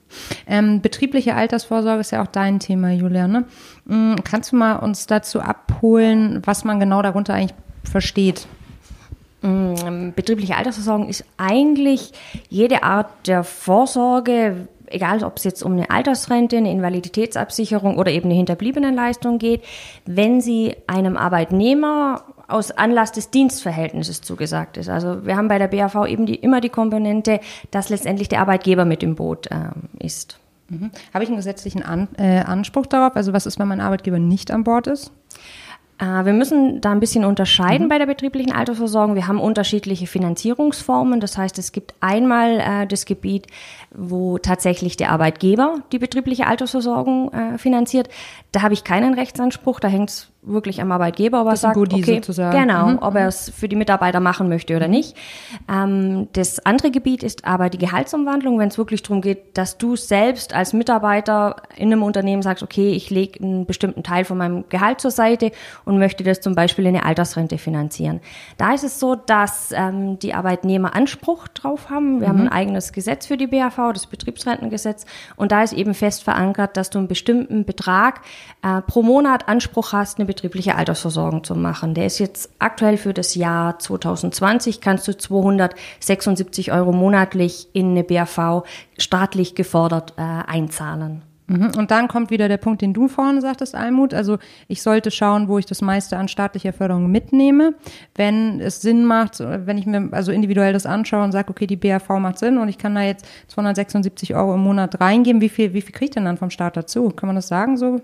Ähm, 0.47 0.81
betriebliche 0.81 1.35
Altersvorsorge 1.35 2.01
ist 2.01 2.11
ja 2.11 2.21
auch 2.21 2.27
dein 2.27 2.59
Thema, 2.59 2.91
Julia. 2.91 3.27
Ne? 3.27 3.45
Mhm, 3.85 4.17
kannst 4.23 4.51
du 4.51 4.57
mal 4.57 4.75
uns 4.75 5.07
dazu 5.07 5.39
abholen, 5.39 6.41
was 6.45 6.65
man 6.65 6.79
genau 6.79 7.01
darunter 7.01 7.33
eigentlich 7.33 7.55
versteht? 7.83 8.47
Mhm, 9.41 10.13
betriebliche 10.15 10.55
Altersversorgung 10.55 11.09
ist 11.09 11.23
eigentlich 11.37 12.11
jede 12.49 12.83
Art 12.83 13.27
der 13.27 13.43
Vorsorge, 13.43 14.67
egal 14.93 15.23
ob 15.23 15.37
es 15.37 15.43
jetzt 15.43 15.63
um 15.63 15.73
eine 15.73 15.89
Altersrente, 15.89 16.57
eine 16.57 16.71
Invaliditätsabsicherung 16.71 17.97
oder 17.97 18.11
eben 18.11 18.25
eine 18.25 18.35
Hinterbliebenenleistung 18.35 19.37
geht, 19.37 19.63
wenn 20.05 20.41
sie 20.41 20.75
einem 20.87 21.17
Arbeitnehmer 21.17 22.23
aus 22.47 22.71
Anlass 22.71 23.11
des 23.11 23.31
Dienstverhältnisses 23.31 24.21
zugesagt 24.21 24.77
ist. 24.77 24.89
Also 24.89 25.25
wir 25.25 25.37
haben 25.37 25.47
bei 25.47 25.57
der 25.57 25.67
BAV 25.67 26.07
eben 26.07 26.25
die, 26.25 26.35
immer 26.35 26.61
die 26.61 26.69
Komponente, 26.69 27.39
dass 27.71 27.89
letztendlich 27.89 28.29
der 28.29 28.41
Arbeitgeber 28.41 28.85
mit 28.85 29.03
im 29.03 29.15
Boot 29.15 29.47
ähm, 29.51 29.89
ist. 29.99 30.37
Mhm. 30.69 30.91
Habe 31.13 31.23
ich 31.23 31.29
einen 31.29 31.37
gesetzlichen 31.37 31.83
An 31.83 32.07
äh, 32.17 32.39
Anspruch 32.39 32.85
darauf? 32.85 33.15
Also 33.15 33.33
was 33.33 33.45
ist, 33.45 33.59
wenn 33.59 33.67
mein 33.67 33.81
Arbeitgeber 33.81 34.19
nicht 34.19 34.51
an 34.51 34.63
Bord 34.63 34.87
ist? 34.87 35.11
Äh, 36.01 36.25
wir 36.25 36.33
müssen 36.33 36.81
da 36.81 36.91
ein 36.91 36.99
bisschen 36.99 37.23
unterscheiden 37.23 37.85
mhm. 37.85 37.89
bei 37.89 37.99
der 37.99 38.07
betrieblichen 38.07 38.51
Altersversorgung. 38.51 39.15
Wir 39.15 39.27
haben 39.27 39.39
unterschiedliche 39.39 40.07
Finanzierungsformen. 40.07 41.19
Das 41.19 41.37
heißt, 41.37 41.59
es 41.59 41.71
gibt 41.71 41.93
einmal 41.99 42.59
äh, 42.59 42.87
das 42.87 43.05
Gebiet, 43.05 43.47
wo 43.93 44.37
tatsächlich 44.37 44.95
der 44.97 45.11
Arbeitgeber 45.11 45.79
die 45.91 45.99
betriebliche 45.99 46.47
Altersversorgung 46.47 47.31
äh, 47.33 47.57
finanziert. 47.57 48.09
Da 48.51 48.61
habe 48.61 48.73
ich 48.73 48.83
keinen 48.83 49.13
Rechtsanspruch. 49.13 49.79
Da 49.79 49.87
hängt 49.89 50.09
es 50.09 50.31
wirklich 50.43 50.81
am 50.81 50.91
Arbeitgeber, 50.91 51.41
ob 51.41 51.47
er 51.47 51.55
sagt, 51.55 51.77
okay, 51.77 52.15
sozusagen. 52.15 52.57
genau, 52.57 52.87
mhm. 52.87 52.99
ob 52.99 53.15
er 53.15 53.27
es 53.27 53.49
für 53.49 53.67
die 53.67 53.75
Mitarbeiter 53.75 54.19
machen 54.19 54.49
möchte 54.49 54.75
oder 54.75 54.87
nicht. 54.87 55.15
Ähm, 55.71 56.29
das 56.33 56.65
andere 56.65 56.89
Gebiet 56.89 57.21
ist 57.21 57.45
aber 57.45 57.69
die 57.69 57.77
Gehaltsumwandlung, 57.77 58.57
wenn 58.57 58.69
es 58.69 58.77
wirklich 58.77 59.03
darum 59.03 59.21
geht, 59.21 59.57
dass 59.57 59.77
du 59.77 59.95
selbst 59.95 60.53
als 60.53 60.73
Mitarbeiter 60.73 61.57
in 61.75 61.91
einem 61.91 62.01
Unternehmen 62.01 62.41
sagst, 62.41 62.63
okay, 62.63 62.91
ich 62.91 63.09
lege 63.09 63.43
einen 63.43 63.65
bestimmten 63.65 64.03
Teil 64.03 64.25
von 64.25 64.37
meinem 64.37 64.67
Gehalt 64.69 64.99
zur 64.99 65.11
Seite 65.11 65.51
und 65.85 65.99
möchte 65.99 66.23
das 66.23 66.41
zum 66.41 66.55
Beispiel 66.55 66.85
in 66.85 66.95
eine 66.95 67.05
Altersrente 67.05 67.57
finanzieren. 67.57 68.19
Da 68.57 68.73
ist 68.73 68.83
es 68.83 68.99
so, 68.99 69.15
dass 69.15 69.71
ähm, 69.73 70.17
die 70.19 70.33
Arbeitnehmer 70.33 70.95
Anspruch 70.95 71.47
drauf 71.49 71.89
haben. 71.89 72.19
Wir 72.19 72.27
mhm. 72.27 72.31
haben 72.31 72.41
ein 72.41 72.51
eigenes 72.51 72.93
Gesetz 72.93 73.27
für 73.27 73.37
die 73.37 73.47
BAV, 73.47 73.77
das 73.91 74.05
Betriebsrentengesetz, 74.07 75.05
und 75.35 75.51
da 75.51 75.63
ist 75.63 75.73
eben 75.73 75.93
fest 75.93 76.23
verankert, 76.23 76.77
dass 76.77 76.89
du 76.89 76.99
einen 76.99 77.07
bestimmten 77.07 77.65
Betrag 77.65 78.21
äh, 78.61 78.81
pro 78.81 79.01
Monat 79.01 79.47
Anspruch 79.47 79.93
hast, 79.93 80.19
eine 80.19 80.25
betriebliche 80.25 80.75
Altersversorgung 80.75 81.43
zu 81.43 81.55
machen. 81.55 81.93
Der 81.93 82.05
ist 82.05 82.19
jetzt 82.19 82.51
aktuell 82.59 82.97
für 82.97 83.13
das 83.13 83.35
Jahr 83.35 83.79
2020, 83.79 84.81
kannst 84.81 85.07
du 85.07 85.17
276 85.17 86.71
Euro 86.71 86.91
monatlich 86.91 87.67
in 87.73 87.91
eine 87.91 88.03
BAV 88.03 88.63
staatlich 88.97 89.55
gefordert 89.55 90.13
äh, 90.17 90.21
einzahlen. 90.21 91.23
Mhm. 91.51 91.71
Und 91.77 91.91
dann 91.91 92.07
kommt 92.07 92.29
wieder 92.29 92.47
der 92.47 92.57
Punkt, 92.57 92.81
den 92.81 92.93
du 92.93 93.07
vorhin 93.07 93.41
sagtest, 93.41 93.75
Almut. 93.75 94.13
Also 94.13 94.37
ich 94.67 94.81
sollte 94.81 95.11
schauen, 95.11 95.47
wo 95.47 95.57
ich 95.57 95.65
das 95.65 95.81
meiste 95.81 96.17
an 96.17 96.27
staatlicher 96.27 96.73
Förderung 96.73 97.11
mitnehme. 97.11 97.73
Wenn 98.15 98.59
es 98.59 98.81
Sinn 98.81 99.05
macht, 99.05 99.39
wenn 99.39 99.77
ich 99.77 99.85
mir 99.85 100.09
also 100.11 100.31
individuell 100.31 100.73
das 100.73 100.85
anschaue 100.85 101.23
und 101.23 101.31
sage, 101.31 101.49
okay, 101.49 101.67
die 101.67 101.77
BAV 101.77 102.09
macht 102.19 102.39
Sinn 102.39 102.57
und 102.57 102.69
ich 102.69 102.77
kann 102.77 102.95
da 102.95 103.01
jetzt 103.01 103.25
276 103.49 104.35
Euro 104.35 104.53
im 104.55 104.61
Monat 104.61 104.99
reingeben, 104.99 105.41
wie 105.41 105.49
viel, 105.49 105.73
wie 105.73 105.81
viel 105.81 105.93
kriege 105.93 106.05
ich 106.05 106.11
denn 106.11 106.25
dann 106.25 106.37
vom 106.37 106.49
Staat 106.49 106.77
dazu? 106.77 107.09
Kann 107.09 107.27
man 107.27 107.35
das 107.35 107.47
sagen 107.47 107.77
so? 107.77 108.01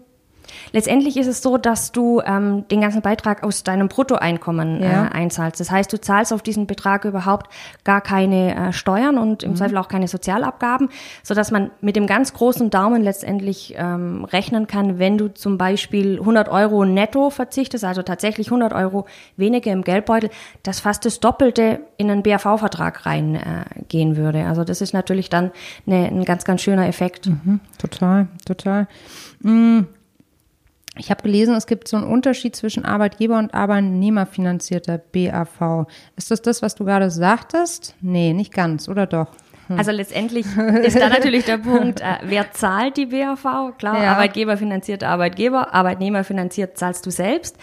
Letztendlich 0.72 1.18
ist 1.18 1.28
es 1.28 1.42
so, 1.42 1.58
dass 1.58 1.92
du 1.92 2.22
ähm, 2.26 2.68
den 2.70 2.82
ganzen 2.82 3.02
Beitrag 3.02 3.44
aus 3.44 3.64
deinem 3.64 3.88
Bruttoeinkommen 3.88 4.82
ja. 4.82 5.08
äh, 5.08 5.10
einzahlst. 5.10 5.60
Das 5.60 5.72
heißt, 5.72 5.92
du 5.92 6.00
zahlst 6.00 6.34
auf 6.34 6.42
diesen 6.42 6.68
Betrag 6.68 7.06
überhaupt 7.06 7.52
gar 7.84 8.02
keine 8.02 8.56
äh, 8.56 8.74
Steuern 8.74 9.18
und 9.18 9.44
im 9.44 9.52
mhm. 9.52 9.56
Zweifel 9.56 9.78
auch 9.78 9.88
keine 9.88 10.08
Sozialabgaben, 10.08 10.90
so 11.24 11.34
dass 11.34 11.52
man 11.52 11.72
mit 11.82 11.96
dem 11.96 12.08
ganz 12.08 12.34
großen 12.34 12.70
Daumen 12.70 13.04
letztendlich 13.04 13.76
ähm, 13.78 14.26
rechnen 14.26 14.68
kann, 14.68 15.00
wenn 15.00 15.18
du 15.18 15.34
zum 15.34 15.58
Beispiel 15.58 16.20
100 16.20 16.50
Euro 16.50 16.86
netto 16.86 17.30
verzichtest, 17.30 17.84
also 17.84 18.02
tatsächlich 18.02 18.48
100 18.48 18.74
Euro 18.74 19.06
weniger 19.36 19.72
im 19.72 19.84
Geldbeutel, 19.84 20.30
dass 20.64 20.80
fast 20.80 21.06
das 21.06 21.20
Doppelte 21.20 21.82
in 21.98 22.10
einen 22.10 22.24
BAV-Vertrag 22.24 23.06
reingehen 23.06 24.14
äh, 24.14 24.18
würde. 24.18 24.46
Also 24.46 24.64
das 24.64 24.82
ist 24.82 24.94
natürlich 24.94 25.30
dann 25.30 25.52
eine, 25.86 26.08
ein 26.08 26.26
ganz, 26.26 26.44
ganz 26.44 26.62
schöner 26.62 26.88
Effekt. 26.88 27.28
Mhm. 27.28 27.60
Total, 27.78 28.28
total. 28.46 28.88
Mhm. 29.42 29.88
Ich 30.98 31.12
habe 31.12 31.24
gelesen, 31.24 31.56
es 31.56 31.68
gibt 31.68 31.88
so 31.88 31.98
einen 31.98 32.08
Unterschied 32.08 32.56
zwischen 32.56 32.86
Arbeitgeber 32.86 33.38
und 33.38 33.54
Arbeitnehmerfinanzierter 33.54 34.98
BAV. 34.98 35.88
Ist 36.16 36.32
das 36.32 36.42
das, 36.42 36.62
was 36.62 36.76
du 36.76 36.86
gerade 36.86 37.10
sagtest? 37.10 37.96
Nee, 38.02 38.34
nicht 38.34 38.54
ganz, 38.54 38.90
oder 38.90 39.06
doch? 39.06 39.28
Hm. 39.68 39.78
Also 39.78 39.92
letztendlich 39.92 40.46
ist 40.84 41.00
da 41.00 41.10
natürlich 41.10 41.46
der 41.46 41.58
Punkt, 41.58 42.02
äh, 42.02 42.18
wer 42.24 42.52
zahlt 42.52 42.98
die 42.98 43.08
BAV? 43.08 43.78
Klar, 43.78 44.02
ja. 44.02 44.14
Arbeitgeber 44.14 44.58
finanziert 44.58 45.04
Arbeitgeber, 45.04 45.74
Arbeitnehmer 45.74 46.24
finanziert 46.24 46.78
zahlst 46.78 47.06
du 47.06 47.12
selbst. 47.12 47.58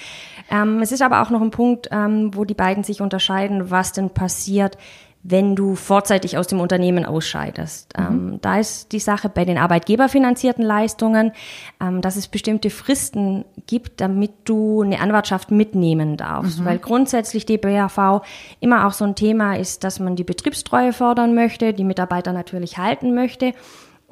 Ähm, 0.50 0.80
es 0.82 0.92
ist 0.92 1.02
aber 1.02 1.22
auch 1.22 1.30
noch 1.30 1.40
ein 1.40 1.50
Punkt, 1.50 1.88
ähm, 1.90 2.30
wo 2.34 2.44
die 2.44 2.54
beiden 2.54 2.84
sich 2.84 3.00
unterscheiden, 3.00 3.70
was 3.70 3.92
denn 3.92 4.10
passiert, 4.10 4.76
wenn 5.26 5.56
du 5.56 5.74
vorzeitig 5.74 6.36
aus 6.36 6.46
dem 6.46 6.60
Unternehmen 6.60 7.06
ausscheidest. 7.06 7.94
Mhm. 7.98 8.04
Ähm, 8.04 8.38
da 8.42 8.58
ist 8.58 8.92
die 8.92 8.98
Sache 8.98 9.30
bei 9.30 9.46
den 9.46 9.56
arbeitgeberfinanzierten 9.56 10.62
Leistungen, 10.62 11.32
ähm, 11.80 12.02
dass 12.02 12.16
es 12.16 12.28
bestimmte 12.28 12.68
Fristen 12.68 13.46
gibt, 13.66 14.02
damit 14.02 14.32
du 14.44 14.82
eine 14.82 15.00
Anwartschaft 15.00 15.50
mitnehmen 15.50 16.18
darfst. 16.18 16.60
Mhm. 16.60 16.64
Weil 16.66 16.78
grundsätzlich 16.78 17.46
die 17.46 17.56
BAV 17.56 18.22
immer 18.60 18.86
auch 18.86 18.92
so 18.92 19.06
ein 19.06 19.14
Thema 19.14 19.56
ist, 19.56 19.82
dass 19.82 19.98
man 19.98 20.14
die 20.14 20.24
Betriebstreue 20.24 20.92
fördern 20.92 21.34
möchte, 21.34 21.72
die 21.72 21.84
Mitarbeiter 21.84 22.34
natürlich 22.34 22.76
halten 22.76 23.14
möchte. 23.14 23.54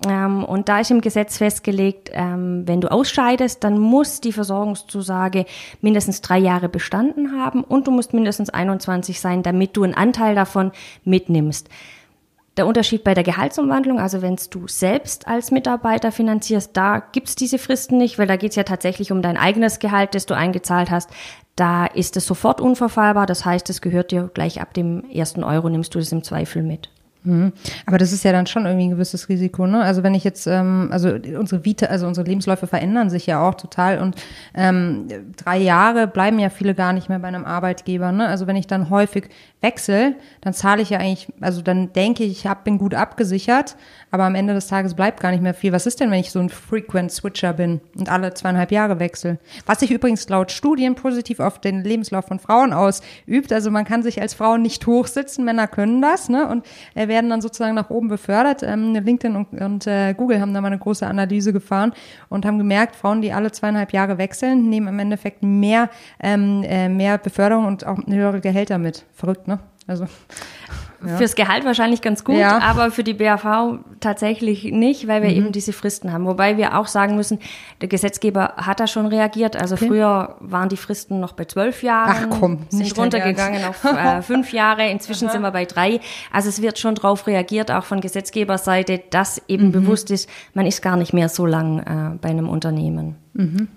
Ähm, 0.09 0.45
und 0.45 0.69
da 0.69 0.81
ist 0.81 0.91
im 0.91 1.01
Gesetz 1.01 1.38
festgelegt, 1.38 2.11
ähm, 2.12 2.67
wenn 2.67 2.81
du 2.81 2.91
ausscheidest, 2.91 3.62
dann 3.62 3.79
muss 3.79 4.21
die 4.21 4.33
Versorgungszusage 4.33 5.45
mindestens 5.81 6.21
drei 6.21 6.38
Jahre 6.38 6.69
bestanden 6.69 7.33
haben 7.41 7.62
und 7.62 7.87
du 7.87 7.91
musst 7.91 8.12
mindestens 8.12 8.51
21 8.51 9.21
sein, 9.21 9.43
damit 9.43 9.77
du 9.77 9.85
einen 9.85 9.95
Anteil 9.95 10.35
davon 10.35 10.73
mitnimmst. 11.05 11.69
Der 12.59 12.67
Unterschied 12.67 13.03
bei 13.03 13.15
der 13.15 13.25
Gehaltsumwandlung, 13.25 13.99
also 13.99 14.21
wenn 14.21 14.37
du 14.51 14.69
selbst 14.69 15.27
als 15.27 15.51
Mitarbeiter 15.51 16.12
finanzierst, 16.12 16.77
da 16.77 16.99
gibt's 16.99 17.35
diese 17.35 17.59
Fristen 17.59 17.97
nicht, 17.97 18.19
weil 18.19 18.27
da 18.27 18.37
geht's 18.37 18.57
ja 18.57 18.65
tatsächlich 18.65 19.11
um 19.11 19.23
dein 19.23 19.38
eigenes 19.38 19.79
Gehalt, 19.79 20.15
das 20.15 20.27
du 20.27 20.35
eingezahlt 20.35 20.91
hast. 20.91 21.09
Da 21.57 21.87
ist 21.87 22.17
es 22.19 22.27
sofort 22.27 22.61
unverfallbar, 22.61 23.25
das 23.25 23.47
heißt, 23.47 23.71
es 23.71 23.81
gehört 23.81 24.11
dir 24.11 24.31
gleich 24.35 24.61
ab 24.61 24.75
dem 24.75 25.09
ersten 25.11 25.45
Euro, 25.45 25.71
nimmst 25.71 25.95
du 25.95 25.99
das 25.99 26.12
im 26.12 26.25
Zweifel 26.25 26.62
mit. 26.62 26.91
Mhm. 27.25 27.53
Aber 27.87 27.99
das 27.99 28.13
ist 28.13 28.25
ja 28.25 28.33
dann 28.33 28.47
schon 28.47 28.67
irgendwie 28.67 28.87
ein 28.87 28.91
gewisses 28.91 29.29
Risiko, 29.29 29.67
ne? 29.67 29.83
Also 29.83 30.03
wenn 30.03 30.15
ich 30.15 30.25
jetzt, 30.25 30.47
ähm, 30.47 30.89
also 30.91 31.11
unsere 31.39 31.65
Vita, 31.65 31.87
also 31.87 32.07
unsere 32.07 32.27
Lebensläufe 32.27 32.67
verändern 32.67 33.11
sich 33.11 33.27
ja 33.27 33.47
auch 33.47 33.55
total 33.55 34.01
und 34.01 34.17
ähm, 34.55 35.07
drei 35.37 35.59
Jahre 35.59 36.07
bleiben 36.07 36.39
ja 36.39 36.51
viele 36.51 36.75
gar 36.75 36.93
nicht 36.93 37.09
mehr 37.09 37.21
bei 37.21 37.29
einem 37.29 37.45
Arbeitgeber, 37.45 38.11
ne? 38.11 38.27
Also 38.27 38.47
wenn 38.47 38.57
ich 38.57 38.67
dann 38.67 38.91
häufig 38.91 39.29
wechsle, 39.61 40.17
dann 40.41 40.53
zahle 40.53 40.83
ich 40.83 40.91
ja 40.91 40.99
eigentlich, 40.99 41.29
also 41.41 41.63
dann 41.63 41.93
denke 41.93 42.25
ich, 42.25 42.33
ich 42.33 42.47
hab, 42.47 42.65
bin 42.65 42.79
gut 42.79 42.95
abgesichert, 42.95 43.77
aber 44.11 44.25
am 44.25 44.35
Ende 44.35 44.55
des 44.55 44.67
Tages 44.67 44.95
bleibt 44.95 45.21
gar 45.21 45.31
nicht 45.31 45.43
mehr 45.43 45.55
viel. 45.55 45.73
Was 45.73 45.87
ist 45.87 46.01
denn, 46.01 46.11
wenn 46.11 46.19
ich 46.19 46.33
so 46.33 46.41
ein 46.41 46.49
Frequent 46.49 47.13
Switcher 47.13 47.53
bin 47.53 47.81
und 47.97 48.11
alle 48.11 48.35
zweieinhalb 48.35 48.73
Jahre 48.73 48.99
wechsle? 48.99 49.39
Was 49.67 49.81
sich 49.81 49.91
übrigens 49.91 50.29
laut 50.29 50.51
Studien 50.51 50.97
positiv 50.97 51.39
auf 51.41 51.61
den 51.61 51.85
Lebenslauf 51.85 52.27
von 52.27 52.39
Frauen 52.39 52.73
ausübt. 52.73 53.53
Also 53.53 53.71
man 53.71 53.85
kann 53.85 54.03
sich 54.03 54.21
als 54.21 54.35
Frau 54.35 54.57
nicht 54.57 54.87
hochsitzen, 54.87 55.45
Männer 55.45 55.69
können 55.69 56.03
das, 56.03 56.29
ne? 56.29 56.49
Und 56.49 56.67
äh, 56.95 57.09
werden 57.12 57.31
dann 57.31 57.40
sozusagen 57.40 57.75
nach 57.75 57.90
oben 57.90 58.09
befördert. 58.09 58.62
Ähm, 58.62 58.94
LinkedIn 58.94 59.37
und, 59.37 59.61
und 59.61 59.87
äh, 59.87 60.14
Google 60.14 60.40
haben 60.40 60.55
da 60.55 60.61
mal 60.61 60.68
eine 60.68 60.79
große 60.79 61.07
Analyse 61.07 61.53
gefahren 61.53 61.92
und 62.29 62.46
haben 62.46 62.59
gemerkt, 62.59 62.96
Frauen, 62.96 63.22
die 63.22 63.33
alle 63.33 63.53
zweieinhalb 63.53 63.92
Jahre 63.92 64.18
wechseln, 64.18 64.68
nehmen 64.68 64.88
im 64.88 64.98
Endeffekt 64.98 65.42
mehr, 65.42 65.90
ähm, 66.20 66.64
äh, 66.64 66.88
mehr 66.88 67.18
Beförderung 67.18 67.66
und 67.66 67.87
auch 67.87 67.98
höhere 68.07 68.40
Gehälter 68.40 68.79
mit. 68.79 69.05
Verrückt, 69.12 69.46
ne? 69.46 69.59
Also 69.87 70.07
ja. 71.07 71.17
Fürs 71.17 71.35
Gehalt 71.35 71.65
wahrscheinlich 71.65 72.01
ganz 72.01 72.25
gut, 72.25 72.37
ja. 72.37 72.59
aber 72.59 72.91
für 72.91 73.05
die 73.05 73.15
BAV 73.15 73.79
tatsächlich 74.01 74.65
nicht, 74.65 75.09
weil 75.09 75.23
wir 75.23 75.31
mhm. 75.31 75.37
eben 75.37 75.53
diese 75.53 75.73
Fristen 75.73 76.12
haben. 76.12 76.27
Wobei 76.27 76.57
wir 76.57 76.79
auch 76.79 76.87
sagen 76.87 77.17
müssen, 77.17 77.38
der 77.81 77.88
Gesetzgeber 77.88 78.55
hat 78.57 78.81
da 78.81 78.87
schon 78.87 79.07
reagiert. 79.07 79.57
Also 79.57 79.75
okay. 79.75 79.88
früher 79.88 80.37
waren 80.41 80.69
die 80.69 80.77
Fristen 80.77 81.21
noch 81.21 81.33
bei 81.33 81.45
zwölf 81.45 81.83
Jahren, 81.83 82.31
Ach 82.31 82.38
komm, 82.38 82.59
sind 82.69 82.97
runtergegangen 82.97 83.65
auf 83.65 83.85
äh, 83.85 84.23
fünf 84.23 84.53
Jahre. 84.53 84.88
Inzwischen 84.88 85.29
sind 85.29 85.43
wir 85.43 85.51
bei 85.51 85.65
drei. 85.65 86.01
Also 86.33 86.49
es 86.49 86.62
wird 86.62 86.79
schon 86.79 86.95
drauf 86.95 87.27
reagiert, 87.27 87.71
auch 87.71 87.85
von 87.85 88.01
Gesetzgeberseite, 88.01 89.03
dass 89.11 89.43
eben 89.49 89.67
mhm. 89.67 89.73
bewusst 89.73 90.11
ist, 90.11 90.29
man 90.55 90.67
ist 90.67 90.83
gar 90.83 90.97
nicht 90.97 91.12
mehr 91.12 91.29
so 91.29 91.47
lang 91.47 91.79
äh, 91.81 92.19
bei 92.21 92.29
einem 92.29 92.49
Unternehmen. 92.49 93.17
Mhm. 93.35 93.69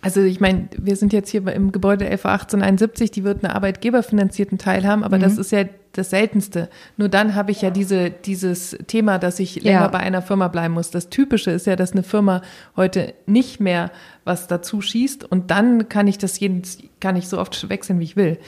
Also 0.00 0.20
ich 0.20 0.40
meine, 0.40 0.68
wir 0.76 0.96
sind 0.96 1.12
jetzt 1.12 1.30
hier 1.30 1.46
im 1.46 1.70
Gebäude 1.70 2.06
FA 2.18 2.32
1871, 2.32 3.12
die 3.12 3.22
wird 3.22 3.44
einen 3.44 3.54
arbeitgeberfinanzierten 3.54 4.58
Teil 4.58 4.84
haben, 4.84 5.04
aber 5.04 5.18
mhm. 5.18 5.22
das 5.22 5.38
ist 5.38 5.52
ja 5.52 5.64
das 5.92 6.10
Seltenste. 6.10 6.68
Nur 6.96 7.08
dann 7.08 7.34
habe 7.34 7.50
ich 7.50 7.62
ja 7.62 7.70
diese, 7.70 8.10
dieses 8.10 8.76
Thema, 8.86 9.18
dass 9.18 9.38
ich 9.38 9.62
länger 9.62 9.82
ja. 9.82 9.88
bei 9.88 9.98
einer 9.98 10.22
Firma 10.22 10.48
bleiben 10.48 10.74
muss. 10.74 10.90
Das 10.90 11.08
Typische 11.08 11.50
ist 11.50 11.66
ja, 11.66 11.76
dass 11.76 11.92
eine 11.92 12.02
Firma 12.02 12.42
heute 12.76 13.14
nicht 13.26 13.60
mehr 13.60 13.90
was 14.24 14.48
dazu 14.48 14.80
schießt 14.80 15.24
und 15.24 15.50
dann 15.50 15.88
kann 15.88 16.08
ich 16.08 16.18
das 16.18 16.40
jeden, 16.40 16.62
kann 17.00 17.16
ich 17.16 17.28
so 17.28 17.38
oft 17.38 17.68
wechseln, 17.68 18.00
wie 18.00 18.04
ich 18.04 18.16
will. 18.16 18.38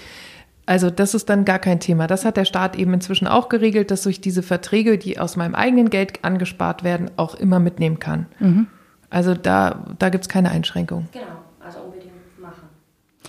Also 0.67 0.91
das 0.91 1.15
ist 1.15 1.29
dann 1.29 1.45
gar 1.45 1.59
kein 1.59 1.79
Thema. 1.79 2.07
Das 2.07 2.25
hat 2.25 2.37
der 2.37 2.47
Staat 2.47 2.77
eben 2.77 2.95
inzwischen 2.95 3.27
auch 3.27 3.49
geregelt, 3.49 3.91
dass 3.91 4.07
ich 4.07 4.21
diese 4.21 4.43
Verträge, 4.43 4.97
die 4.97 5.19
aus 5.19 5.37
meinem 5.37 5.55
eigenen 5.55 5.91
Geld 5.91 6.25
angespart 6.25 6.85
werden, 6.85 7.11
auch 7.17 7.35
immer 7.35 7.61
mitnehmen 7.61 7.99
kann. 7.99 8.27
Mhm. 8.41 8.67
Also 9.15 9.35
da, 9.35 9.85
da 10.01 10.09
gibt 10.09 10.25
es 10.25 10.29
keine 10.29 10.51
Einschränkung. 10.51 11.07
Genau. 11.13 11.25
Also 11.65 11.79
unbedingt 11.79 12.13
machen. 12.41 12.69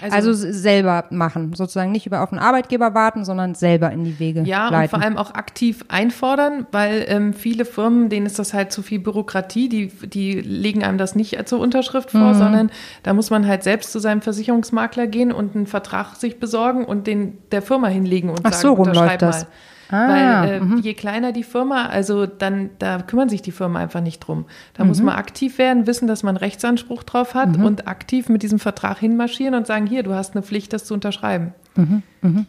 Also, 0.01 0.15
also, 0.15 0.33
selber 0.33 1.05
machen, 1.11 1.53
sozusagen 1.53 1.91
nicht 1.91 2.07
über 2.07 2.23
auf 2.23 2.31
den 2.31 2.39
Arbeitgeber 2.39 2.95
warten, 2.95 3.23
sondern 3.23 3.53
selber 3.53 3.91
in 3.91 4.03
die 4.03 4.17
Wege 4.17 4.41
ja, 4.41 4.69
leiten. 4.69 4.83
und 4.83 4.89
vor 4.89 5.01
allem 5.01 5.17
auch 5.17 5.35
aktiv 5.35 5.85
einfordern, 5.87 6.65
weil 6.71 7.05
ähm, 7.07 7.33
viele 7.33 7.65
Firmen, 7.65 8.09
denen 8.09 8.25
ist 8.25 8.39
das 8.39 8.55
halt 8.55 8.71
zu 8.71 8.81
viel 8.81 8.99
Bürokratie, 8.99 9.69
die, 9.69 9.87
die 9.87 10.41
legen 10.41 10.83
einem 10.83 10.97
das 10.97 11.13
nicht 11.13 11.47
zur 11.47 11.59
Unterschrift 11.59 12.11
vor, 12.11 12.33
mhm. 12.33 12.37
sondern 12.39 12.71
da 13.03 13.13
muss 13.13 13.29
man 13.29 13.47
halt 13.47 13.63
selbst 13.63 13.91
zu 13.91 13.99
seinem 13.99 14.23
Versicherungsmakler 14.23 15.05
gehen 15.05 15.31
und 15.31 15.55
einen 15.55 15.67
Vertrag 15.67 16.15
sich 16.15 16.39
besorgen 16.39 16.83
und 16.83 17.05
den 17.05 17.37
der 17.51 17.61
Firma 17.61 17.87
hinlegen 17.87 18.31
und 18.31 18.41
Ach 18.43 18.53
sagen, 18.53 18.61
so 18.61 18.73
rum 18.73 18.91
läuft 18.91 19.21
das. 19.21 19.43
Mal. 19.43 19.51
Ah, 19.89 20.07
Weil 20.07 20.49
äh, 20.49 20.59
mhm. 20.59 20.77
je 20.79 20.93
kleiner 20.93 21.31
die 21.31 21.43
Firma, 21.43 21.86
also 21.86 22.25
dann, 22.25 22.71
da 22.79 23.01
kümmern 23.01 23.29
sich 23.29 23.41
die 23.41 23.51
Firmen 23.51 23.77
einfach 23.77 24.01
nicht 24.01 24.19
drum. 24.19 24.45
Da 24.73 24.83
mhm. 24.83 24.89
muss 24.89 25.01
man 25.01 25.15
aktiv 25.15 25.57
werden, 25.57 25.88
wissen, 25.88 26.07
dass 26.07 26.23
man 26.23 26.38
Rechtsanspruch 26.38 27.03
drauf 27.03 27.36
hat 27.36 27.57
mhm. 27.57 27.65
und 27.65 27.88
aktiv 27.88 28.29
mit 28.29 28.43
diesem 28.43 28.59
Vertrag 28.59 28.99
hinmarschieren 28.99 29.55
und 29.55 29.67
sagen, 29.67 29.86
hier, 29.86 30.03
du 30.03 30.13
hast 30.13 30.36
eine 30.36 30.43
Pflicht, 30.43 30.73
das 30.73 30.86
zu 30.86 30.93
unterschreiben. 30.93 31.53
Mhm. 31.75 32.03
Mhm. 32.21 32.45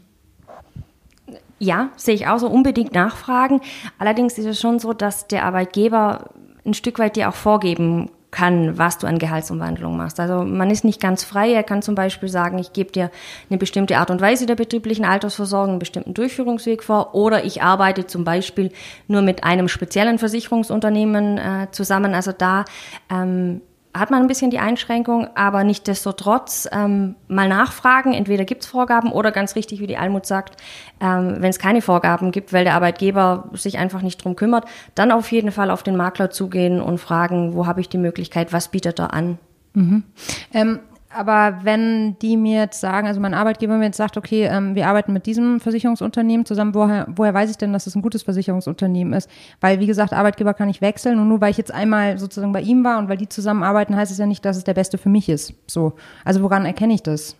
Ja, 1.59 1.89
sehe 1.97 2.15
ich 2.15 2.27
auch 2.27 2.39
so 2.39 2.49
unbedingt 2.49 2.95
nachfragen. 2.95 3.61
Allerdings 3.99 4.37
ist 4.39 4.47
es 4.47 4.61
schon 4.61 4.79
so, 4.79 4.93
dass 4.93 5.27
der 5.27 5.45
Arbeitgeber 5.45 6.31
ein 6.67 6.75
Stück 6.75 6.99
weit 6.99 7.17
dir 7.17 7.29
auch 7.29 7.35
vorgeben 7.35 8.11
kann, 8.37 8.77
was 8.77 8.99
du 8.99 9.07
an 9.07 9.19
Gehaltsumwandlung 9.19 9.97
machst. 9.97 10.21
Also 10.21 10.45
man 10.45 10.71
ist 10.71 10.85
nicht 10.85 11.01
ganz 11.01 11.25
frei. 11.25 11.53
Er 11.53 11.63
kann 11.63 11.81
zum 11.81 11.95
Beispiel 11.95 12.29
sagen, 12.29 12.59
ich 12.59 12.75
gebe 12.75 12.93
dir 12.93 13.11
eine 13.49 13.57
bestimmte 13.57 13.97
Art 13.97 14.11
und 14.11 14.21
Weise 14.21 14.45
der 14.45 14.57
betrieblichen 14.57 15.07
Altersversorgung, 15.07 15.71
einen 15.71 15.79
bestimmten 15.79 16.13
Durchführungsweg 16.13 16.83
vor, 16.83 17.15
oder 17.15 17.47
ich 17.47 17.63
arbeite 17.63 18.07
zum 18.07 18.25
Beispiel 18.25 18.73
nur 19.09 19.23
mit 19.23 19.43
einem 19.43 19.69
speziellen 19.69 20.19
Versicherungsunternehmen 20.19 21.39
äh, 21.39 21.69
zusammen. 21.71 22.15
Also 22.15 22.33
da 22.33 22.67
ähm, 23.11 23.63
hat 23.99 24.11
man 24.11 24.23
ein 24.23 24.29
bisschen 24.29 24.51
die 24.51 24.59
Einschränkung, 24.59 25.29
aber 25.35 25.65
nichtdestotrotz 25.65 26.69
ähm, 26.73 27.17
mal 27.29 27.49
nachfragen. 27.49 28.13
Entweder 28.13 28.45
gibt 28.45 28.65
es 28.65 28.69
Vorgaben 28.69 29.13
oder 29.13 29.33
ganz 29.33 29.57
richtig, 29.57 29.81
wie 29.81 29.87
die 29.87 29.97
Almut 29.97 30.27
sagt, 30.27 30.61
ähm, 31.01 31.37
wenn 31.39 31.51
es 31.51 31.59
keine 31.59 31.83
Vorgaben 31.83 32.33
gibt, 32.33 32.53
weil 32.53 32.65
der 32.65 32.75
Arbeitgeber 32.75 33.51
sich 33.53 33.79
einfach 33.79 34.03
nicht 34.03 34.25
drum 34.25 34.37
kümmert, 34.37 34.65
dann 34.95 35.13
auf 35.13 35.31
jeden 35.33 35.53
Fall 35.53 35.71
auf 35.71 35.83
den 35.83 35.97
Makler 35.97 36.31
zugehen 36.31 36.81
und 36.81 36.99
fragen, 36.99 37.55
wo 37.55 37.67
habe 37.67 37.81
ich 37.81 37.89
die 37.89 37.99
Möglichkeit, 37.99 38.53
was 38.53 38.69
bietet 38.69 38.99
er 38.99 39.13
an. 39.13 39.39
Mhm. 39.75 40.05
Ähm, 40.53 40.81
aber 41.17 41.61
wenn 41.63 42.19
die 42.19 42.37
mir 42.37 42.61
jetzt 42.61 42.81
sagen, 42.81 43.07
also 43.07 43.21
mein 43.21 43.35
Arbeitgeber 43.35 43.79
mir 43.79 43.87
jetzt 43.87 43.97
sagt, 43.97 44.17
okay, 44.17 44.45
ähm, 44.45 44.75
wir 44.75 44.87
arbeiten 44.87 45.13
mit 45.13 45.27
diesem 45.27 45.61
Versicherungsunternehmen 45.61 46.45
zusammen, 46.45 46.75
woher, 46.75 47.07
woher 47.09 47.33
weiß 47.33 47.51
ich 47.51 47.57
denn, 47.57 47.73
dass 47.73 47.87
es 47.87 47.95
ein 47.95 48.03
gutes 48.03 48.23
Versicherungsunternehmen 48.23 49.15
ist? 49.15 49.31
Weil, 49.61 49.81
wie 49.81 49.87
gesagt, 49.87 50.13
Arbeitgeber 50.13 50.55
kann 50.55 50.69
ich 50.69 50.81
wechseln 50.81 51.19
und 51.19 51.29
nur 51.29 51.41
weil 51.41 51.51
ich 51.51 51.57
jetzt 51.57 51.73
einmal 51.73 52.19
sozusagen 52.19 52.53
bei 52.53 52.61
ihm 52.61 52.85
war 52.85 52.99
und 52.99 53.09
weil 53.09 53.17
die 53.17 53.29
zusammenarbeiten, 53.29 53.97
heißt 53.97 54.13
es 54.13 54.19
ja 54.19 54.27
nicht, 54.27 54.45
dass 54.45 54.57
es 54.57 54.65
der 54.65 54.75
beste 54.75 54.99
für 54.99 55.09
mich 55.09 55.29
ist. 55.29 55.55
So. 55.67 55.95
Also 56.25 56.43
woran 56.43 56.67
erkenne 56.67 56.95
ich 56.95 57.03
das? 57.03 57.37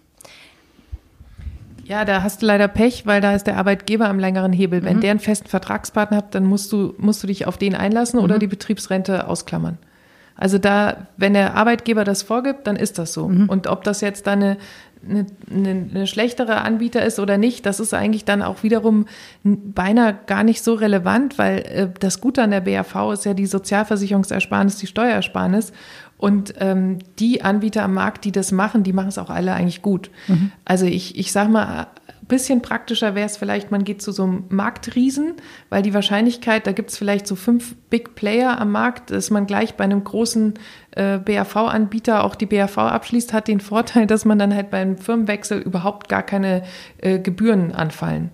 Ja, 1.85 2.05
da 2.05 2.23
hast 2.23 2.43
du 2.43 2.47
leider 2.47 2.67
Pech, 2.67 3.07
weil 3.07 3.21
da 3.21 3.35
ist 3.35 3.47
der 3.47 3.59
Arbeitgeber 3.59 4.09
am 4.09 4.19
längeren 4.19 4.53
Hebel. 4.53 4.83
Wenn 4.83 4.97
mhm. 4.97 5.01
der 5.03 5.11
einen 5.13 5.21
festen 5.21 5.49
Vertragspartner 5.49 6.17
hat, 6.17 6.35
dann 6.35 6.45
musst 6.45 6.73
du, 6.73 6.95
musst 6.99 7.23
du 7.23 7.29
dich 7.29 7.47
auf 7.47 7.59
den 7.59 7.75
einlassen 7.75 8.19
mhm. 8.19 8.25
oder 8.25 8.39
die 8.39 8.49
Betriebsrente 8.49 9.29
ausklammern. 9.29 9.79
Also 10.37 10.59
da, 10.59 11.07
wenn 11.17 11.35
der 11.35 11.55
Arbeitgeber 11.55 12.05
das 12.05 12.23
vorgibt, 12.23 12.67
dann 12.67 12.77
ist 12.77 12.99
das 12.99 13.13
so. 13.13 13.29
Mhm. 13.29 13.49
Und 13.49 13.67
ob 13.67 13.85
das 13.85 14.01
jetzt 14.01 14.27
dann 14.27 14.43
eine, 14.43 14.57
eine, 15.51 15.89
eine, 15.95 16.07
schlechtere 16.07 16.61
Anbieter 16.61 17.05
ist 17.05 17.19
oder 17.19 17.39
nicht, 17.39 17.65
das 17.65 17.81
ist 17.81 17.95
eigentlich 17.95 18.25
dann 18.25 18.43
auch 18.43 18.63
wiederum 18.63 19.07
beinahe 19.45 20.19
gar 20.27 20.45
nicht 20.45 20.63
so 20.63 20.75
relevant, 20.75 21.39
weil 21.39 21.59
äh, 21.59 21.89
das 21.99 22.21
Gute 22.21 22.43
an 22.43 22.51
der 22.51 22.61
BAV 22.61 23.13
ist 23.13 23.25
ja 23.25 23.35
die 23.35 23.47
Sozialversicherungsersparnis, 23.47 24.77
die 24.77 24.87
Steuersparnis. 24.87 25.73
Und 26.19 26.55
ähm, 26.61 26.99
die 27.19 27.43
Anbieter 27.43 27.83
am 27.83 27.93
Markt, 27.93 28.25
die 28.25 28.33
das 28.33 28.51
machen, 28.51 28.83
die 28.83 28.95
machen 28.95 29.09
es 29.09 29.19
auch 29.19 29.29
alle 29.29 29.53
eigentlich 29.53 29.83
gut. 29.83 30.11
Mhm. 30.29 30.51
Also 30.65 30.87
ich, 30.87 31.19
ich 31.19 31.31
sag 31.31 31.51
mal, 31.51 31.89
bisschen 32.29 32.63
praktischer 32.63 33.15
wäre 33.15 33.27
es 33.27 33.37
vielleicht, 33.37 33.71
man 33.71 33.85
geht 33.85 34.03
zu 34.03 34.13
so 34.13 34.25
einem 34.25 34.45
Marktriesen, 34.49 35.35
weil 35.71 35.83
die 35.83 35.95
Wahrscheinlichkeit, 35.95 36.67
da 36.67 36.73
gibt 36.73 36.91
es 36.91 36.99
vielleicht 36.99 37.27
so 37.27 37.37
fünf 37.37 37.77
Big 37.89 38.15
Player 38.15 38.61
am 38.61 38.73
Markt, 38.73 39.11
dass 39.11 39.31
man 39.31 39.47
gleich 39.47 39.75
bei 39.75 39.85
einem 39.85 40.03
großen 40.03 40.55
äh, 40.93 41.19
BAV-Anbieter 41.19 42.25
auch 42.25 42.35
die 42.35 42.47
BAV 42.47 42.79
abschließt, 42.79 43.33
hat 43.33 43.49
den 43.49 43.61
Vorteil, 43.61 44.07
dass 44.07 44.25
man 44.25 44.39
dann 44.39 44.55
halt 44.55 44.71
beim 44.71 44.99
Firmenwechsel 44.99 45.61
überhaupt 45.61 46.09
gar 46.09 46.23
keine 46.23 46.63
äh, 46.99 47.19
Gebühren 47.19 47.73
anfallen. 47.73 48.31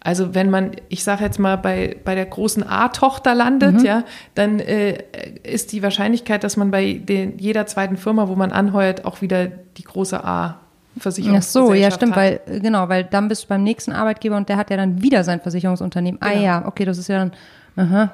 Also 0.00 0.34
wenn 0.34 0.48
man, 0.48 0.72
ich 0.88 1.02
sage 1.02 1.24
jetzt 1.24 1.40
mal, 1.40 1.56
bei, 1.56 1.96
bei 2.04 2.14
der 2.14 2.26
großen 2.26 2.62
A-Tochter 2.62 3.34
landet, 3.34 3.80
mhm. 3.80 3.84
ja, 3.84 4.04
dann 4.34 4.60
äh, 4.60 5.02
ist 5.42 5.72
die 5.72 5.82
Wahrscheinlichkeit, 5.82 6.44
dass 6.44 6.56
man 6.56 6.70
bei 6.70 6.94
den, 6.94 7.38
jeder 7.38 7.66
zweiten 7.66 7.96
Firma, 7.96 8.28
wo 8.28 8.36
man 8.36 8.52
anheuert, 8.52 9.04
auch 9.04 9.22
wieder 9.22 9.46
die 9.48 9.82
große 9.82 10.22
A 10.24 10.60
Versicherungsgesellschaft 11.00 11.70
Ach 11.70 11.74
so, 11.74 11.74
ja 11.74 11.90
stimmt, 11.90 12.16
hat. 12.16 12.40
weil 12.46 12.60
genau, 12.60 12.88
weil 12.88 13.04
dann 13.04 13.28
bist 13.28 13.44
du 13.44 13.48
beim 13.48 13.62
nächsten 13.62 13.92
Arbeitgeber 13.92 14.36
und 14.36 14.48
der 14.48 14.56
hat 14.56 14.70
ja 14.70 14.76
dann 14.76 15.02
wieder 15.02 15.24
sein 15.24 15.40
Versicherungsunternehmen. 15.40 16.20
Ah 16.20 16.30
genau. 16.30 16.40
Ah 16.40 16.44
ja, 16.44 16.66
okay, 16.66 16.84
das 16.84 16.98
ist 16.98 17.08
ja 17.08 17.18
dann 17.18 17.32
aha. 17.76 18.12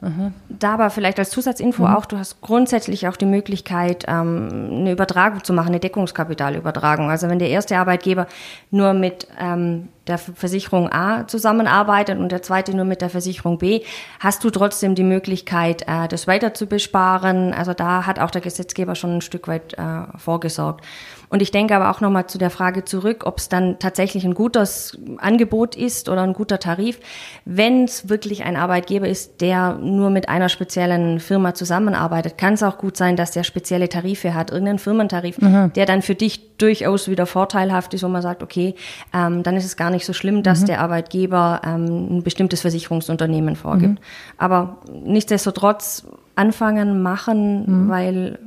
Aha. 0.00 0.30
Da 0.48 0.74
aber 0.74 0.90
vielleicht 0.90 1.18
als 1.18 1.30
Zusatzinfo 1.30 1.82
mhm. 1.82 1.94
auch, 1.94 2.06
du 2.06 2.18
hast 2.18 2.40
grundsätzlich 2.40 3.08
auch 3.08 3.16
die 3.16 3.26
Möglichkeit, 3.26 4.04
ähm, 4.06 4.68
eine 4.70 4.92
Übertragung 4.92 5.42
zu 5.42 5.52
machen, 5.52 5.68
eine 5.68 5.80
Deckungskapitalübertragung. 5.80 7.10
Also 7.10 7.28
wenn 7.28 7.40
der 7.40 7.48
erste 7.48 7.76
Arbeitgeber 7.78 8.28
nur 8.70 8.92
mit 8.92 9.26
ähm, 9.40 9.88
der 10.08 10.18
Versicherung 10.18 10.92
A 10.92 11.26
zusammenarbeitet 11.26 12.18
und 12.18 12.32
der 12.32 12.42
zweite 12.42 12.74
nur 12.74 12.84
mit 12.84 13.00
der 13.00 13.10
Versicherung 13.10 13.58
B, 13.58 13.82
hast 14.20 14.42
du 14.44 14.50
trotzdem 14.50 14.94
die 14.94 15.04
Möglichkeit, 15.04 15.82
äh, 15.82 16.08
das 16.08 16.26
weiter 16.26 16.54
zu 16.54 16.66
besparen. 16.66 17.52
Also 17.54 17.74
da 17.74 18.06
hat 18.06 18.18
auch 18.18 18.30
der 18.30 18.40
Gesetzgeber 18.40 18.94
schon 18.94 19.18
ein 19.18 19.20
Stück 19.20 19.48
weit 19.48 19.74
äh, 19.74 20.18
vorgesorgt. 20.18 20.84
Und 21.30 21.42
ich 21.42 21.50
denke 21.50 21.76
aber 21.76 21.90
auch 21.90 22.00
nochmal 22.00 22.26
zu 22.26 22.38
der 22.38 22.50
Frage 22.50 22.84
zurück, 22.84 23.24
ob 23.26 23.38
es 23.38 23.48
dann 23.48 23.78
tatsächlich 23.78 24.24
ein 24.24 24.34
gutes 24.34 24.98
Angebot 25.18 25.76
ist 25.76 26.08
oder 26.08 26.22
ein 26.22 26.32
guter 26.32 26.58
Tarif. 26.58 26.98
Wenn 27.44 27.84
es 27.84 28.08
wirklich 28.08 28.44
ein 28.44 28.56
Arbeitgeber 28.56 29.08
ist, 29.08 29.40
der 29.40 29.74
nur 29.74 30.10
mit 30.10 30.28
einer 30.28 30.48
speziellen 30.48 31.20
Firma 31.20 31.54
zusammenarbeitet, 31.54 32.38
kann 32.38 32.54
es 32.54 32.62
auch 32.62 32.78
gut 32.78 32.96
sein, 32.96 33.16
dass 33.16 33.32
der 33.32 33.44
spezielle 33.44 33.88
Tarife 33.88 34.34
hat, 34.34 34.50
irgendeinen 34.50 34.78
Firmentarif, 34.78 35.38
mhm. 35.38 35.72
der 35.74 35.84
dann 35.84 36.00
für 36.00 36.14
dich 36.14 36.47
durchaus 36.58 37.08
wieder 37.08 37.26
vorteilhaft 37.26 37.94
ist, 37.94 38.02
wo 38.02 38.08
man 38.08 38.22
sagt, 38.22 38.42
okay, 38.42 38.74
ähm, 39.14 39.42
dann 39.42 39.56
ist 39.56 39.64
es 39.64 39.76
gar 39.76 39.90
nicht 39.90 40.04
so 40.04 40.12
schlimm, 40.12 40.42
dass 40.42 40.62
mhm. 40.62 40.66
der 40.66 40.80
Arbeitgeber 40.80 41.62
ähm, 41.64 42.18
ein 42.18 42.22
bestimmtes 42.22 42.60
Versicherungsunternehmen 42.60 43.56
vorgibt. 43.56 43.94
Mhm. 43.94 44.04
Aber 44.36 44.78
nichtsdestotrotz 45.04 46.06
anfangen, 46.34 47.02
machen, 47.02 47.84
mhm. 47.84 47.88
weil 47.88 48.38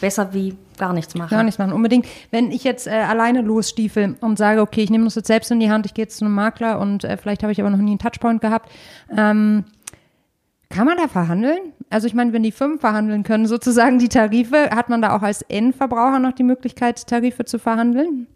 besser 0.00 0.32
wie 0.32 0.56
gar 0.78 0.92
nichts 0.92 1.14
machen. 1.14 1.30
Gar 1.30 1.44
nichts 1.44 1.58
machen, 1.58 1.72
unbedingt. 1.72 2.06
Wenn 2.30 2.50
ich 2.50 2.64
jetzt 2.64 2.86
äh, 2.86 2.90
alleine 2.90 3.42
losstiefel 3.42 4.16
und 4.20 4.38
sage, 4.38 4.60
okay, 4.60 4.82
ich 4.82 4.90
nehme 4.90 5.04
das 5.04 5.14
jetzt 5.14 5.26
selbst 5.26 5.50
in 5.50 5.60
die 5.60 5.70
Hand, 5.70 5.86
ich 5.86 5.94
gehe 5.94 6.04
jetzt 6.04 6.18
zu 6.18 6.24
einem 6.24 6.34
Makler 6.34 6.78
und 6.80 7.04
äh, 7.04 7.16
vielleicht 7.16 7.42
habe 7.42 7.52
ich 7.52 7.60
aber 7.60 7.70
noch 7.70 7.78
nie 7.78 7.92
einen 7.92 7.98
Touchpoint 7.98 8.40
gehabt, 8.40 8.70
ähm, 9.16 9.64
kann 10.70 10.86
man 10.86 10.96
da 10.96 11.06
verhandeln? 11.06 11.72
Also 11.90 12.06
ich 12.06 12.14
meine, 12.14 12.32
wenn 12.32 12.42
die 12.42 12.52
Firmen 12.52 12.78
verhandeln 12.78 13.22
können, 13.22 13.46
sozusagen 13.46 13.98
die 13.98 14.08
Tarife, 14.08 14.70
hat 14.70 14.88
man 14.88 15.02
da 15.02 15.16
auch 15.16 15.22
als 15.22 15.42
Endverbraucher 15.42 16.18
noch 16.18 16.32
die 16.32 16.42
Möglichkeit, 16.42 17.06
Tarife 17.06 17.44
zu 17.44 17.58
verhandeln? 17.58 18.26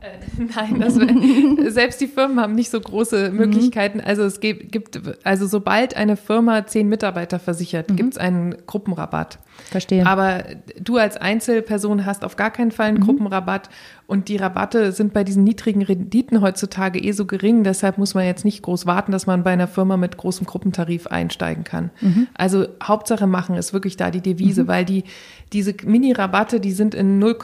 Äh, 0.00 0.18
nein, 0.56 0.80
das, 0.80 0.94
selbst 1.74 2.00
die 2.00 2.06
Firmen 2.06 2.40
haben 2.40 2.54
nicht 2.54 2.70
so 2.70 2.80
große 2.80 3.30
mhm. 3.30 3.36
Möglichkeiten. 3.36 4.00
Also 4.00 4.22
es 4.22 4.40
gibt, 4.40 4.72
gibt, 4.72 5.00
also 5.24 5.46
sobald 5.46 5.96
eine 5.96 6.16
Firma 6.16 6.66
zehn 6.66 6.88
Mitarbeiter 6.88 7.38
versichert, 7.38 7.90
mhm. 7.90 7.96
gibt 7.96 8.12
es 8.12 8.18
einen 8.18 8.56
Gruppenrabatt. 8.66 9.38
Verstehe. 9.70 10.06
Aber 10.06 10.44
du 10.80 10.96
als 10.96 11.16
Einzelperson 11.16 12.06
hast 12.06 12.24
auf 12.24 12.36
gar 12.36 12.50
keinen 12.50 12.70
Fall 12.70 12.88
einen 12.88 12.98
mhm. 12.98 13.04
Gruppenrabatt 13.04 13.68
und 14.08 14.28
die 14.28 14.38
Rabatte 14.38 14.92
sind 14.92 15.12
bei 15.12 15.22
diesen 15.22 15.44
niedrigen 15.44 15.82
Renditen 15.82 16.40
heutzutage 16.40 16.98
eh 16.98 17.12
so 17.12 17.26
gering. 17.26 17.62
Deshalb 17.62 17.98
muss 17.98 18.14
man 18.14 18.24
jetzt 18.24 18.42
nicht 18.42 18.62
groß 18.62 18.86
warten, 18.86 19.12
dass 19.12 19.26
man 19.26 19.42
bei 19.42 19.50
einer 19.50 19.68
Firma 19.68 19.98
mit 19.98 20.16
großem 20.16 20.46
Gruppentarif 20.46 21.08
einsteigen 21.08 21.62
kann. 21.62 21.90
Mhm. 22.00 22.26
Also 22.32 22.68
Hauptsache 22.82 23.26
machen 23.26 23.54
ist 23.54 23.74
wirklich 23.74 23.98
da 23.98 24.10
die 24.10 24.22
Devise, 24.22 24.62
mhm. 24.62 24.68
weil 24.68 24.86
die, 24.86 25.04
diese 25.52 25.74
Mini-Rabatte, 25.84 26.58
die 26.58 26.72
sind 26.72 26.94
in 26.94 27.18
0, 27.18 27.36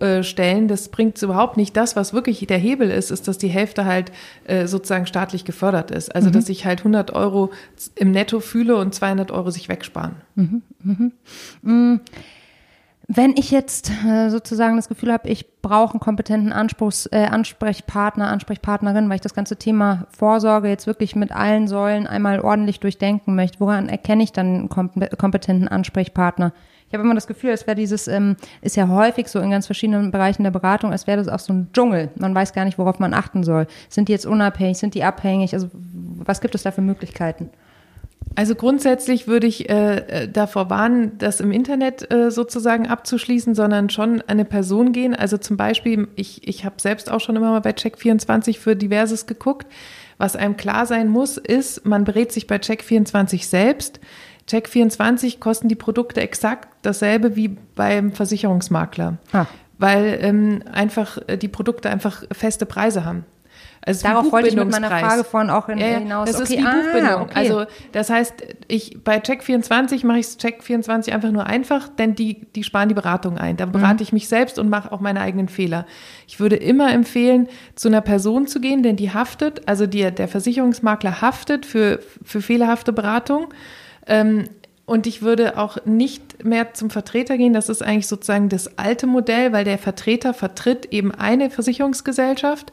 äh, 0.00 0.22
Stellen. 0.22 0.68
Das 0.68 0.88
bringt 0.88 1.20
überhaupt 1.20 1.58
nicht. 1.58 1.76
Das, 1.76 1.96
was 1.96 2.14
wirklich 2.14 2.46
der 2.46 2.56
Hebel 2.56 2.90
ist, 2.90 3.10
ist, 3.10 3.28
dass 3.28 3.36
die 3.36 3.48
Hälfte 3.48 3.84
halt 3.84 4.10
äh, 4.44 4.66
sozusagen 4.66 5.04
staatlich 5.04 5.44
gefördert 5.44 5.90
ist. 5.90 6.14
Also, 6.14 6.30
mhm. 6.30 6.32
dass 6.32 6.48
ich 6.48 6.64
halt 6.64 6.78
100 6.78 7.10
Euro 7.10 7.50
im 7.94 8.10
Netto 8.10 8.40
fühle 8.40 8.76
und 8.76 8.94
200 8.94 9.30
Euro 9.30 9.50
sich 9.50 9.68
wegsparen. 9.68 10.14
Mhm. 10.34 10.62
Mhm. 11.60 12.00
Wenn 13.12 13.34
ich 13.36 13.50
jetzt 13.50 13.90
äh, 14.06 14.30
sozusagen 14.30 14.76
das 14.76 14.86
Gefühl 14.86 15.12
habe, 15.12 15.28
ich 15.28 15.60
brauche 15.62 15.94
einen 15.94 16.00
kompetenten 16.00 16.52
Anspruchs, 16.52 17.06
äh, 17.06 17.26
Ansprechpartner, 17.28 18.28
Ansprechpartnerin, 18.28 19.08
weil 19.08 19.16
ich 19.16 19.20
das 19.20 19.34
ganze 19.34 19.56
Thema 19.56 20.06
Vorsorge 20.16 20.68
jetzt 20.68 20.86
wirklich 20.86 21.16
mit 21.16 21.32
allen 21.32 21.66
Säulen 21.66 22.06
einmal 22.06 22.38
ordentlich 22.38 22.78
durchdenken 22.78 23.34
möchte, 23.34 23.58
woran 23.58 23.88
erkenne 23.88 24.22
ich 24.22 24.30
dann 24.30 24.46
einen 24.46 24.68
kompetenten 24.68 25.66
Ansprechpartner? 25.66 26.52
Ich 26.86 26.94
habe 26.94 27.02
immer 27.02 27.16
das 27.16 27.26
Gefühl, 27.26 27.50
es 27.50 27.66
wäre 27.66 27.74
dieses, 27.74 28.06
ähm, 28.06 28.36
ist 28.62 28.76
ja 28.76 28.86
häufig 28.86 29.26
so 29.26 29.40
in 29.40 29.50
ganz 29.50 29.66
verschiedenen 29.66 30.12
Bereichen 30.12 30.44
der 30.44 30.52
Beratung, 30.52 30.92
als 30.92 31.08
wäre 31.08 31.18
das 31.18 31.26
auch 31.26 31.40
so 31.40 31.52
ein 31.52 31.72
Dschungel. 31.72 32.10
Man 32.14 32.32
weiß 32.32 32.52
gar 32.52 32.64
nicht, 32.64 32.78
worauf 32.78 33.00
man 33.00 33.12
achten 33.12 33.42
soll. 33.42 33.66
Sind 33.88 34.06
die 34.06 34.12
jetzt 34.12 34.26
unabhängig, 34.26 34.78
sind 34.78 34.94
die 34.94 35.02
abhängig? 35.02 35.52
Also 35.52 35.68
was 35.72 36.40
gibt 36.40 36.54
es 36.54 36.62
da 36.62 36.70
für 36.70 36.80
Möglichkeiten? 36.80 37.50
Also 38.36 38.54
grundsätzlich 38.54 39.26
würde 39.26 39.46
ich 39.46 39.68
äh, 39.68 39.96
äh, 39.96 40.28
davor 40.28 40.70
warnen, 40.70 41.18
das 41.18 41.40
im 41.40 41.50
Internet 41.50 42.10
äh, 42.12 42.30
sozusagen 42.30 42.86
abzuschließen, 42.86 43.54
sondern 43.54 43.90
schon 43.90 44.22
eine 44.22 44.44
Person 44.44 44.92
gehen. 44.92 45.14
Also 45.14 45.36
zum 45.36 45.56
Beispiel, 45.56 46.08
ich, 46.14 46.46
ich 46.46 46.64
habe 46.64 46.76
selbst 46.78 47.10
auch 47.10 47.20
schon 47.20 47.36
immer 47.36 47.50
mal 47.50 47.60
bei 47.60 47.70
Check24 47.70 48.58
für 48.58 48.76
Diverses 48.76 49.26
geguckt. 49.26 49.66
Was 50.16 50.36
einem 50.36 50.56
klar 50.56 50.86
sein 50.86 51.08
muss, 51.08 51.38
ist, 51.38 51.84
man 51.86 52.04
berät 52.04 52.30
sich 52.30 52.46
bei 52.46 52.56
Check24 52.56 53.46
selbst. 53.46 54.00
Check24 54.48 55.38
kosten 55.40 55.68
die 55.68 55.76
Produkte 55.76 56.20
exakt 56.20 56.68
dasselbe 56.82 57.36
wie 57.36 57.56
beim 57.74 58.12
Versicherungsmakler, 58.12 59.18
ah. 59.32 59.46
weil 59.78 60.18
ähm, 60.20 60.62
einfach 60.72 61.18
äh, 61.26 61.36
die 61.36 61.48
Produkte 61.48 61.90
einfach 61.90 62.24
feste 62.32 62.66
Preise 62.66 63.04
haben. 63.04 63.24
Also 63.82 64.06
Darauf 64.06 64.30
wollte 64.30 64.48
ich 64.48 64.56
mit 64.56 64.70
meiner 64.70 64.88
Frage 64.88 65.24
vorhin 65.24 65.48
auch 65.48 65.68
in, 65.70 65.78
ja, 65.78 65.86
ja, 65.86 65.98
hinaus. 65.98 66.30
Das 66.30 66.40
okay. 66.40 66.54
ist 66.54 66.60
wie 66.60 66.66
ah, 66.66 66.74
Buchbindung. 66.74 67.22
Okay. 67.22 67.32
Also 67.34 67.64
das 67.92 68.10
heißt, 68.10 68.34
ich 68.68 69.02
bei 69.02 69.18
Check24 69.18 70.04
mache 70.04 70.18
ich 70.18 70.26
Check24 70.26 71.12
einfach 71.12 71.30
nur 71.30 71.46
einfach, 71.46 71.88
denn 71.88 72.14
die, 72.14 72.46
die 72.54 72.62
sparen 72.62 72.90
die 72.90 72.94
Beratung 72.94 73.38
ein. 73.38 73.56
Da 73.56 73.64
berate 73.64 73.96
Mhm. 73.96 74.02
ich 74.02 74.12
mich 74.12 74.28
selbst 74.28 74.58
und 74.58 74.68
mache 74.68 74.92
auch 74.92 75.00
meine 75.00 75.20
eigenen 75.20 75.48
Fehler. 75.48 75.86
Ich 76.28 76.40
würde 76.40 76.56
immer 76.56 76.92
empfehlen, 76.92 77.48
zu 77.74 77.88
einer 77.88 78.02
Person 78.02 78.46
zu 78.46 78.60
gehen, 78.60 78.82
denn 78.82 78.96
die 78.96 79.14
haftet, 79.14 79.66
also 79.66 79.86
die, 79.86 80.10
der 80.10 80.28
Versicherungsmakler 80.28 81.22
haftet 81.22 81.64
für, 81.64 82.00
für 82.22 82.42
fehlerhafte 82.42 82.92
Beratung. 82.92 83.48
Ähm, 84.06 84.44
und 84.90 85.06
ich 85.06 85.22
würde 85.22 85.56
auch 85.56 85.78
nicht 85.84 86.44
mehr 86.44 86.74
zum 86.74 86.90
Vertreter 86.90 87.38
gehen. 87.38 87.52
Das 87.52 87.68
ist 87.68 87.80
eigentlich 87.80 88.08
sozusagen 88.08 88.48
das 88.48 88.76
alte 88.76 89.06
Modell, 89.06 89.52
weil 89.52 89.64
der 89.64 89.78
Vertreter 89.78 90.34
vertritt 90.34 90.86
eben 90.86 91.14
eine 91.14 91.48
Versicherungsgesellschaft 91.48 92.72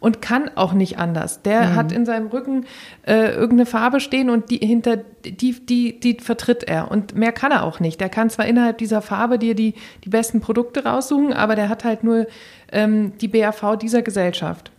und 0.00 0.22
kann 0.22 0.50
auch 0.54 0.72
nicht 0.72 0.98
anders. 0.98 1.42
Der 1.42 1.74
hat 1.74 1.92
in 1.92 2.06
seinem 2.06 2.28
Rücken 2.28 2.66
äh, 3.06 3.32
irgendeine 3.32 3.66
Farbe 3.66 4.00
stehen 4.00 4.30
und 4.30 4.50
die 4.50 4.58
hinter 4.58 4.98
die, 5.24 5.52
die, 5.52 5.98
die 5.98 6.18
vertritt 6.20 6.64
er. 6.64 6.90
Und 6.90 7.14
mehr 7.14 7.32
kann 7.32 7.50
er 7.50 7.64
auch 7.64 7.80
nicht. 7.80 8.00
Der 8.00 8.08
kann 8.08 8.30
zwar 8.30 8.46
innerhalb 8.46 8.78
dieser 8.78 9.02
Farbe 9.02 9.38
dir 9.38 9.54
die, 9.54 9.74
die 10.04 10.08
besten 10.08 10.40
Produkte 10.40 10.84
raussuchen, 10.84 11.32
aber 11.32 11.56
der 11.56 11.68
hat 11.68 11.84
halt 11.84 12.04
nur 12.04 12.26
ähm, 12.70 13.12
die 13.18 13.28
BAV 13.28 13.76
dieser 13.76 14.02
Gesellschaft. 14.02 14.70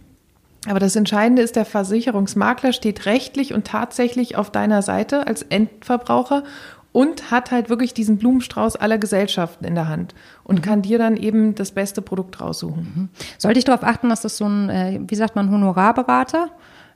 Aber 0.67 0.79
das 0.79 0.95
Entscheidende 0.95 1.41
ist, 1.41 1.55
der 1.55 1.65
Versicherungsmakler 1.65 2.73
steht 2.73 3.05
rechtlich 3.05 3.53
und 3.53 3.65
tatsächlich 3.65 4.35
auf 4.35 4.51
deiner 4.51 4.81
Seite 4.81 5.25
als 5.25 5.41
Endverbraucher 5.43 6.43
und 6.91 7.31
hat 7.31 7.51
halt 7.51 7.69
wirklich 7.69 7.93
diesen 7.93 8.17
Blumenstrauß 8.17 8.75
aller 8.75 8.97
Gesellschaften 8.97 9.65
in 9.65 9.75
der 9.75 9.87
Hand 9.87 10.15
und 10.43 10.63
kann 10.63 10.81
dir 10.81 10.97
dann 10.97 11.17
eben 11.17 11.55
das 11.55 11.71
beste 11.71 12.01
Produkt 12.01 12.41
raussuchen. 12.41 13.09
Sollte 13.37 13.59
ich 13.59 13.65
darauf 13.65 13.83
achten, 13.83 14.09
dass 14.09 14.21
das 14.21 14.37
so 14.37 14.45
ein, 14.45 14.69
äh, 14.69 14.99
wie 15.07 15.15
sagt 15.15 15.35
man, 15.35 15.51
Honorarberater 15.51 16.49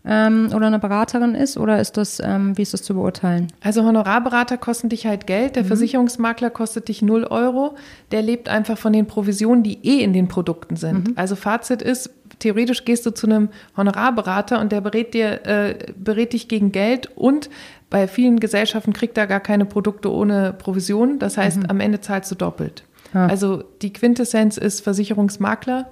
ähm, 0.05 0.49
oder 0.53 0.67
eine 0.67 0.79
Beraterin 0.79 1.35
ist? 1.35 1.57
Oder 1.57 1.79
ist 1.79 1.97
das, 1.97 2.19
ähm, 2.23 2.57
wie 2.57 2.63
ist 2.63 2.73
das 2.73 2.83
zu 2.83 2.93
beurteilen? 2.93 3.47
Also 3.61 3.83
Honorarberater 3.83 4.57
kosten 4.57 4.89
dich 4.89 5.05
halt 5.05 5.27
Geld, 5.27 5.55
der 5.55 5.65
Versicherungsmakler 5.65 6.49
kostet 6.49 6.87
dich 6.87 7.01
0 7.01 7.25
Euro, 7.25 7.75
der 8.11 8.21
lebt 8.21 8.49
einfach 8.49 8.77
von 8.77 8.93
den 8.93 9.07
Provisionen, 9.07 9.63
die 9.63 9.79
eh 9.83 10.03
in 10.03 10.13
den 10.13 10.27
Produkten 10.27 10.75
sind. 10.75 11.17
Also 11.17 11.35
Fazit 11.35 11.81
ist, 11.81 12.09
theoretisch 12.39 12.85
gehst 12.85 13.05
du 13.05 13.11
zu 13.11 13.27
einem 13.27 13.49
Honorarberater 13.77 14.59
und 14.59 14.71
der 14.71 14.81
berät 14.81 15.13
dir, 15.13 15.45
äh, 15.45 15.75
berät 15.95 16.33
dich 16.33 16.47
gegen 16.47 16.71
Geld 16.71 17.09
und 17.15 17.49
bei 17.89 18.07
vielen 18.07 18.39
Gesellschaften 18.39 18.93
kriegt 18.93 19.17
er 19.17 19.27
gar 19.27 19.39
keine 19.39 19.65
Produkte 19.65 20.11
ohne 20.11 20.53
Provision. 20.53 21.19
Das 21.19 21.37
heißt, 21.37 21.69
am 21.69 21.79
Ende 21.79 22.01
zahlst 22.01 22.31
du 22.31 22.35
doppelt. 22.35 22.83
Ja. 23.13 23.27
Also 23.27 23.63
die 23.81 23.93
Quintessenz 23.93 24.57
ist 24.57 24.81
Versicherungsmakler. 24.81 25.89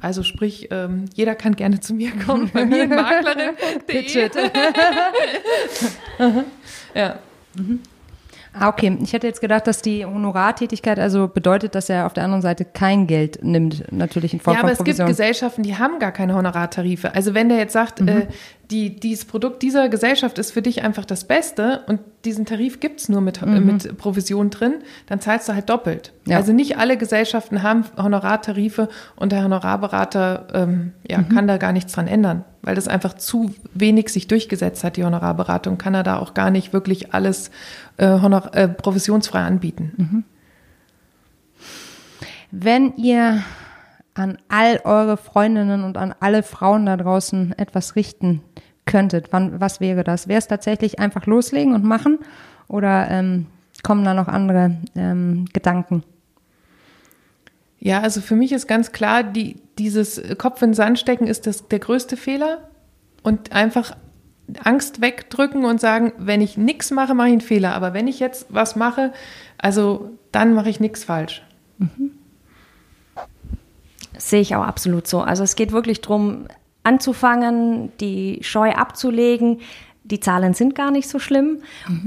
Also 0.00 0.22
sprich, 0.22 0.68
ähm, 0.70 1.06
jeder 1.14 1.34
kann 1.34 1.56
gerne 1.56 1.80
zu 1.80 1.94
mir 1.94 2.12
kommen, 2.24 2.50
bei 2.52 2.64
mir 2.64 2.84
in 2.84 2.90
maklerin.de. 2.94 4.30
ja. 6.94 7.18
Ah, 8.54 8.68
okay. 8.68 8.98
Ich 9.02 9.12
hätte 9.14 9.26
jetzt 9.26 9.40
gedacht, 9.40 9.66
dass 9.66 9.80
die 9.82 10.04
Honorartätigkeit 10.04 10.98
also 10.98 11.26
bedeutet, 11.28 11.74
dass 11.74 11.88
er 11.88 12.06
auf 12.06 12.12
der 12.12 12.24
anderen 12.24 12.42
Seite 12.42 12.64
kein 12.64 13.06
Geld 13.06 13.42
nimmt, 13.42 13.90
natürlich 13.92 14.34
in 14.34 14.40
Form 14.40 14.54
Ja, 14.54 14.60
aber 14.60 14.68
von 14.68 14.72
es 14.72 14.78
gibt 14.78 14.98
Provision. 14.98 15.08
Gesellschaften, 15.08 15.62
die 15.62 15.76
haben 15.78 15.98
gar 15.98 16.12
keine 16.12 16.34
Honorartarife. 16.34 17.14
Also 17.14 17.32
wenn 17.34 17.48
der 17.48 17.58
jetzt 17.58 17.72
sagt, 17.72 18.00
Mhm. 18.00 18.08
äh, 18.08 18.26
die, 18.72 18.96
dieses 18.96 19.26
Produkt 19.26 19.62
dieser 19.62 19.90
Gesellschaft 19.90 20.38
ist 20.38 20.52
für 20.52 20.62
dich 20.62 20.82
einfach 20.82 21.04
das 21.04 21.24
Beste 21.24 21.82
und 21.86 22.00
diesen 22.24 22.46
Tarif 22.46 22.80
gibt's 22.80 23.10
nur 23.10 23.20
mit, 23.20 23.42
äh, 23.42 23.46
mit 23.46 23.98
Provision 23.98 24.48
drin, 24.48 24.76
dann 25.06 25.20
zahlst 25.20 25.48
du 25.48 25.52
halt 25.52 25.68
doppelt. 25.68 26.12
Mhm. 26.24 26.32
Ja. 26.32 26.38
Also 26.38 26.54
nicht 26.54 26.78
alle 26.78 26.96
Gesellschaften 26.96 27.62
haben 27.62 27.84
Honorartarife 27.98 28.88
und 29.14 29.30
der 29.30 29.44
Honorarberater 29.44 30.46
ähm, 30.54 30.92
ja, 31.08 31.22
kann 31.22 31.46
da 31.46 31.58
gar 31.58 31.72
nichts 31.72 31.92
dran 31.92 32.08
ändern, 32.08 32.44
weil 32.62 32.74
das 32.74 32.88
einfach 32.88 33.14
zu 33.14 33.54
wenig 33.74 34.08
sich 34.08 34.26
durchgesetzt 34.26 34.82
hat, 34.84 34.96
die 34.96 35.04
Honorarberatung, 35.04 35.76
kann 35.76 35.94
er 35.94 36.02
da 36.02 36.18
auch 36.18 36.32
gar 36.32 36.50
nicht 36.50 36.72
wirklich 36.72 37.12
alles 37.12 37.50
äh, 37.98 38.06
honor 38.06 38.54
äh, 38.54 38.68
provisionsfrei 38.68 39.40
anbieten. 39.40 40.24
Wenn 42.50 42.96
ihr 42.96 43.42
an 44.14 44.38
all 44.48 44.80
eure 44.84 45.16
Freundinnen 45.16 45.84
und 45.84 45.96
an 45.96 46.14
alle 46.20 46.42
Frauen 46.42 46.86
da 46.86 46.96
draußen 46.96 47.54
etwas 47.58 47.96
richten 47.96 48.42
könntet, 48.84 49.28
wann, 49.32 49.60
was 49.60 49.80
wäre 49.80 50.04
das? 50.04 50.28
Wäre 50.28 50.38
es 50.38 50.48
tatsächlich 50.48 50.98
einfach 50.98 51.26
loslegen 51.26 51.74
und 51.74 51.84
machen 51.84 52.18
oder 52.68 53.08
ähm, 53.10 53.46
kommen 53.82 54.04
da 54.04 54.14
noch 54.14 54.28
andere 54.28 54.76
ähm, 54.96 55.46
Gedanken? 55.52 56.02
Ja, 57.78 58.00
also 58.00 58.20
für 58.20 58.36
mich 58.36 58.52
ist 58.52 58.68
ganz 58.68 58.92
klar, 58.92 59.24
die, 59.24 59.56
dieses 59.78 60.22
Kopf 60.38 60.62
in 60.62 60.70
den 60.70 60.74
Sand 60.74 60.98
stecken 60.98 61.26
ist 61.26 61.46
das, 61.46 61.68
der 61.68 61.78
größte 61.78 62.16
Fehler 62.16 62.68
und 63.22 63.52
einfach 63.52 63.96
Angst 64.62 65.00
wegdrücken 65.00 65.64
und 65.64 65.80
sagen, 65.80 66.12
wenn 66.18 66.40
ich 66.40 66.56
nichts 66.56 66.90
mache, 66.90 67.14
mache 67.14 67.28
ich 67.28 67.32
einen 67.32 67.40
Fehler. 67.40 67.74
Aber 67.74 67.94
wenn 67.94 68.06
ich 68.06 68.20
jetzt 68.20 68.46
was 68.50 68.76
mache, 68.76 69.12
also 69.58 70.10
dann 70.30 70.54
mache 70.54 70.68
ich 70.68 70.80
nichts 70.80 71.04
falsch. 71.04 71.42
Sehe 74.22 74.40
ich 74.40 74.54
auch 74.54 74.62
absolut 74.62 75.06
so. 75.08 75.20
Also 75.20 75.42
es 75.42 75.56
geht 75.56 75.72
wirklich 75.72 76.00
darum, 76.00 76.46
anzufangen, 76.84 77.90
die 78.00 78.38
Scheu 78.42 78.70
abzulegen. 78.72 79.60
Die 80.04 80.20
Zahlen 80.20 80.54
sind 80.54 80.74
gar 80.74 80.90
nicht 80.92 81.08
so 81.08 81.18
schlimm. 81.18 81.62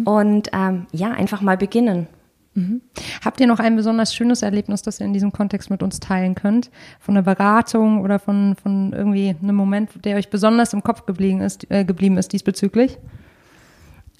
Und 0.05 0.49
ähm, 0.53 0.88
ja, 0.91 1.11
einfach 1.11 1.41
mal 1.41 1.57
beginnen. 1.57 2.07
Habt 3.24 3.41
ihr 3.41 3.47
noch 3.47 3.59
ein 3.59 3.76
besonders 3.76 4.16
schönes 4.16 4.41
Erlebnis, 4.41 4.82
das 4.82 5.01
ihr 5.01 5.05
in 5.05 5.11
diesem 5.11 5.34
Kontext 5.34 5.70
mit 5.70 5.84
uns 5.84 5.99
teilen 5.99 6.36
könnt? 6.36 6.72
Von 7.01 7.18
einer 7.18 7.24
Beratung 7.24 8.01
oder 8.01 8.18
von, 8.18 8.55
von 8.55 8.93
irgendwie 8.93 9.36
einem 9.41 9.57
Moment, 9.57 9.89
der 10.05 10.16
euch 10.16 10.30
besonders 10.30 10.72
im 10.72 10.82
Kopf 10.82 11.05
geblieben 11.05 11.41
ist, 11.41 11.70
äh, 11.70 11.84
geblieben 11.84 12.18
ist 12.18 12.32
diesbezüglich? 12.32 12.97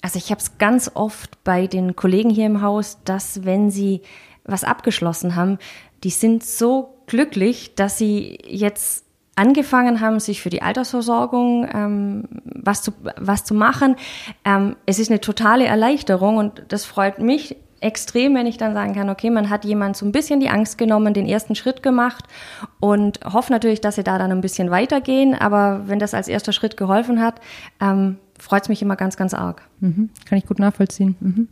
Also 0.02 0.18
ich 0.18 0.30
habe 0.30 0.40
es 0.40 0.58
ganz 0.58 0.90
oft 0.92 1.42
bei 1.44 1.66
den 1.66 1.96
Kollegen 1.96 2.28
hier 2.28 2.44
im 2.44 2.60
Haus, 2.60 2.98
dass 3.04 3.46
wenn 3.46 3.70
sie 3.70 4.02
was 4.44 4.64
abgeschlossen 4.64 5.34
haben, 5.34 5.58
die 6.04 6.10
sind 6.10 6.44
so 6.44 6.95
glücklich, 7.06 7.74
dass 7.74 7.98
sie 7.98 8.38
jetzt 8.46 9.04
angefangen 9.36 10.00
haben, 10.00 10.18
sich 10.18 10.40
für 10.40 10.50
die 10.50 10.62
Altersversorgung 10.62 11.68
ähm, 11.72 12.24
was, 12.44 12.82
zu, 12.82 12.92
was 13.18 13.44
zu 13.44 13.54
machen. 13.54 13.96
Ähm, 14.44 14.76
es 14.86 14.98
ist 14.98 15.10
eine 15.10 15.20
totale 15.20 15.66
Erleichterung 15.66 16.38
und 16.38 16.62
das 16.68 16.84
freut 16.86 17.18
mich 17.18 17.56
extrem, 17.80 18.34
wenn 18.34 18.46
ich 18.46 18.56
dann 18.56 18.72
sagen 18.72 18.94
kann, 18.94 19.10
okay, 19.10 19.28
man 19.28 19.50
hat 19.50 19.66
jemand 19.66 19.96
so 19.96 20.06
ein 20.06 20.12
bisschen 20.12 20.40
die 20.40 20.48
Angst 20.48 20.78
genommen, 20.78 21.12
den 21.12 21.26
ersten 21.26 21.54
Schritt 21.54 21.82
gemacht 21.82 22.24
und 22.80 23.20
hoffe 23.24 23.52
natürlich, 23.52 23.82
dass 23.82 23.96
sie 23.96 24.02
da 24.02 24.18
dann 24.18 24.32
ein 24.32 24.40
bisschen 24.40 24.70
weitergehen. 24.70 25.34
Aber 25.34 25.82
wenn 25.86 25.98
das 25.98 26.14
als 26.14 26.28
erster 26.28 26.52
Schritt 26.52 26.78
geholfen 26.78 27.20
hat, 27.20 27.40
ähm, 27.80 28.16
freut 28.38 28.62
es 28.62 28.68
mich 28.70 28.80
immer 28.80 28.96
ganz, 28.96 29.18
ganz 29.18 29.34
arg. 29.34 29.62
Mhm. 29.80 30.10
Kann 30.24 30.38
ich 30.38 30.46
gut 30.46 30.58
nachvollziehen. 30.58 31.16
Mhm. 31.20 31.48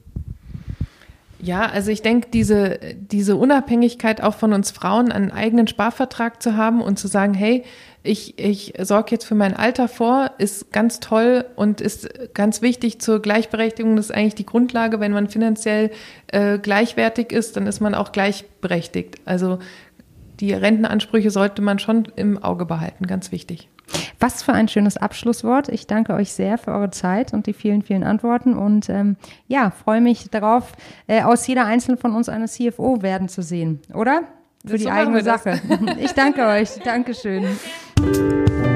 Ja, 1.45 1.67
also 1.67 1.91
ich 1.91 2.01
denke, 2.01 2.29
diese, 2.33 2.79
diese 2.97 3.37
Unabhängigkeit 3.37 4.23
auch 4.23 4.35
von 4.35 4.55
uns 4.55 4.71
Frauen, 4.71 5.13
einen 5.13 5.31
eigenen 5.31 5.67
Sparvertrag 5.67 6.43
zu 6.43 6.57
haben 6.57 6.81
und 6.81 6.99
zu 6.99 7.07
sagen, 7.07 7.35
hey, 7.35 7.65
ich, 8.03 8.39
ich 8.39 8.73
sorge 8.81 9.11
jetzt 9.11 9.27
für 9.27 9.35
mein 9.35 9.55
Alter 9.55 9.89
vor, 9.89 10.31
ist 10.39 10.73
ganz 10.73 11.01
toll 11.01 11.45
und 11.55 11.83
ist 11.83 12.09
ganz 12.33 12.63
wichtig 12.63 12.99
zur 13.03 13.21
Gleichberechtigung. 13.21 13.95
Das 13.95 14.07
ist 14.07 14.15
eigentlich 14.15 14.35
die 14.35 14.47
Grundlage. 14.47 15.01
Wenn 15.01 15.13
man 15.13 15.29
finanziell 15.29 15.91
äh, 16.29 16.59
gleichwertig 16.59 17.31
ist, 17.31 17.59
dann 17.59 17.67
ist 17.67 17.81
man 17.81 17.95
auch 17.95 18.13
gleichberechtigt. 18.13 19.17
Also 19.27 19.59
die 20.41 20.55
Rentenansprüche 20.55 21.31
sollte 21.31 21.61
man 21.61 21.79
schon 21.79 22.09
im 22.17 22.43
Auge 22.43 22.65
behalten, 22.65 23.07
ganz 23.07 23.33
wichtig. 23.33 23.69
Was 24.21 24.43
für 24.43 24.53
ein 24.53 24.69
schönes 24.69 24.97
Abschlusswort. 24.97 25.69
Ich 25.69 25.87
danke 25.87 26.15
euch 26.15 26.33
sehr 26.33 26.59
für 26.59 26.73
eure 26.73 26.91
Zeit 26.91 27.33
und 27.33 27.47
die 27.47 27.53
vielen, 27.53 27.83
vielen 27.83 28.05
Antworten 28.05 28.55
und 28.57 28.89
ähm, 28.89 29.17
ja, 29.49 29.71
freue 29.71 30.01
mich 30.01 30.31
darauf, 30.31 30.73
äh, 31.07 31.23
aus 31.23 31.47
jeder 31.47 31.67
einzelnen 31.67 31.99
von 31.99 32.15
uns 32.15 32.29
eine 32.29 32.47
CFO 32.47 33.03
werden 33.03 33.29
zu 33.29 33.43
sehen, 33.43 33.81
oder? 33.93 34.23
Für 34.65 34.71
So 34.71 34.77
die 34.79 34.85
machen 34.85 34.99
eigene 34.99 35.23
das. 35.23 35.43
Sache. 35.45 35.61
Ich 35.99 36.13
danke 36.13 36.47
euch. 36.47 36.71
Dankeschön. 36.83 37.47